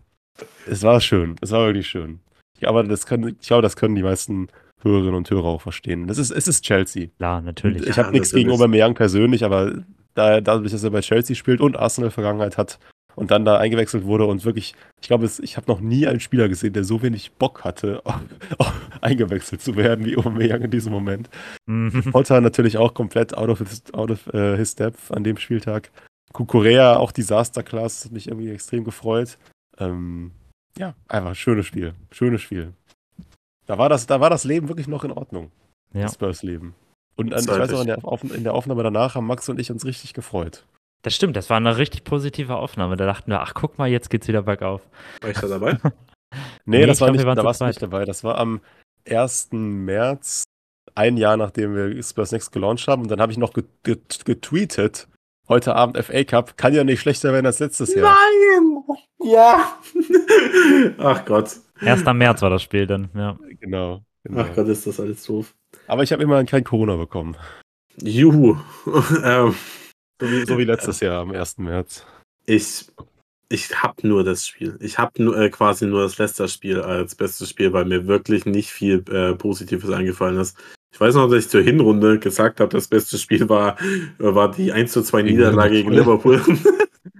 [0.66, 2.20] es war schön, es war wirklich schön.
[2.60, 4.48] Ja, aber das können, ich glaube, das können die meisten
[4.82, 6.06] Hörerinnen und Hörer auch verstehen.
[6.06, 7.08] Das ist, es ist Chelsea.
[7.18, 7.82] Klar, natürlich.
[7.86, 8.50] Ich Ja, habe nichts gegen.
[8.50, 9.82] Aubameyang persönlich, aber
[10.14, 12.78] da, dadurch, dass er bei Chelsea spielt und Arsenal-Vergangenheit hat
[13.14, 16.48] und dann da eingewechselt wurde und wirklich, ich glaube, ich habe noch nie einen Spieler
[16.48, 18.02] gesehen, der so wenig Bock hatte,
[19.00, 21.28] eingewechselt zu werden wie Aubameyang in diesem Moment.
[21.66, 22.12] Mhm.
[22.12, 25.90] Potter natürlich auch komplett out of his, out of, äh, his depth an dem Spieltag.
[26.32, 29.38] Kukurea auch Disaster Class, hat mich irgendwie extrem gefreut.
[29.78, 30.32] Ähm,
[30.78, 31.94] ja, einfach schönes Spiel.
[32.10, 32.72] Schönes Spiel.
[33.66, 35.50] Da war das, da war das Leben wirklich noch in Ordnung.
[35.92, 36.02] Ja.
[36.02, 36.74] Das Spurs-Leben.
[37.16, 39.70] Und äh, ich weiß auch, in der, in der Aufnahme danach haben Max und ich
[39.70, 40.64] uns richtig gefreut.
[41.02, 42.96] Das stimmt, das war eine richtig positive Aufnahme.
[42.96, 44.88] Da dachten wir, ach guck mal, jetzt geht's wieder bergauf.
[45.20, 45.78] War ich da dabei?
[46.64, 48.06] Nee, Nee, das war glaub, nicht, da warst du nicht dabei.
[48.06, 48.62] Das war am
[49.06, 49.48] 1.
[49.52, 50.44] März,
[50.94, 53.02] ein Jahr nachdem wir Spurs Next gelauncht haben.
[53.02, 55.08] Und dann habe ich noch get get getweetet,
[55.48, 58.14] heute Abend FA Cup, kann ja nicht schlechter werden als letztes Jahr.
[58.14, 58.96] Nein!
[59.22, 59.76] Ja!
[60.98, 61.56] Ach Gott.
[61.80, 62.04] 1.
[62.04, 63.36] März war das Spiel dann, ja.
[63.60, 64.00] Genau.
[64.24, 64.40] genau.
[64.40, 65.54] Ach Gott, ist das alles doof.
[65.86, 67.36] Aber ich habe immerhin kein Corona bekommen.
[68.02, 68.56] Juhu.
[69.22, 69.54] ähm,
[70.20, 71.58] So wie, so wie letztes Jahr am 1.
[71.58, 72.04] März.
[72.46, 72.86] ich
[73.52, 74.78] ich habe nur das Spiel.
[74.80, 78.70] Ich habe nur, äh, quasi nur das Leicester-Spiel als bestes Spiel, weil mir wirklich nicht
[78.70, 80.56] viel äh, Positives eingefallen ist.
[80.90, 84.50] Ich weiß noch, dass ich zur Hinrunde gesagt habe, das beste Spiel war, äh, war
[84.50, 86.40] die 1 zu 2 Gegen Niederlage gegen Liverpool.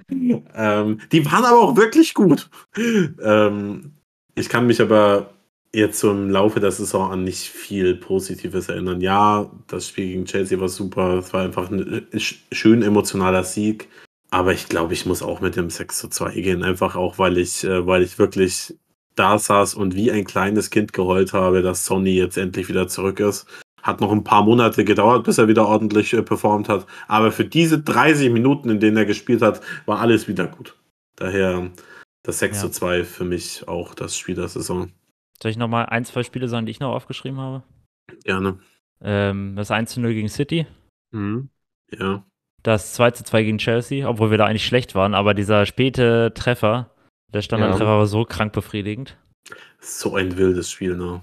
[0.55, 2.49] ähm, die waren aber auch wirklich gut.
[2.77, 3.93] Ähm,
[4.35, 5.35] ich kann mich aber
[5.75, 9.01] jetzt so im Laufe der Saison an nicht viel Positives erinnern.
[9.01, 11.19] Ja, das Spiel gegen Chelsea war super.
[11.19, 13.89] Es war einfach ein äh, sch- schön emotionaler Sieg.
[14.31, 16.63] Aber ich glaube, ich muss auch mit dem 6 zu 2 gehen.
[16.63, 18.75] Einfach auch, weil ich, äh, weil ich wirklich
[19.15, 23.21] da saß und wie ein kleines Kind geheult habe, dass Sonny jetzt endlich wieder zurück
[23.21, 23.47] ist.
[23.83, 26.87] Hat noch ein paar Monate gedauert, bis er wieder ordentlich äh, performt hat.
[27.09, 30.77] Aber für diese 30 Minuten, in denen er gespielt hat, war alles wieder gut.
[31.17, 31.71] Daher
[32.23, 32.63] das 6 Ja.
[32.63, 34.91] zu 2 für mich auch das Spiel der Saison.
[35.43, 37.63] Soll ich nochmal ein, zwei Spiele sagen, die ich noch aufgeschrieben habe?
[38.25, 38.59] Gerne.
[39.03, 40.67] Ähm, das 1 zu 0 gegen City,
[41.11, 41.49] Mhm.
[41.91, 42.25] Ja.
[42.63, 46.33] das 2 zu 2 gegen Chelsea, obwohl wir da eigentlich schlecht waren, aber dieser späte
[46.35, 46.91] Treffer,
[47.35, 49.17] der Standardtreffer war so krank befriedigend.
[49.81, 51.21] So ein wildes Spiel, ne?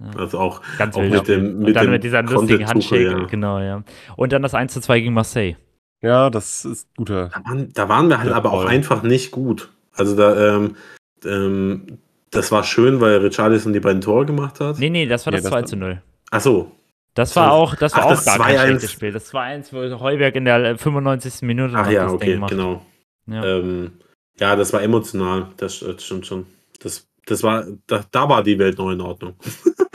[0.00, 0.10] Ja.
[0.18, 1.12] Also auch, Ganz auch wild.
[1.14, 3.24] mit dem, Und mit dann dem mit dieser lustigen Handshake, ja.
[3.24, 3.82] genau, ja.
[4.16, 5.56] Und dann das 1 zu 2 gegen Marseille.
[6.02, 7.30] Ja, das ist guter.
[7.30, 9.72] Da waren, da waren wir halt Ja, aber auch einfach nicht gut.
[9.92, 10.76] Also da, ähm,
[11.24, 11.98] ähm,
[12.30, 14.78] das war schön, weil Richarlison die beiden Tore gemacht hat.
[14.78, 16.02] Nee, nee, das war das das 2 war- zu 0.
[16.30, 16.72] Ach so.
[17.14, 18.66] Das war auch, das war Ach, auch das gar kein 2-1.
[18.66, 19.12] schlechtes Spiel.
[19.12, 21.42] Das 2-1, wo Heuberg in der 95.
[21.42, 22.50] Minute Ach noch ja, das okay, Ding macht.
[22.50, 22.84] genau.
[23.26, 23.42] Ja.
[23.44, 23.92] Ähm,
[24.38, 25.48] ja, das war emotional.
[25.56, 26.46] Das, das stimmt schon.
[26.80, 29.34] Das, das war, da, da war die Welt noch in Ordnung.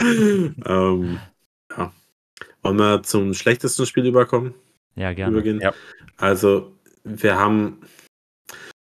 [0.00, 1.18] ähm,
[1.76, 1.92] ja.
[2.62, 4.54] Wollen wir zum schlechtesten Spiel überkommen?
[4.96, 5.32] ja, gerne.
[5.32, 5.60] übergehen?
[5.60, 5.72] Ja.
[6.16, 6.72] Also,
[7.04, 7.78] wir haben.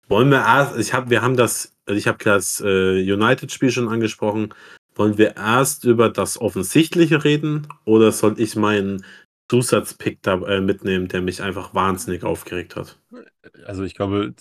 [0.08, 3.88] Wollen wir erst, ich habe, wir haben das, also ich habe das äh, United-Spiel schon
[3.88, 4.54] angesprochen.
[4.94, 9.04] Wollen wir erst über das Offensichtliche reden oder soll ich meinen
[9.48, 12.98] Zusatzpick da äh, mitnehmen, der mich einfach wahnsinnig aufgeregt hat?
[13.66, 14.34] Also ich glaube,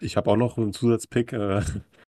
[0.00, 1.32] ich habe auch noch einen Zusatzpick.
[1.32, 1.62] äh,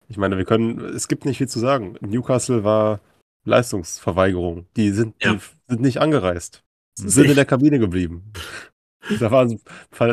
[0.09, 1.97] Ich meine, wir können, es gibt nicht viel zu sagen.
[2.01, 2.99] Newcastle war
[3.45, 4.67] Leistungsverweigerung.
[4.77, 5.35] Die sind, Ja.
[5.35, 6.65] die sind nicht angereist.
[6.97, 8.33] Sind in der Kabine geblieben.
[9.19, 9.59] Da waren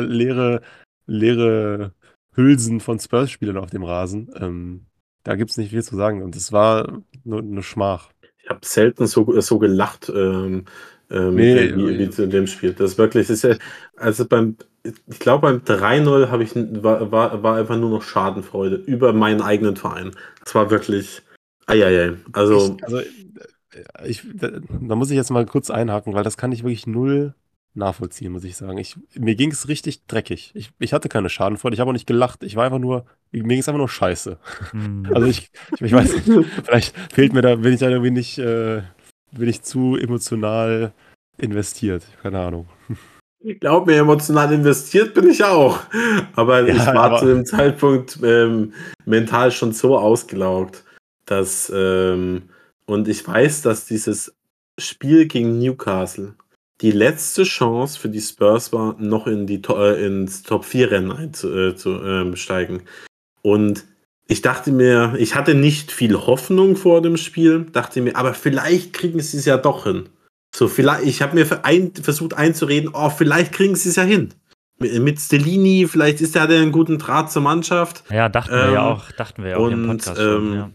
[0.08, 0.62] leere,
[1.06, 1.92] leere
[2.38, 4.30] Hülsen von Spurs-Spielern auf dem Rasen.
[4.38, 4.86] Ähm,
[5.24, 6.22] da gibt es nicht viel zu sagen.
[6.22, 8.10] Und es war nur eine Schmach.
[8.42, 10.64] Ich habe selten so, so gelacht ähm,
[11.10, 12.72] ähm, Nee, wie, wie äh, zu dem Spiel.
[12.72, 13.56] Das ist wirklich, das ist ja,
[13.96, 18.76] also beim, ich glaube beim 3-0 habe ich war, war, war einfach nur noch Schadenfreude
[18.76, 20.12] über meinen eigenen Verein.
[20.44, 21.22] Das war wirklich,
[21.66, 22.14] eieiei.
[22.32, 23.04] Also, ich, also, äh,
[24.06, 27.34] ich, da, da muss ich jetzt mal kurz einhaken, weil das kann ich wirklich null
[27.78, 28.78] nachvollziehen, muss ich sagen.
[28.78, 30.50] Ich, mir ging es richtig dreckig.
[30.54, 32.42] Ich, ich hatte keine Schadenfreude, ich habe auch nicht gelacht.
[32.42, 34.38] Ich war einfach nur, mir ging es einfach nur scheiße.
[34.72, 35.08] Hm.
[35.14, 38.38] Also ich, ich, ich weiß nicht, vielleicht fehlt mir da, bin ich da irgendwie nicht,
[38.38, 38.82] äh,
[39.32, 40.92] bin ich zu emotional
[41.38, 42.04] investiert.
[42.22, 42.68] Keine Ahnung.
[43.40, 45.80] ich glaube mir, emotional investiert bin ich auch.
[46.34, 48.72] Aber Ja, ich war aber- zu dem Zeitpunkt ähm,
[49.04, 50.84] mental schon so ausgelaugt,
[51.26, 52.48] dass, ähm,
[52.86, 54.34] und ich weiß, dass dieses
[54.78, 56.34] Spiel gegen Newcastle
[56.80, 61.12] die letzte Chance für die Spurs war, noch in die, äh, ins Top 4 Rennen
[61.12, 62.76] einzusteigen.
[62.76, 62.86] Äh, ähm.
[63.42, 63.84] Und
[64.28, 68.92] ich dachte mir, ich hatte nicht viel Hoffnung vor dem Spiel, dachte mir, aber vielleicht
[68.92, 70.08] kriegen sie es ja doch hin.
[70.54, 74.34] So, vielleicht, ich habe mir ein, versucht einzureden, oh, vielleicht kriegen sie es ja hin.
[74.78, 78.04] Mit, Stellini, vielleicht ist er der einen guten Draht zur Mannschaft.
[78.10, 80.54] Ja, dachten wir ja Ähm, auch, dachten wir ja auch im und, Podcast schon, ähm,
[80.54, 80.70] ja.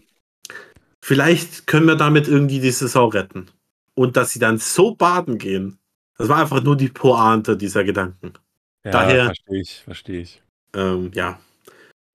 [1.00, 3.46] Vielleicht können wir damit irgendwie die Saison retten.
[3.94, 5.78] Und dass sie dann so baden gehen,
[6.18, 8.32] das war einfach nur die Pointe dieser Gedanken.
[8.84, 10.42] Ja, Daher- verstehe ich, verstehe ich.
[10.74, 11.38] Ähm, ja.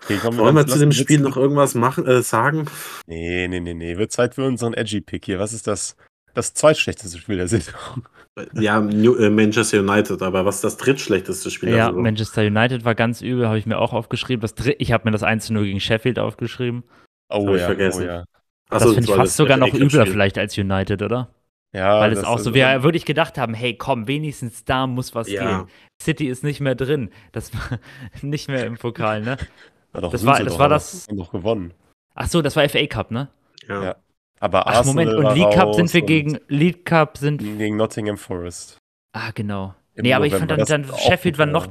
[0.04, 2.66] Okay, komm, Wollen wir zu dem Spiel noch irgendwas machen, äh, sagen?
[3.08, 3.98] Nee, nee, nee, nee.
[3.98, 5.40] Wird Zeit für unseren Edgy-Pick hier.
[5.40, 5.98] Was ist das?
[6.34, 8.06] Das zweitschlechteste Spiel der Saison.
[8.54, 12.04] Ja, New, äh, Manchester United, aber was ist das drittschlechteste Spiel der Ja, Saison?
[12.04, 14.40] Manchester United war ganz übel, habe ich mir auch aufgeschrieben.
[14.42, 16.84] Das Dr- ich habe mir das 1 zu 0 gegen Sheffield aufgeschrieben.
[17.30, 18.04] Oh hab ich ja, vergessen.
[18.04, 18.24] oh ja.
[18.70, 21.28] Achso, das finde ich fast sogar noch übler vielleicht als United, oder?
[21.76, 25.30] Ja, Weil es auch so, wir wirklich gedacht haben, hey, komm, wenigstens da muss was
[25.30, 25.44] Ja.
[25.60, 25.68] gehen.
[26.02, 27.12] City ist nicht mehr drin.
[27.32, 27.80] Das war
[28.24, 29.38] nicht mehr im Pokal, ne?
[29.94, 31.74] Ja, doch, das war- das doch, war das- haben doch gewonnen.
[32.14, 33.30] Ach so, das war FA Cup, ne?
[33.68, 33.84] Ja.
[33.84, 33.96] Ja.
[34.40, 38.78] Aber Ach, Moment, und League Cup sind wir gegen, League Cup sind, gegen Nottingham Forest.
[39.14, 39.74] ah, genau.
[39.96, 40.66] Im Nee, aber ich fand November.
[40.66, 41.68] dann, Das dann Sheffield war noch,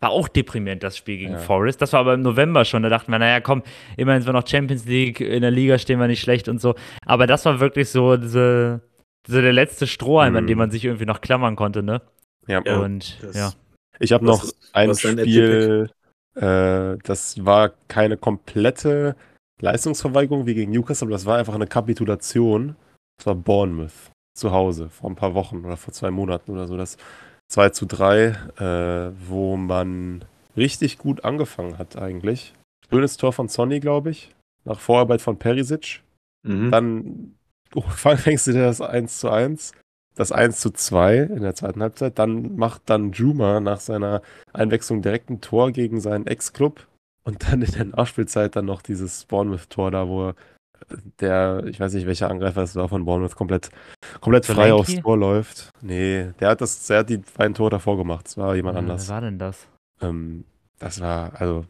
[0.00, 1.38] war auch deprimierend, das Spiel gegen Ja.
[1.38, 1.80] Forest.
[1.80, 3.62] Das war aber im November schon, da dachten wir, naja, komm,
[3.96, 6.74] immerhin sind wir noch Champions League, in der Liga stehen wir nicht schlecht und so.
[7.06, 8.80] Aber das war wirklich so diese,
[9.26, 10.48] so der letzte Strohhalm, an Mhm.
[10.48, 12.02] dem man sich irgendwie noch klammern konnte, ne?
[12.46, 12.62] Ja.
[12.64, 13.52] Ja, und das- ja.
[13.98, 15.90] Ich habe noch ist- ein Spiel,
[16.34, 19.14] äh, das war keine komplette
[19.60, 22.74] Leistungsverweigerung wie gegen Newcastle, aber das war einfach eine Kapitulation.
[23.18, 26.76] Das war Bournemouth zu Hause vor ein paar Wochen oder vor zwei Monaten oder so.
[26.76, 26.96] Das
[27.48, 28.28] 2 zu 3,
[28.58, 30.24] äh, wo man
[30.56, 32.54] richtig gut angefangen hat eigentlich.
[32.90, 34.34] Schönes Tor von Sonny, glaube ich.
[34.64, 36.00] Nach Vorarbeit von Perisic.
[36.46, 36.70] Mhm.
[36.70, 37.34] Dann
[37.96, 39.72] fängst du dir das 1 zu 1,
[40.14, 42.18] das 1 zu 2 in der zweiten Halbzeit.
[42.18, 44.22] Dann macht dann Juma nach seiner
[44.52, 46.86] Einwechslung direkt ein Tor gegen seinen Ex-Club.
[47.24, 50.32] Und dann in der Nachspielzeit dann noch dieses Bournemouth-Tor da, wo
[51.20, 53.70] der, ich weiß nicht, welcher Angreifer es war von Bournemouth, komplett,
[54.20, 54.74] komplett frei Solanke?
[54.74, 55.70] aufs Tor läuft.
[55.80, 58.26] Nee, der hat das, der hat die beiden Tore davor gemacht.
[58.26, 59.06] Es war jemand Äh, anders.
[59.08, 59.68] Wer war denn das?
[60.00, 60.44] Ähm,
[60.80, 61.64] das war, also,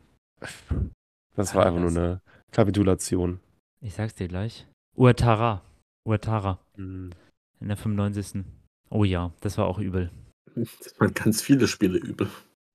[1.36, 2.20] das War war einfach nur eine
[2.50, 3.40] Kapitulation.
[3.82, 4.66] Ich sag's dir gleich.
[4.96, 5.60] Uatara.
[6.04, 6.58] Uatara.
[6.76, 7.10] Mhm.
[7.60, 8.42] In der 95.
[8.90, 10.10] Oh ja, das war auch übel.
[10.54, 12.26] Das waren ganz viele Spiele übel.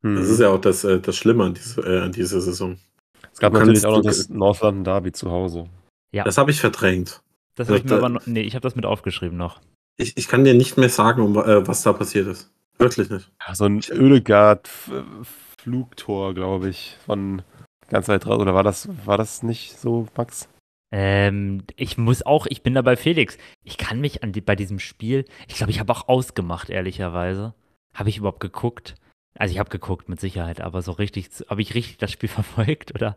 [0.01, 0.17] Das Mhm.
[0.17, 2.77] ist ja auch das, äh, das Schlimme an, diese, äh, an dieser Saison.
[3.33, 5.67] Es gab Du natürlich auch noch das North London Derby zu Hause.
[6.11, 6.23] Ja.
[6.23, 7.21] Das habe ich verdrängt.
[7.55, 9.59] Das habe ich mir da- aber noch, nee, ich habe das mit aufgeschrieben noch.
[9.97, 12.51] Ich, ich kann dir nicht mehr sagen, um, äh, was da passiert ist.
[12.77, 13.31] Wirklich nicht.
[13.47, 17.41] Ja, so ein Ödegard-Flugtor, glaube ich, von
[17.89, 18.39] ganz weit raus.
[18.39, 20.47] Oder war das, war das nicht so, Max?
[20.91, 23.37] Ähm, ich muss auch, ich bin da bei Felix.
[23.63, 27.53] Ich kann mich an die, bei diesem Spiel, ich glaube, ich habe auch ausgemacht, ehrlicherweise.
[27.93, 28.95] Habe ich überhaupt geguckt?
[29.37, 32.95] Also ich habe geguckt, mit Sicherheit, aber so richtig, habe ich richtig das Spiel verfolgt
[32.95, 33.15] oder?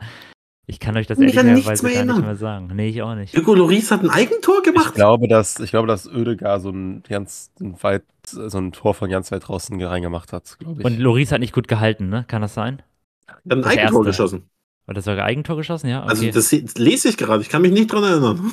[0.66, 2.70] Ich kann euch das ehrlicherweise gar nicht mehr sagen.
[2.74, 3.36] Nee, ich auch nicht.
[3.36, 4.94] Hugo Loris hat ein Eigentor Ich gemacht.
[4.94, 9.10] glaube, dass, ich glaube, dass Ödegard so ein ganz ein weit, so ein Tor von
[9.10, 10.84] ganz weit draußen reingemacht hat, glaube ich.
[10.84, 12.24] Und Loris hat nicht gut gehalten, ne?
[12.28, 12.82] Kann das sein?
[13.26, 14.10] Er hat ein das Eigentor erste.
[14.10, 14.50] geschossen.
[14.90, 15.88] Oder sogar Eigentor geschossen?
[15.88, 16.10] Ja, okay.
[16.10, 17.42] Also das se- lese ich gerade.
[17.42, 18.52] Ich kann mich nicht dran erinnern.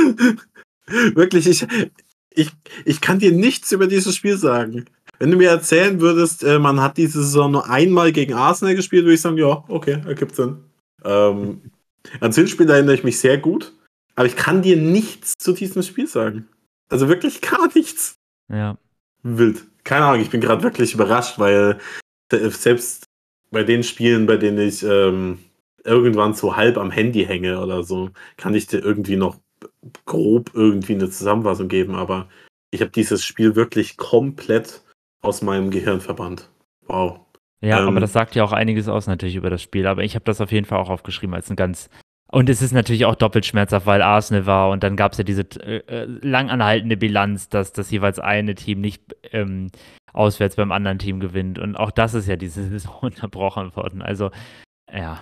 [0.86, 1.66] Wirklich, ich,
[2.30, 2.50] ich,
[2.84, 4.84] ich kann dir nichts über dieses Spiel sagen.
[5.18, 9.04] Wenn du mir erzählen würdest, äh, man hat diese Saison nur einmal gegen Arsenal gespielt,
[9.04, 10.58] würde ich sagen, ja, okay, ergibt Sinn.
[11.04, 11.70] Ähm,
[12.20, 13.72] ans Hinspiel erinnere ich mich sehr gut,
[14.14, 16.48] aber ich kann dir nichts zu diesem Spiel sagen.
[16.90, 18.14] Also wirklich gar nichts.
[18.50, 18.76] ja.
[19.22, 19.64] Wild.
[19.84, 21.78] Keine Ahnung, ich bin gerade wirklich überrascht, weil
[22.30, 23.04] äh, selbst
[23.50, 25.38] bei den Spielen, bei denen ich ähm,
[25.84, 29.36] irgendwann so halb am Handy hänge oder so, kann ich dir irgendwie noch
[30.06, 32.28] grob irgendwie eine Zusammenfassung geben, aber
[32.70, 34.82] ich habe dieses Spiel wirklich komplett
[35.22, 36.50] aus meinem Gehirn verbannt.
[36.86, 37.20] Wow.
[37.60, 39.86] Ja, Ähm, aber das sagt ja auch einiges aus natürlich über das Spiel.
[39.86, 41.88] Aber ich habe das auf jeden Fall auch aufgeschrieben als ein ganz.
[42.30, 45.24] Und es ist natürlich auch doppelt schmerzhaft, weil Arsenal war und dann gab es ja
[45.24, 49.70] diese äh, äh, lang anhaltende Bilanz, dass das jeweils eine Team nicht ähm,
[50.12, 51.58] auswärts beim anderen Team gewinnt.
[51.58, 54.02] Und auch das ist ja diese Saison unterbrochen worden.
[54.02, 54.30] Also,
[54.92, 55.20] ja.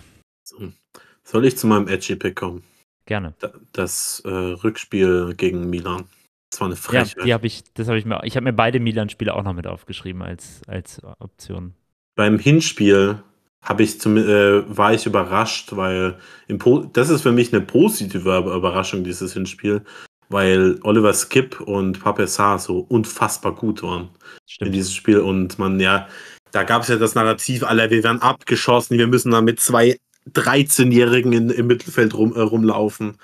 [1.24, 2.62] Soll ich zu meinem Edgy Pick kommen?
[3.06, 3.34] gerne.
[3.40, 6.04] Da- Das äh, Rückspiel gegen Milan.
[6.50, 7.24] Das war eine Ja, Frechheit.
[7.24, 9.66] die habe ich, das habe ich mir, ich habe mir beide Milan-Spiele auch noch mit
[9.66, 11.74] aufgeschrieben als, als Option.
[12.14, 13.22] beim Hinspiel
[13.64, 16.18] habe ich zum, äh, war ich überrascht, weil
[16.48, 19.82] im po das ist für mich eine positive Über- Überraschung, dieses Hinspiel,
[20.28, 24.08] weil Oliver Skip und Pape Sarr so unfassbar gut waren in
[24.46, 24.74] Stimmt.
[24.74, 26.08] dieses Spiel und man ja,
[26.52, 29.96] da gab es ja das Narrativ, alle, wir werden abgeschossen, wir müssen da mit zwei
[30.30, 33.18] 13-Jährigen in, im Mittelfeld rum, äh, rumlaufen.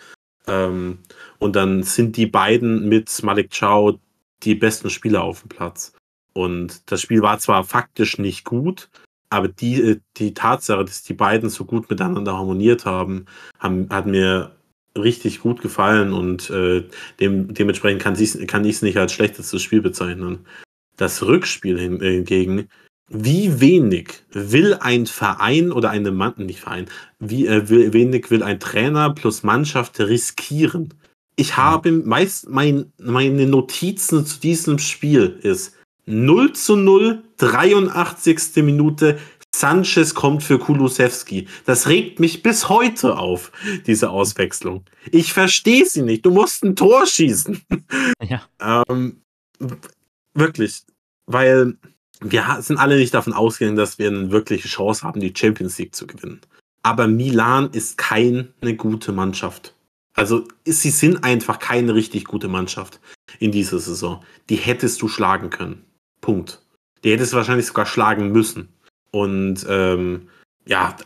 [0.47, 0.99] Ähm,
[1.39, 3.99] und dann sind die beiden mit Malik Chow
[4.43, 5.93] die besten Spieler auf dem Platz.
[6.33, 8.89] Und das Spiel war zwar faktisch nicht gut,
[9.31, 13.27] aber die, äh, die Tatsache, dass die beiden so gut miteinander harmoniert haben,
[13.59, 14.55] haben hat mir
[14.97, 16.85] richtig gut gefallen und äh,
[17.21, 18.35] dem, dementsprechend kann ich
[18.77, 20.47] es nicht als schlechtestes Spiel bezeichnen.
[20.97, 22.69] Das Rückspiel äh, hingegen,
[23.09, 26.87] wie wenig will ein Verein oder eine Mann, nicht Verein,
[27.19, 30.95] wie äh, will, wenig will ein Trainer plus Mannschaft riskieren?
[31.37, 35.75] Ich habe meist mein, meine Notizen zu diesem Spiel ist
[36.07, 38.57] 0 zu 0, 83.
[38.57, 39.19] Minute,
[39.55, 41.49] Sanchez kommt für Kulusewski.
[41.65, 43.53] Das regt mich bis heute auf,
[43.87, 44.85] diese Auswechslung.
[45.11, 46.25] Ich verstehe sie nicht.
[46.25, 47.63] Du musst ein Tor schießen.
[48.29, 48.43] Ja.
[48.89, 49.23] Ähm,
[50.35, 50.83] wirklich,
[51.27, 51.77] weil
[52.21, 55.95] wir sind alle nicht davon ausgegangen, dass wir eine wirkliche Chance haben, die Champions League
[55.95, 56.41] zu gewinnen.
[56.83, 59.75] Aber Milan ist keine gute Mannschaft.
[60.15, 63.01] Also sie sind einfach keine richtig gute Mannschaft
[63.39, 64.25] in dieser Saison.
[64.49, 65.85] Die hättest du schlagen können.
[66.21, 66.61] Punkt.
[67.05, 68.69] Die hättest du wahrscheinlich sogar schlagen müssen.
[69.13, 70.29] Und ähm,
[70.67, 70.97] ja,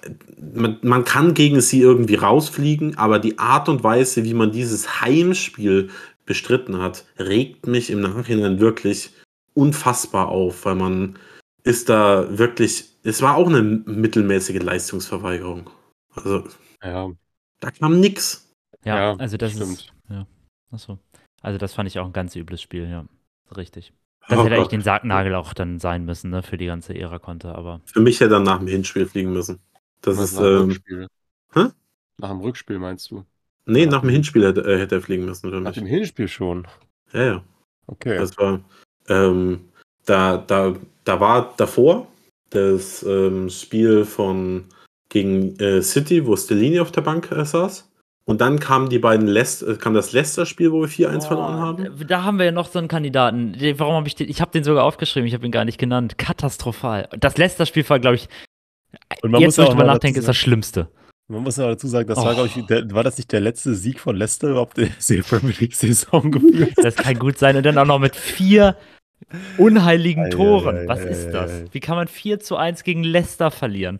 [0.55, 5.01] man, man kann gegen sie irgendwie rausfliegen, aber die Art und Weise, wie man dieses
[5.01, 5.91] Heimspiel
[6.25, 9.13] bestritten hat, regt mich im Nachhinein wirklich
[9.55, 11.19] unfassbar auf, weil man
[11.65, 15.71] ist da wirklich, es war auch eine mittelmäßige Leistungsverweigerung.
[16.15, 16.45] Also,
[16.83, 17.11] Ja,
[17.61, 18.53] da kam nix.
[18.85, 19.73] Ja, Ja, also das stimmt.
[19.73, 19.93] ist.
[20.09, 20.27] Ja.
[20.71, 20.99] Achso.
[21.41, 23.07] Also das fand ich auch ein ganz übles Spiel, ja.
[23.57, 23.93] Richtig.
[24.29, 24.73] Das Oh hätte eigentlich Gott.
[24.73, 27.81] den Sargnagel auch dann sein müssen, ne, für die ganze Ära-Konter, aber.
[27.87, 29.61] Für mich hätte er nach dem Hinspiel fliegen müssen.
[30.01, 31.07] Das was ist, nach dem ähm, Rückspiel.
[31.55, 31.65] hä?
[32.19, 33.25] Nach dem Rückspiel meinst du?
[33.67, 35.75] nee, nach dem Hinspiel hätte, äh, hätte er fliegen müssen für Nach mich.
[35.75, 36.67] dem Hinspiel schon.
[37.13, 37.45] Ja, ja.
[37.87, 38.17] Okay.
[38.17, 38.61] Das war,
[39.09, 39.61] ähm,
[40.07, 40.75] da, da,
[41.05, 42.07] da war davor
[42.51, 44.65] das ähm, Spiel von
[45.09, 47.89] gegen äh, City, wo Stellini auf der Bank äh, saß.
[48.25, 52.07] Und dann kamen die beiden Leicester, äh, kam das Leicester-Spiel, wo wir 4-1 verloren haben.
[52.07, 53.57] Da haben wir ja noch so einen Kandidaten.
[53.79, 54.29] Warum habe ich den?
[54.29, 56.19] Ich habe den sogar aufgeschrieben, ich habe ihn gar nicht genannt.
[56.19, 57.09] Katastrophal.
[57.19, 58.29] Das letzte Spiel war, glaube ich,
[59.23, 60.89] Und man jetzt, muss wo ich drüber mal nachdenke, ist das Schlimmste.
[61.29, 62.35] Man muss ja dazu sagen, das war, Oh.
[62.35, 65.55] glaube ich, der, war das nicht der letzte Sieg von Leicester überhaupt in der Premier
[65.59, 66.75] League-Saison gefühlt?
[66.77, 67.57] Das kann gut sein.
[67.57, 68.77] Und dann auch noch mit vier
[69.57, 70.77] unheiligen Ei, Toren.
[70.77, 71.51] ei, ei, Was ei, ist ei, das?
[71.51, 71.65] ei.
[71.71, 73.99] Wie kann man 4 zu 1 gegen Leicester verlieren?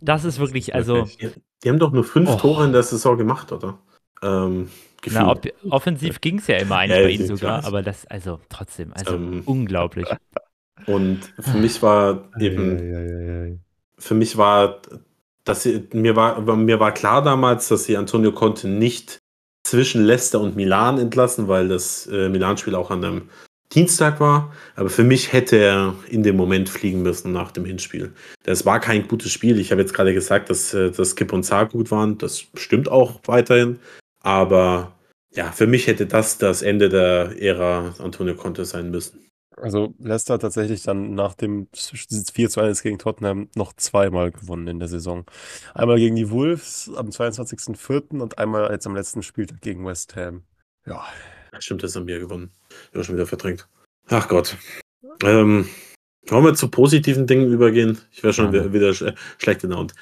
[0.00, 1.30] Das ist wirklich, also, Die,
[1.64, 2.36] die haben doch nur fünf Oh.
[2.36, 3.78] Tore in der Saison gemacht, oder?
[4.22, 4.70] Ähm,
[5.10, 7.28] na, ob, offensiv ging es ja immer eigentlich Ja, bei ihnen weiß.
[7.40, 10.06] sogar, aber das, also trotzdem, also Ähm, unglaublich.
[10.86, 13.60] Und für mich war eben
[13.98, 14.80] für mich war,
[15.44, 19.18] dass sie, mir war, mir war klar damals, dass sie Antonio Conte nicht
[19.64, 23.28] zwischen Leicester und Milan entlassen, weil das äh, Milan-Spiel auch an einem
[23.72, 24.52] Dienstag war.
[24.74, 28.12] Aber für mich hätte er in dem Moment fliegen müssen nach dem Hinspiel.
[28.42, 29.60] Das war kein gutes Spiel.
[29.60, 32.18] Ich habe jetzt gerade gesagt, dass, äh, dass Skip und Zar gut waren.
[32.18, 33.78] Das stimmt auch weiterhin.
[34.22, 34.92] Aber
[35.32, 39.29] ja, für mich hätte das das Ende der Ära Antonio Conte sein müssen.
[39.56, 44.68] Also Leicester hat tatsächlich dann nach dem 4 zu 1 gegen Tottenham noch zweimal gewonnen
[44.68, 45.26] in der Saison.
[45.74, 48.20] Einmal gegen die Wolves am 22.04.
[48.20, 50.44] und einmal jetzt am letzten Spieltag gegen West Ham.
[50.86, 51.04] Ja,
[51.58, 52.52] Stimmt, das haben wir gewonnen.
[52.88, 53.68] Ich habe schon wieder verdrängt.
[54.08, 54.56] Ach Gott.
[55.24, 55.68] Ähm,
[56.28, 57.98] wollen wir zu positiven Dingen übergehen?
[58.12, 58.52] Ich wäre schon Ja.
[58.52, 59.04] wieder, wieder sch
[59.38, 59.94] schlecht gelaunt.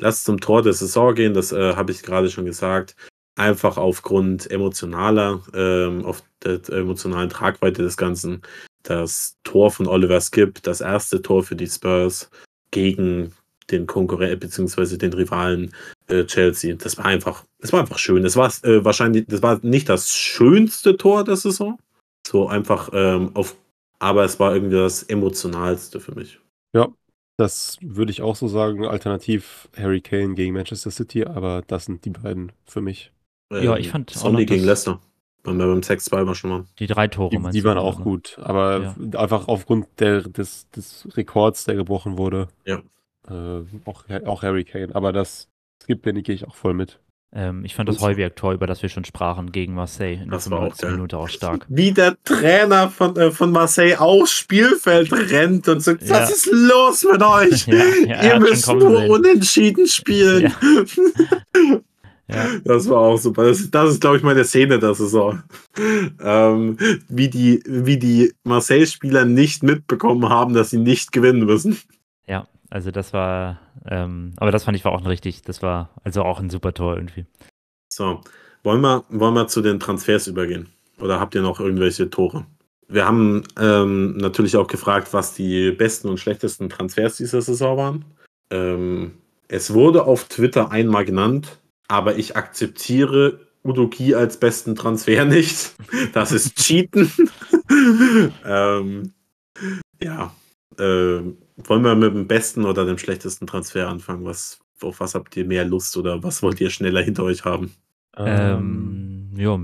[0.00, 2.96] Lass zum Tor der Saison gehen, das äh, habe ich gerade schon gesagt.
[3.36, 8.42] Einfach aufgrund emotionaler, ähm, auf der emotionalen Tragweite des Ganzen.
[8.84, 12.30] Das Tor von Oliver Skip, das erste Tor für die Spurs
[12.70, 13.32] gegen
[13.70, 14.98] den Konkurrenten bzw.
[14.98, 15.74] den Rivalen
[16.08, 16.74] äh, Chelsea.
[16.76, 18.22] Das war einfach, das war einfach schön.
[18.22, 21.78] Das war äh, wahrscheinlich, das war nicht das schönste Tor der Saison.
[22.26, 23.56] So einfach ähm, auf,
[23.98, 26.38] aber es war irgendwie das emotionalste für mich.
[27.36, 28.86] das würde ich auch so sagen.
[28.86, 33.12] Alternativ Harry Kane gegen Manchester City, aber das sind die beiden für mich.
[33.52, 35.00] Ja, ich fand auch Sonny noch gegen das- Leicester.
[35.44, 36.64] Wenn wir beim 6-2 war schon mal.
[36.78, 37.86] Die drei Tore Die, meinst die du, waren oder?
[37.86, 39.18] auch gut, aber Ja.
[39.20, 42.48] einfach aufgrund der, des, des Rekords, der gebrochen wurde.
[42.64, 42.80] Ja.
[43.28, 45.48] Äh, auch, auch Harry Kane, aber das
[45.82, 46.98] Skip bin gehe ich auch voll mit.
[47.36, 50.48] Ähm, ich fand das Heuberg-Tor, über das wir schon sprachen, gegen Marseille in der Das
[50.50, 50.80] war auch 95.
[50.82, 50.92] geil.
[50.92, 51.66] Minute auch stark.
[51.68, 56.10] Wie der Trainer von, äh, von Marseille aufs Spielfeld rennt und sagt, Ja.
[56.20, 57.66] was ist los mit euch?
[58.06, 59.10] Ja, ja, Ihr müsst nur sehen.
[59.10, 60.52] unentschieden spielen.
[62.28, 62.46] Ja.
[62.64, 63.44] Das war auch super.
[63.44, 65.42] Das, das ist, glaube ich, meine Szene der Saison.
[65.76, 66.78] Ähm,
[67.08, 71.78] wie die, wie die Marseille-Spieler nicht mitbekommen haben, dass sie nicht gewinnen müssen.
[72.26, 75.90] Ja, also das war, ähm, aber das fand ich war auch ein richtig, das war
[76.02, 77.26] also auch ein super Tor irgendwie.
[77.88, 78.20] So,
[78.62, 80.68] wollen wir, wollen wir zu den Transfers übergehen?
[81.00, 82.46] Oder habt ihr noch irgendwelche Tore?
[82.88, 88.04] Wir haben ähm, natürlich auch gefragt, was die besten und schlechtesten Transfers dieser Saison waren.
[88.50, 89.12] Ähm,
[89.48, 91.58] es wurde auf Twitter einmal genannt,
[91.88, 95.74] aber ich akzeptiere Udoki als besten Transfer nicht.
[96.12, 97.10] Das ist Cheaten.
[98.44, 99.12] ähm,
[100.02, 100.34] ja,
[100.78, 104.24] ähm, wollen wir mit dem besten oder dem schlechtesten Transfer anfangen?
[104.24, 107.74] Was, auf was habt ihr mehr Lust oder was wollt ihr schneller hinter euch haben?
[108.16, 109.58] Ähm, ja,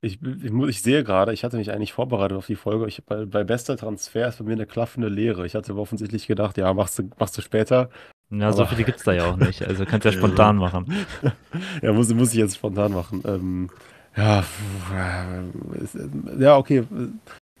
[0.00, 2.86] Ich, ich, ich sehe gerade, ich hatte mich eigentlich vorbereitet auf die Folge.
[2.88, 5.46] Ich, bei, bei bester Transfer ist bei mir eine klaffende Lehre.
[5.46, 7.90] Ich hatte aber offensichtlich gedacht, ja, machst du, machst du später.
[8.32, 9.62] Na, so Aber- viele gibt's da ja auch nicht.
[9.66, 10.18] Also kannst ja Ja.
[10.18, 11.06] spontan machen.
[11.82, 13.22] ja, muss, muss ich jetzt spontan machen.
[13.26, 13.70] Ähm,
[14.16, 14.40] ja,
[14.92, 16.78] äh, äh, ja, okay.
[16.78, 16.84] äh,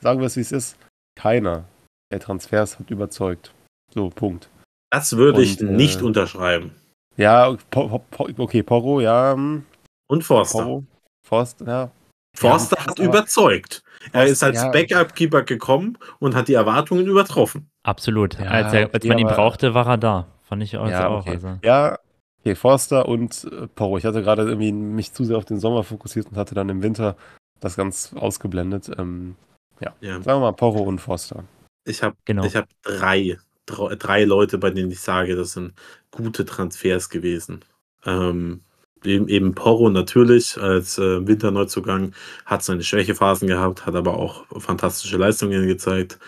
[0.00, 0.76] Sagen wir es, wie es ist.
[1.14, 1.64] Keiner
[2.10, 3.52] der Transfers hat überzeugt.
[3.94, 4.48] So, Punkt.
[4.90, 6.72] Das würde ich äh, nicht unterschreiben.
[7.16, 9.32] Ja, po, po, okay, Porro, ja.
[9.34, 9.64] hm,
[10.10, 10.62] Und Forster.
[10.64, 10.84] Porro,
[11.26, 11.90] Forst, ja.
[12.36, 13.82] Forster Ja, hat aber- überzeugt.
[14.12, 14.70] Er ist als ja.
[14.70, 17.68] Backup-Keeper gekommen und hat die Erwartungen übertroffen.
[17.86, 18.38] Absolut.
[18.38, 20.26] Ja, als, er, als man ihn aber- brauchte, war er da.
[20.52, 21.20] Fand ich also ja, auch.
[21.20, 21.30] okay.
[21.30, 21.58] Also.
[21.64, 21.98] Ja,
[22.40, 23.96] okay, Forster und äh, Porro.
[23.96, 26.82] Ich hatte gerade irgendwie mich zu sehr auf den Sommer fokussiert und hatte dann im
[26.82, 27.16] Winter
[27.60, 28.90] das ganz ausgeblendet.
[28.98, 29.36] Ähm,
[29.80, 29.94] Ja.
[30.02, 31.44] sagen wir mal Porro und Forster.
[31.88, 32.44] Ich habe Genau.
[32.44, 35.72] ich hab drei dr- drei Leute, bei denen ich sage, das sind
[36.10, 37.64] gute Transfers gewesen.
[38.04, 38.60] Ähm,
[39.04, 42.12] eben, eben Porro natürlich als äh, Winterneuzugang
[42.44, 46.18] hat seine Schwächephasen gehabt, hat aber auch fantastische Leistungen gezeigt.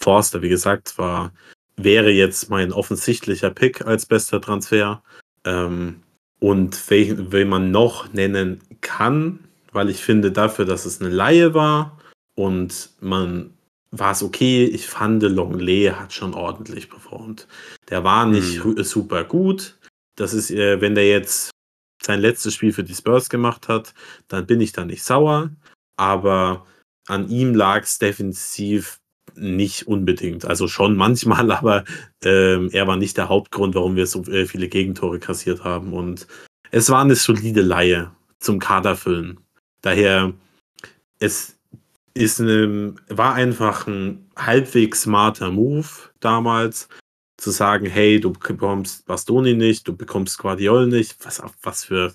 [0.00, 1.32] Forster, wie gesagt, war,
[1.76, 5.02] wäre jetzt mein offensichtlicher Pick als bester Transfer.
[5.44, 6.02] Ähm,
[6.40, 9.40] und welchen, wen man noch nennen kann,
[9.72, 11.98] weil ich finde dafür, dass es eine Laie war
[12.34, 13.54] und man
[13.90, 14.64] war es okay.
[14.64, 17.46] Ich fand, Longley hat schon ordentlich performt.
[17.90, 18.82] Der war nicht Hm.
[18.82, 19.78] super gut.
[20.16, 21.50] Das ist, äh, wenn der jetzt
[22.02, 23.94] sein letztes Spiel für die Spurs gemacht hat,
[24.28, 25.50] dann bin ich da nicht sauer.
[25.96, 26.66] Aber
[27.06, 28.98] an ihm lag es defensiv
[29.36, 30.44] nicht unbedingt.
[30.44, 31.84] Also schon manchmal, aber
[32.24, 35.92] ähm, er war nicht der Hauptgrund, warum wir so äh, viele Gegentore kassiert haben.
[35.92, 36.26] Und
[36.70, 39.38] es war eine solide Laie zum Kaderfüllen.
[39.82, 40.32] Daher,
[41.18, 41.56] es
[42.14, 45.88] ist eine, war einfach ein halbwegs smarter Move
[46.20, 46.88] damals,
[47.36, 52.14] zu sagen, hey, du bekommst Bastoni nicht, du bekommst Guardiol nicht, was, was für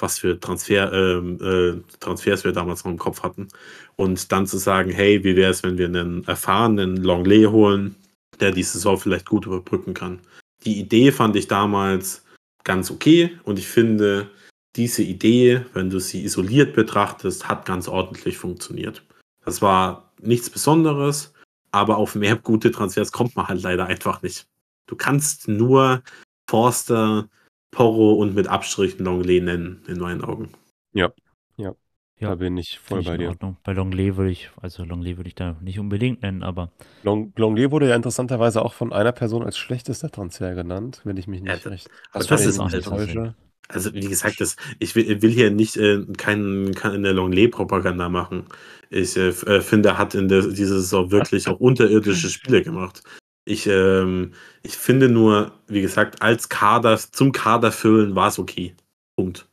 [0.00, 3.48] was für Transfer, ähm, äh, Transfers wir damals noch im Kopf hatten.
[3.96, 7.96] Und dann zu sagen, hey, wie wäre es, wenn wir einen erfahrenen Longley holen,
[8.40, 10.20] der die Saison vielleicht gut überbrücken kann.
[10.64, 12.24] Die Idee fand ich damals
[12.64, 14.28] ganz okay und ich finde,
[14.76, 19.02] diese Idee, wenn du sie isoliert betrachtest, hat ganz ordentlich funktioniert.
[19.44, 21.32] Das war nichts Besonderes,
[21.72, 24.46] aber auf mehr gute Transfers kommt man halt leider einfach nicht.
[24.86, 26.02] Du kannst nur
[26.48, 27.28] Forster,
[27.70, 30.50] Porro und mit Abstrichen Longley nennen, in meinen Augen.
[32.20, 33.28] Da bin ich voll ich bei in dir.
[33.30, 33.56] Ordnung.
[33.64, 36.70] Bei Longley würde ich, also Longley würde ich da nicht unbedingt nennen, aber
[37.02, 41.26] Long, Longley wurde ja interessanterweise auch von einer Person als schlechtester Transfer genannt, wenn ich
[41.26, 43.34] mich Ja, nicht das- recht aber wenn das ich ist ein täusche.
[43.68, 48.46] Also, wie gesagt, das, ich will, will hier nicht äh, kein, keine Longley-Propaganda machen.
[48.90, 53.04] Ich äh, äh, finde, er hat in der, dieser Saison wirklich auch unterirdische Spiele gemacht.
[53.50, 54.32] Ich, ähm,
[54.62, 58.76] ich finde nur, wie gesagt, als Kader, zum Kader füllen war es okay.
[59.16, 59.48] Punkt.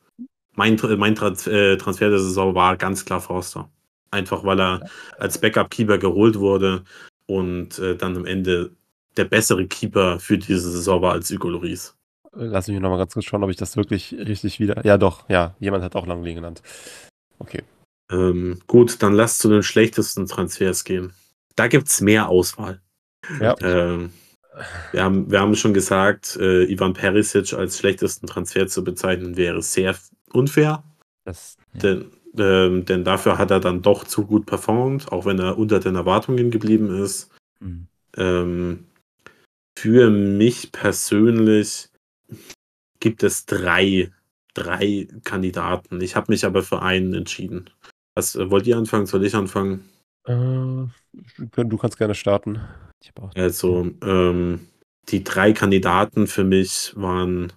[0.54, 3.68] Mein, mein äh, Transfer der Saison war ganz klar Forster.
[4.12, 4.88] Einfach weil er
[5.18, 6.84] als Backup-Keeper geholt wurde
[7.26, 8.70] und äh, dann am Ende
[9.18, 11.96] der bessere Keeper für diese Saison war als Hugo Lloris.
[12.34, 14.86] Lass mich noch mal ganz kurz schauen, ob ich das wirklich richtig wieder.
[14.86, 16.62] Ja, doch, ja, jemand hat auch Longley genannt.
[17.40, 17.64] Okay.
[18.12, 21.14] Ähm, gut, dann lass zu den schlechtesten Transfers gehen.
[21.56, 22.80] Da gibt es mehr Auswahl.
[23.40, 23.56] Ja.
[23.62, 24.12] Ähm,
[24.92, 29.62] wir, haben, wir haben schon gesagt, äh, Ivan Perisic als schlechtesten Transfer zu bezeichnen wäre
[29.62, 29.96] sehr
[30.32, 30.84] unfair,
[31.26, 31.80] das ja.
[31.80, 35.80] denn, ähm, denn dafür hat er dann doch zu gut performt, auch wenn er unter
[35.80, 37.30] den Erwartungen geblieben ist.
[37.60, 37.88] Hm.
[38.16, 38.86] Ähm,
[39.78, 41.90] für mich persönlich
[43.00, 44.12] gibt es drei,
[44.54, 46.02] drei Kandidaten.
[46.02, 47.70] Ich habe mich aber für einen entschieden.
[48.16, 49.06] Was, äh, wollt ihr anfangen?
[49.06, 49.88] Soll ich anfangen?
[50.26, 52.60] Äh, du kannst gerne starten.
[53.02, 54.68] Ich habe auch Also, ähm,
[55.10, 57.54] die drei Kandidaten für mich waren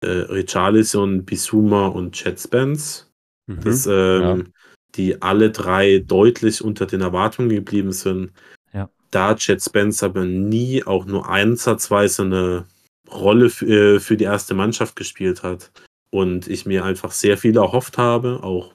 [0.00, 3.12] äh, Richarlison, Bisuma und Chet Spence.
[3.46, 3.60] Mhm.
[3.62, 4.52] Das, ähm,
[4.94, 8.32] Die alle drei deutlich unter den Erwartungen geblieben sind.
[8.72, 8.88] Ja.
[9.10, 12.66] Da Chet Spence aber nie auch nur ansatzweise eine
[13.10, 15.70] Rolle für, äh, für die erste Mannschaft gespielt hat.
[16.10, 18.72] Und ich mir einfach sehr viel erhofft habe, auch,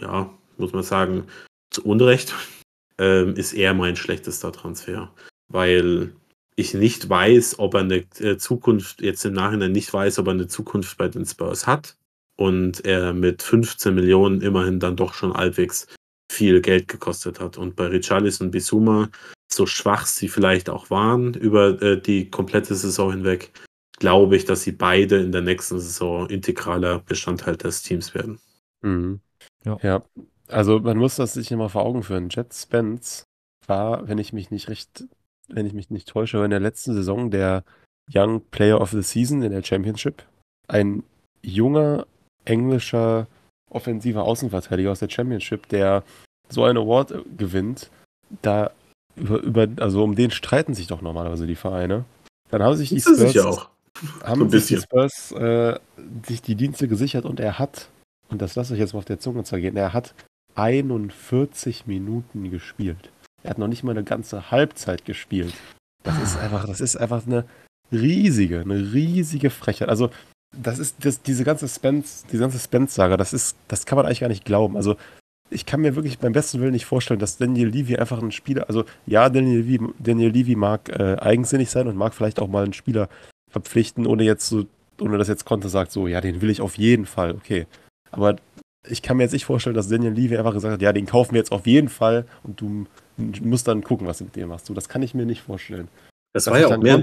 [0.00, 1.24] ja, muss man sagen,
[1.70, 2.34] zu Unrecht,
[2.98, 5.12] ähm, ist er mein schlechtester Transfer.
[5.50, 6.12] Weil
[6.56, 10.32] ich nicht weiß, ob er eine äh, Zukunft, jetzt im Nachhinein nicht weiß, ob er
[10.32, 11.96] eine Zukunft bei den Spurs hat.
[12.36, 15.86] Und er mit 15 Millionen immerhin dann doch schon halbwegs
[16.30, 17.58] viel Geld gekostet hat.
[17.58, 19.10] Und bei Richarlison und Bisuma,
[19.52, 23.52] so schwach sie vielleicht auch waren über äh, die komplette Saison hinweg,
[23.98, 28.38] glaube ich, dass sie beide in der nächsten Saison integraler Bestandteil des Teams werden.
[28.82, 29.20] Mhm.
[29.64, 29.78] Ja.
[29.82, 30.02] ja.
[30.48, 32.28] Also man muss das sich immer vor Augen führen.
[32.30, 33.24] Jet Spence
[33.66, 35.04] war, wenn ich mich nicht recht,
[35.54, 37.64] wenn ich mich nicht täusche, in der letzten Saison der
[38.12, 40.24] Young Player of the Season in der Championship.
[40.68, 41.02] Ein
[41.42, 42.06] junger
[42.44, 43.26] englischer
[43.70, 46.02] offensiver Außenverteidiger aus der Championship, der
[46.48, 47.90] so einen Award äh, gewinnt,
[48.42, 48.72] da
[49.16, 52.04] über, über, also um den streiten sich doch normalerweise die Vereine.
[52.50, 53.68] Dann haben sich die Spurs sicher auch.
[54.24, 54.82] haben So sich die.
[54.82, 55.78] Spurs äh,
[56.26, 57.88] sich die Dienste gesichert und er hat,
[58.28, 60.14] und das lasse ich jetzt mal auf der Zunge zergehen, er hat
[60.56, 63.10] 41 Minuten gespielt.
[63.42, 65.54] Er hat noch nicht mal eine ganze Halbzeit gespielt.
[66.02, 67.44] Das ist einfach, das ist einfach eine
[67.92, 69.88] riesige, eine riesige Frechheit.
[69.88, 70.10] Also,
[70.56, 74.20] das ist das, diese ganze Spence, diese ganze Spence-Saga, das ist, das kann man eigentlich
[74.20, 74.76] gar nicht glauben.
[74.76, 74.96] Also,
[75.50, 78.68] ich kann mir wirklich beim besten Willen nicht vorstellen, dass Daniel Levy einfach ein Spieler,
[78.68, 82.64] also ja, Daniel Levy, Daniel Levy mag äh, eigensinnig sein und mag vielleicht auch mal
[82.64, 83.08] einen Spieler
[83.50, 84.66] verpflichten, ohne jetzt so,
[85.00, 87.66] ohne dass jetzt Conte sagt, so, ja, den will ich auf jeden Fall, okay.
[88.12, 88.36] Aber
[88.88, 91.32] ich kann mir jetzt nicht vorstellen, dass Daniel Levy einfach gesagt hat, ja, den kaufen
[91.32, 92.86] wir jetzt auf jeden Fall und du
[93.20, 94.66] musst dann gucken, was du mit dem machst.
[94.66, 95.88] So, das kann ich mir nicht vorstellen.
[96.32, 97.02] Das dass war ja auch mehr ein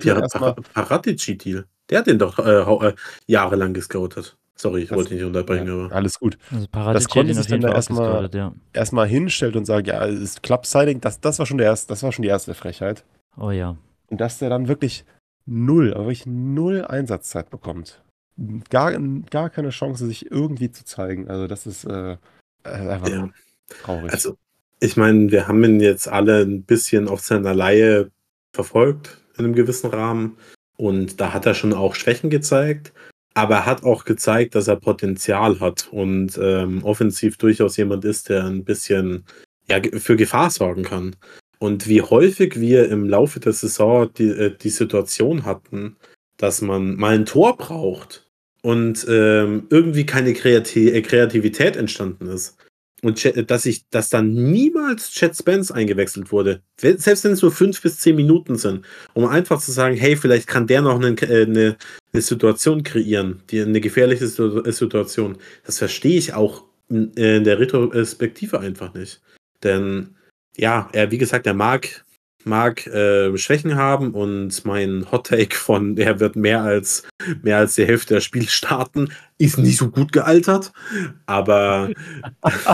[0.73, 1.65] Paratici-Deal.
[1.89, 2.95] Der hat den doch äh, äh,
[3.27, 4.37] jahrelang gescoutet.
[4.55, 5.95] Sorry, ich Das- wollte nicht unterbrechen, Ja, aber.
[5.95, 6.37] alles gut.
[6.51, 8.53] Also Paratici konnte sich dann da erstmal- ja.
[8.73, 12.01] Erstmal hinstellt und sagt, ja, es ist Club-Siding, das, das, war schon der erste, das
[12.03, 13.03] war schon die erste Frechheit.
[13.37, 13.77] Oh ja.
[14.09, 15.05] Und dass der dann wirklich
[15.45, 18.01] null, aber wirklich null Einsatzzeit bekommt.
[18.69, 18.97] Gar,
[19.29, 21.27] gar keine Chance, sich irgendwie zu zeigen.
[21.27, 22.17] Also das ist äh,
[22.63, 23.29] einfach Ja.
[23.83, 24.11] traurig.
[24.11, 24.37] Also,
[24.79, 28.11] ich meine, wir haben ihn jetzt alle ein bisschen auf seiner Laie
[28.53, 30.37] verfolgt, in einem gewissen Rahmen.
[30.77, 32.93] Und da hat er schon auch Schwächen gezeigt.
[33.33, 38.29] Aber er hat auch gezeigt, dass er Potenzial hat und ähm, offensiv durchaus jemand ist,
[38.29, 39.25] der ein bisschen
[39.69, 41.15] ja, für Gefahr sorgen kann.
[41.59, 45.97] Und wie häufig wir im Laufe der Saison die, äh, die Situation hatten,
[46.37, 48.27] dass man mal ein Tor braucht
[48.61, 52.57] und ähm, irgendwie keine äh, Kreativität entstanden ist.
[53.03, 57.51] Und Chet- dass ich, dass dann niemals Chad Spence eingewechselt wurde, selbst wenn es nur
[57.51, 61.09] fünf bis zehn Minuten sind, um einfach zu sagen, hey, vielleicht kann der noch eine,
[61.21, 61.77] äh, eine,
[62.11, 65.37] eine Situation kreieren, die eine gefährliche äh, Situation.
[65.63, 69.21] Das verstehe ich auch in, in der Retrospektive einfach nicht.
[69.63, 70.15] Denn
[70.55, 72.03] ja, er, wie gesagt, er mag,
[72.47, 77.03] mag äh, Schwächen haben und mein Hot Take von er wird mehr als
[77.43, 80.71] mehr als die Hälfte der Spiele starten, ist nicht so gut gealtert.
[81.27, 81.91] Aber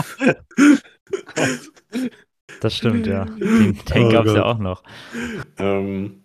[2.60, 3.24] Das stimmt, ja.
[3.26, 4.82] Den Tank Oh gab es ja auch noch.
[5.58, 6.20] ähm,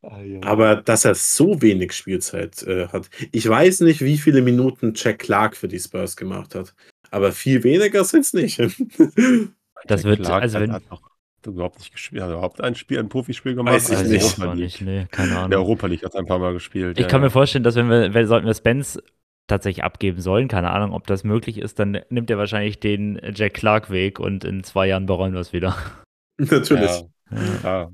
[0.00, 0.40] Ah, ja.
[0.44, 3.10] Aber dass er so wenig Spielzeit äh, hat.
[3.32, 6.72] Ich weiß nicht, wie viele Minuten Jack Clark für die Spurs gemacht hat.
[7.10, 8.58] Aber viel weniger sind es nicht.
[9.86, 11.07] Das Jack wird- Clark also wenn- hat noch
[11.46, 13.74] überhaupt nicht gespielt, hat er überhaupt ein Spiel, ein Profispiel gemacht.
[13.74, 14.26] Weiß ich Weiß Also nicht.
[14.26, 14.80] ich Europa nicht.
[14.82, 15.58] Nee, keine In der Ahnung.
[15.58, 16.98] Europa League hat ein paar Mal gespielt.
[16.98, 19.00] Ich ja, kann mir vorstellen, dass wenn wir, wenn, sollten wir Spence
[19.46, 23.54] tatsächlich abgeben sollen, keine Ahnung, ob das möglich ist, dann nimmt er wahrscheinlich den Jack
[23.54, 25.76] Clark Weg und in zwei Jahren bereuen wir es wieder.
[26.38, 27.04] Natürlich.
[27.30, 27.90] Ja, ja.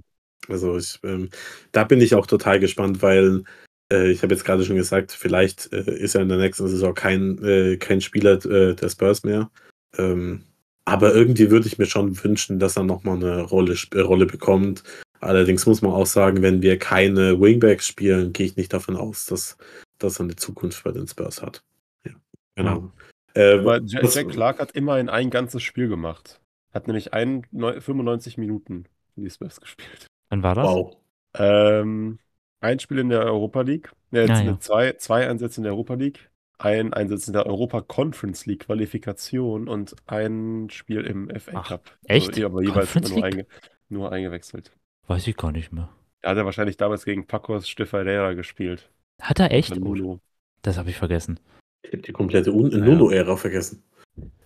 [0.49, 1.31] Also ich, ähm,
[1.73, 3.45] da bin ich auch total gespannt, weil
[3.91, 6.93] äh, ich habe jetzt gerade schon gesagt, vielleicht äh, ist er in der nächsten Saison
[6.93, 9.51] kein, äh, kein Spieler äh, der Spurs mehr.
[9.97, 10.43] Ähm,
[10.85, 14.83] aber irgendwie würde ich mir schon wünschen, dass er nochmal eine Rolle, äh, Rolle bekommt.
[15.21, 19.25] Allerdings muss man auch sagen, wenn wir keine Wingbacks spielen, gehe ich nicht davon aus,
[19.27, 19.57] dass,
[19.99, 21.63] dass er eine Zukunft bei den Spurs hat.
[22.05, 22.13] Ja,
[22.57, 22.93] genau.
[23.35, 26.41] Äh, Aber Jack, Clark hat immerhin ein ganzes Spiel gemacht.
[26.73, 28.85] Hat nämlich ein, neu- 95 Minuten
[29.15, 30.07] für die Spurs gespielt.
[30.29, 30.67] Wann war das?
[30.67, 30.97] wow.
[31.37, 32.19] Ähm,
[32.61, 34.61] ein Spiel in der Europa League, äh, Ah, ja.
[34.61, 36.31] zwei, zwei Einsätze in der Europa League,
[36.65, 41.99] ein Einsatz in der Europa Conference League Qualifikation und ein Spiel im FA Ach, Cup.
[42.07, 42.31] echt?
[42.31, 43.47] Also, aber jeweils Conference nur, einge
[43.89, 44.73] nur eingewechselt.
[45.07, 45.89] Weiß ich gar nicht mehr.
[46.23, 48.89] Da hat er wahrscheinlich damals gegen Pacos Stifferera gespielt.
[49.21, 49.77] Hat er echt?
[49.77, 50.21] Nuno.
[50.63, 51.39] Das habe ich vergessen.
[51.83, 53.83] Ich habe die komplette Un- Nuno-Ära vergessen.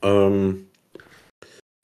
[0.02, 0.66] Ähm,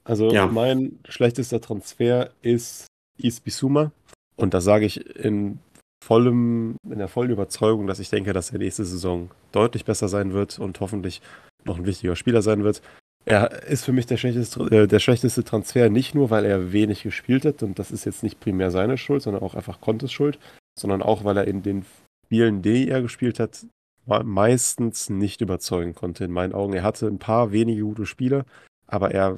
[0.07, 0.47] Also Ja.
[0.47, 2.87] mein schlechtester Transfer ist
[3.17, 3.93] Is Bisuma.
[4.37, 5.61] Und das sage ich in
[6.05, 10.33] vollem, in der vollen Überzeugung, dass ich denke, dass er nächste Saison deutlich besser sein
[10.33, 11.23] wird und hoffentlich
[11.65, 12.83] noch ein wichtiger Spieler sein wird.
[13.25, 17.03] Er ist für mich der schlechteste, äh, der schlechteste Transfer, nicht nur, weil er wenig
[17.03, 20.39] gespielt hat, und das ist jetzt nicht primär seine Schuld, sondern auch einfach Contes Schuld,
[20.79, 21.87] sondern auch, weil er in den
[22.27, 23.65] Spielen, die er gespielt hat,
[24.05, 26.75] me- meistens nicht überzeugen konnte, in meinen Augen.
[26.75, 28.45] Er hatte ein paar wenige gute Spiele,
[28.87, 29.37] aber er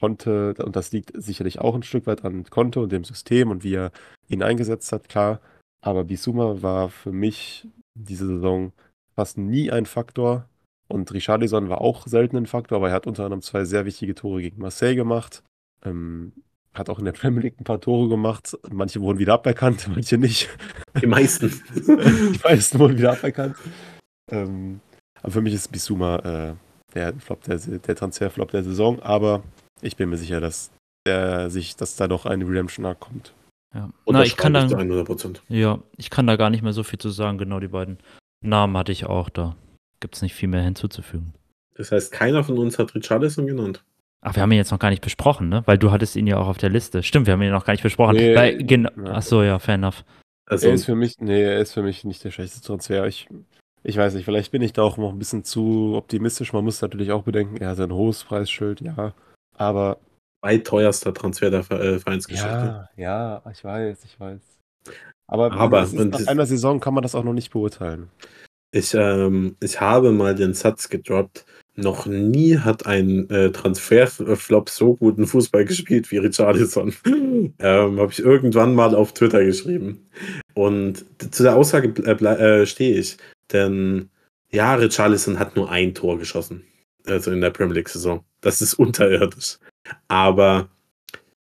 [0.00, 3.62] konnte, und das liegt sicherlich auch ein Stück weit an Konto und dem System und
[3.62, 3.92] wie er
[4.28, 5.40] ihn eingesetzt hat, klar.
[5.80, 8.72] Aber Bisuma war für mich diese Saison
[9.14, 10.48] fast nie ein Faktor.
[10.88, 14.14] Und Richarlison war auch selten ein Faktor, aber er hat unter anderem zwei sehr wichtige
[14.14, 15.42] Tore gegen Marseille gemacht.
[15.84, 16.32] Ähm,
[16.74, 18.56] hat auch in der Premier League ein paar Tore gemacht.
[18.70, 20.48] Manche wurden wieder aberkannt, manche nicht.
[21.00, 21.50] die meisten.
[21.74, 23.56] Die meisten wurden wieder aberkannt.
[24.30, 24.80] Ähm,
[25.22, 26.54] aber für mich ist Bisuma äh,
[26.94, 29.42] der, Flop der, der Transferflop der Saison, aber
[29.82, 30.70] ich bin mir sicher, dass,
[31.06, 33.34] der sich, dass da noch eine Redemption kommt.
[33.74, 33.90] Ja.
[34.04, 35.42] Und Na, ich kann da, zu 100 Prozent.
[35.48, 37.38] ja, ich kann da gar nicht mehr so viel zu sagen.
[37.38, 37.98] Genau die beiden
[38.40, 39.28] Namen hatte ich auch.
[39.28, 39.56] Da
[40.00, 41.34] gibt es nicht viel mehr hinzuzufügen.
[41.74, 43.84] Das heißt, keiner von uns hat Richarlison genannt.
[44.20, 45.62] Ach, wir haben ihn jetzt noch gar nicht besprochen, ne?
[45.66, 47.02] Weil du hattest ihn ja auch auf der Liste.
[47.04, 48.16] Stimmt, wir haben ihn noch gar nicht besprochen.
[48.16, 49.12] Nee, Weil, genau, ja.
[49.12, 50.04] ach so, ja, fair enough.
[50.46, 53.06] Also, er ist für mich, nee, er ist für mich nicht der schlechteste Transfer.
[53.06, 53.28] Ich,
[53.84, 56.52] ich weiß nicht, vielleicht bin ich da auch noch ein bisschen zu optimistisch.
[56.52, 59.12] Man muss natürlich auch bedenken, er hat ein hohes Preisschild, ja.
[59.56, 59.98] Aber
[60.40, 62.88] zweiteuerster Transfer der äh, Vereinsgeschichte.
[62.96, 64.40] ja, ja, ich weiß, ich weiß.
[65.26, 68.08] Aber, Aber, ist, nach einer Saison kann man das auch noch nicht beurteilen.
[68.70, 71.44] Ich, ähm, ich habe mal den Satz gedroppt.
[71.76, 76.92] Noch nie hat ein äh, Transferflop so guten Fußball gespielt wie Richarlison.
[77.06, 80.08] ähm, habe ich irgendwann mal auf Twitter geschrieben.
[80.54, 83.16] Und zu der Aussage äh, äh, stehe ich.
[83.52, 84.10] Denn
[84.50, 86.64] ja, Richarlison hat nur ein Tor geschossen.
[87.06, 88.24] Also in der Premier League-Saison.
[88.40, 89.58] Das ist unterirdisch.
[90.08, 90.68] Aber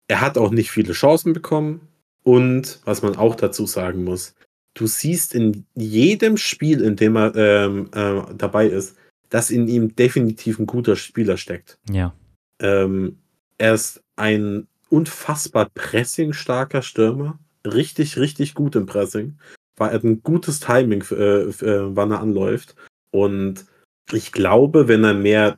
[0.07, 1.87] er hat auch nicht viele Chancen bekommen.
[2.23, 4.33] Und was man auch dazu sagen muss,
[4.73, 8.95] du siehst in jedem Spiel, in dem er ähm, äh, dabei ist,
[9.29, 11.79] dass in ihm definitiv ein guter Spieler steckt.
[11.89, 12.13] Ja.
[12.59, 13.17] Ähm,
[13.57, 17.39] er ist ein unfassbar pressingstarker Stürmer.
[17.65, 19.37] Richtig, richtig gut im Pressing.
[19.75, 22.75] War er ein gutes Timing, äh, äh, wann er anläuft.
[23.11, 23.65] Und
[24.11, 25.57] ich glaube, wenn er mehr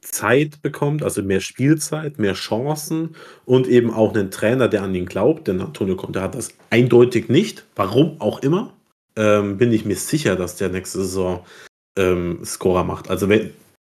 [0.00, 3.14] Zeit bekommt, also mehr Spielzeit, mehr Chancen
[3.44, 7.28] und eben auch einen Trainer, der an ihn glaubt, denn Antonio Conte hat das eindeutig
[7.28, 8.72] nicht, warum auch immer,
[9.16, 11.44] ähm, bin ich mir sicher, dass der nächste Saison
[11.98, 13.08] ähm, Scorer macht.
[13.10, 13.52] Also wenn,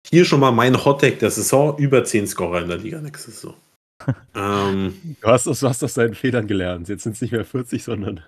[0.09, 3.55] hier schon mal mein Hottag der Saison, über 10 Scorer in der Liga nächste Saison.
[4.35, 6.89] ähm, Du hast, aus- du hast aus deinen Fehlern gelernt.
[6.89, 8.23] Jetzt sind es nicht mehr 40, sondern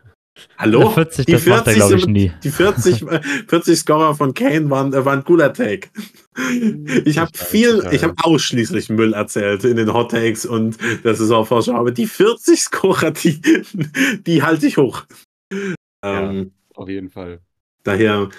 [0.59, 0.91] hallo?
[0.91, 2.33] 40, Die das macht er, 40 glaube ich.
[2.43, 5.89] Die 40, äh, 40 Scorer von Kane waren, äh, waren ein cooler Take.
[7.05, 7.95] Ich habe viel, total.
[7.95, 12.61] ich habe ausschließlich Müll erzählt in den Hot Takes und der Saisonvorschau, aber die 40
[12.63, 13.41] Scorer, die,
[14.27, 15.05] die halte ich hoch.
[16.03, 17.41] Ähm, auf jeden Fall.
[17.85, 18.31] Daher,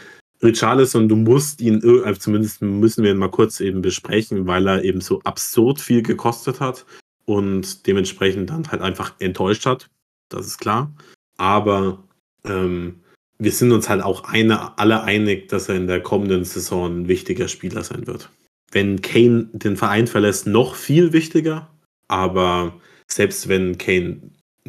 [0.42, 4.68] Richarlison, du musst ihn, ir- also zumindest müssen wir ihn mal kurz eben besprechen, weil
[4.68, 6.86] er eben so absurd viel gekostet hat
[7.26, 9.90] und dementsprechend dann halt einfach enttäuscht hat.
[10.30, 10.92] Das ist klar.
[11.38, 12.04] Aber
[12.46, 13.02] ähm,
[13.40, 17.08] wir sind uns halt auch eine, alle einig, dass er in der kommenden Saison ein
[17.08, 18.30] wichtiger Spieler sein wird.
[18.72, 21.70] Wenn Kane den Verein verlässt, noch viel wichtiger.
[22.08, 24.22] Aber selbst wenn Kane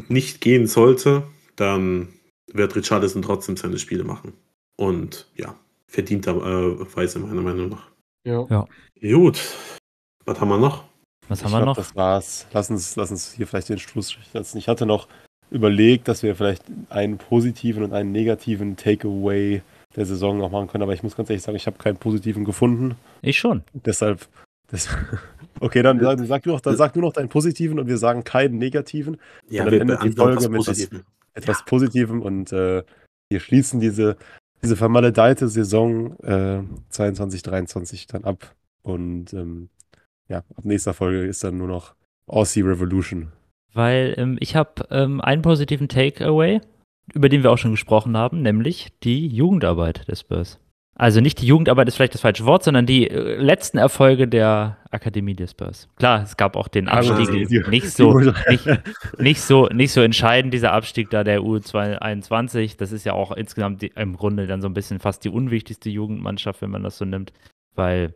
[0.09, 1.25] nicht gehen sollte,
[1.57, 2.09] dann
[2.53, 4.33] wird Richarlison trotzdem seine Spiele machen.
[4.77, 7.91] Und ja, verdienterweise meiner Meinung nach.
[8.25, 8.67] Ja.
[9.01, 9.41] Gut,
[10.25, 10.85] was haben wir noch?
[11.29, 11.77] Was Ich haben wir glaub, noch?
[11.77, 12.47] Das war's.
[12.53, 14.59] Lass uns, lass uns hier vielleicht den Schluss setzen.
[14.59, 15.09] Ich hatte noch
[15.51, 19.63] überlegt, dass wir vielleicht einen positiven und einen negativen Takeaway
[19.97, 22.45] der Saison noch machen können, aber ich muss ganz ehrlich sagen, ich habe keinen positiven
[22.45, 22.97] gefunden.
[23.23, 23.63] Ich schon.
[23.73, 24.27] Deshalb.
[24.69, 24.89] Das,
[25.61, 28.25] okay, dann sag, sag, du noch, dann sag du noch deinen positiven und wir sagen
[28.25, 29.19] keinen negativen.
[29.49, 30.89] Ja, dann wir endet die Folge mit etwas,
[31.35, 32.83] etwas Positivem und äh,
[33.29, 34.17] wir schließen diese,
[34.63, 38.55] diese vermaledeite Saison äh, 22, 23 dann ab.
[38.83, 39.69] Und ähm,
[40.29, 41.95] ja, ab nächster Folge ist dann nur noch
[42.27, 43.33] Aussie Revolution.
[43.75, 46.61] Weil ähm, ich habe ähm, einen positiven Takeaway,
[47.13, 50.59] über den wir auch schon gesprochen haben, nämlich die Jugendarbeit des Spurs.
[50.97, 54.77] Also nicht die Jugendarbeit ist vielleicht das falsche Wort, sondern die äh, letzten Erfolge der
[54.93, 55.89] Akademie des Spurs.
[55.97, 58.17] Klar, es gab auch den Also Abstieg, die- nicht so,
[58.49, 58.69] nicht,
[59.19, 62.77] nicht so, nicht so entscheidend, dieser Abstieg da der U21.
[62.79, 65.91] Das ist ja auch insgesamt die, im Grunde dann so ein bisschen fast die unwichtigste
[65.91, 67.33] Jugendmannschaft, wenn man das so nimmt,
[67.75, 68.15] weil,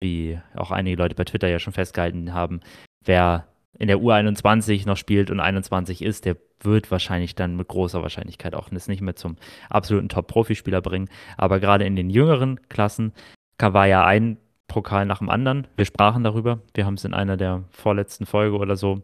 [0.00, 2.60] wie auch einige Leute bei Twitter ja schon festgehalten haben,
[3.04, 8.02] wer in der U21 noch spielt und 21 ist, der wird wahrscheinlich dann mit großer
[8.02, 9.36] Wahrscheinlichkeit auch das nicht mehr zum
[9.68, 11.08] absoluten Top-Profispieler bringen.
[11.36, 13.12] Aber gerade in den jüngeren Klassen
[13.58, 15.66] war ja ein Pokal nach dem anderen.
[15.76, 16.60] Wir sprachen darüber.
[16.74, 19.02] Wir haben es in einer der vorletzten Folge oder so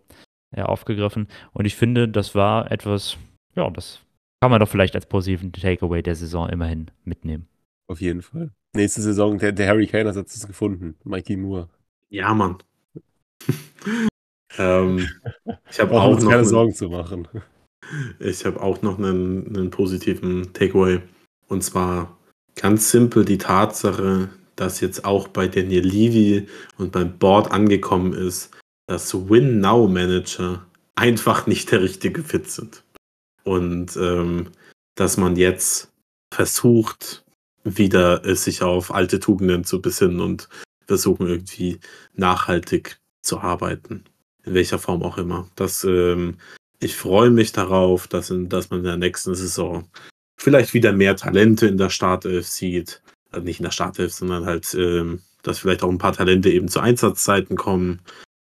[0.57, 1.29] aufgegriffen.
[1.53, 3.19] Und ich finde, das war etwas,
[3.55, 4.01] ja, das
[4.41, 7.49] kann man doch vielleicht als positiven Takeaway der Saison immerhin mitnehmen.
[7.89, 8.51] Auf jeden Fall.
[8.75, 10.95] Nächste Saison, der, der Harry Kane hat es gefunden.
[11.05, 11.69] Mikey Moore.
[12.11, 12.59] Ja, Mann.
[14.59, 15.09] ähm,
[15.71, 17.29] ich habe auch noch keine einen, Sorgen zu machen.
[18.19, 21.01] Ich habe auch noch einen, einen positiven Takeaway.
[21.49, 22.19] Und zwar
[22.55, 28.51] ganz simpel die Tatsache, dass jetzt auch bei Daniel Levy und beim Board angekommen ist,
[28.87, 30.67] dass Win-Now-Manager
[30.97, 32.83] einfach nicht der richtige Fit sind.
[33.45, 34.49] Und ähm,
[34.97, 35.93] dass man jetzt
[36.35, 37.25] versucht,
[37.65, 40.49] wieder äh, sich auf alte Tugenden zu besinnen und
[40.87, 41.79] versuchen irgendwie
[42.15, 44.05] nachhaltig zu arbeiten.
[44.49, 45.49] In welcher Form auch immer.
[45.57, 46.39] Das ähm,
[46.81, 49.89] ich freue mich darauf, dass, in, dass man in der nächsten Saison
[50.41, 53.03] vielleicht wieder mehr Talente in der Startelf sieht.
[53.31, 56.69] Also nicht in der Startelf, sondern halt, ähm, dass vielleicht auch ein paar Talente eben
[56.69, 58.01] zu Einsatzzeiten kommen.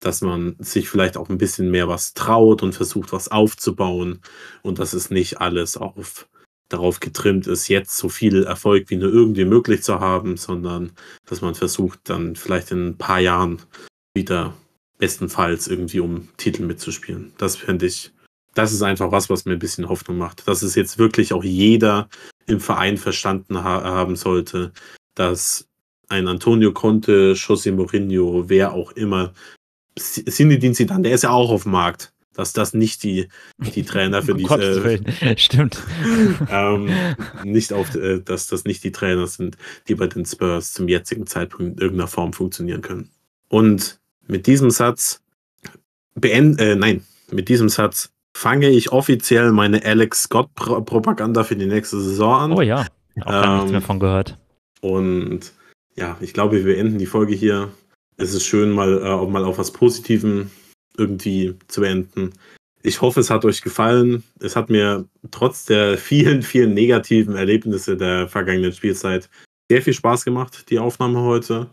[0.01, 4.21] Dass man sich vielleicht auch ein bisschen mehr was traut und versucht, was aufzubauen.
[4.61, 6.27] Und dass es nicht alles auf,
[6.69, 10.91] darauf getrimmt ist, jetzt so viel Erfolg wie nur irgendwie möglich zu haben, sondern
[11.25, 13.61] dass man versucht, dann vielleicht in ein paar Jahren
[14.13, 14.53] wieder
[14.97, 17.33] bestenfalls irgendwie um Titel mitzuspielen.
[17.37, 18.11] Das finde ich,
[18.53, 20.47] das ist einfach was, was mir ein bisschen Hoffnung macht.
[20.47, 22.09] Dass es jetzt wirklich auch jeder
[22.47, 24.71] im Verein verstanden ha haben sollte,
[25.15, 25.67] dass
[26.09, 29.33] ein Antonio Conte, José Mourinho, wer auch immer,
[29.95, 34.21] Zinedine Zidane, der ist ja auch auf dem Markt, dass das nicht die, die Trainer
[34.21, 35.37] für Um die, äh.
[35.37, 35.81] Stimmt.
[36.49, 36.89] ähm,
[37.43, 39.57] nicht auf, äh, dass das nicht die Trainer sind,
[39.87, 43.09] die bei den Spurs zum jetzigen Zeitpunkt in irgendeiner Form funktionieren können.
[43.49, 45.21] Und mit diesem Satz
[46.15, 51.55] beend, äh, nein, mit diesem Satz fange ich offiziell meine Alex Scott Pro Propaganda für
[51.55, 52.51] die nächste Saison an.
[52.51, 52.85] Oh ja,
[53.21, 54.37] auch gar nichts Ähm, mehr von gehört.
[54.81, 55.53] Und
[55.95, 57.69] ja, ich glaube, wir beenden die Folge hier.
[58.17, 60.49] Es ist schön, mal, äh, auch mal auf was Positivem
[60.97, 62.33] irgendwie zu beenden.
[62.83, 64.23] Ich hoffe, es hat euch gefallen.
[64.39, 69.29] Es hat mir trotz der vielen, vielen negativen Erlebnisse der vergangenen Spielzeit
[69.69, 71.67] sehr viel Spaß gemacht, die Aufnahme heute.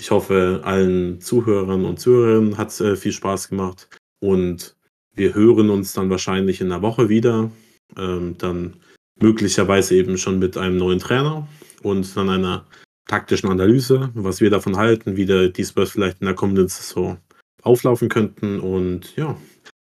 [0.00, 3.86] Ich hoffe, allen Zuhörern und Zuhörerinnen hat es äh, viel Spaß gemacht.
[4.18, 4.74] Und
[5.14, 7.50] wir hören uns dann wahrscheinlich in einer Woche wieder.
[7.98, 8.76] Ähm, dann
[9.20, 11.46] möglicherweise eben schon mit einem neuen Trainer
[11.82, 12.64] und dann einer
[13.08, 17.18] taktischen Analyse, was wir davon halten, wie der, die Spurs vielleicht in der kommenden Saison
[17.62, 18.58] auflaufen könnten.
[18.58, 19.36] Und ja,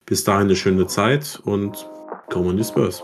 [0.05, 1.89] bis dahin eine schöne Zeit und
[2.29, 3.01] komm on die Spurs.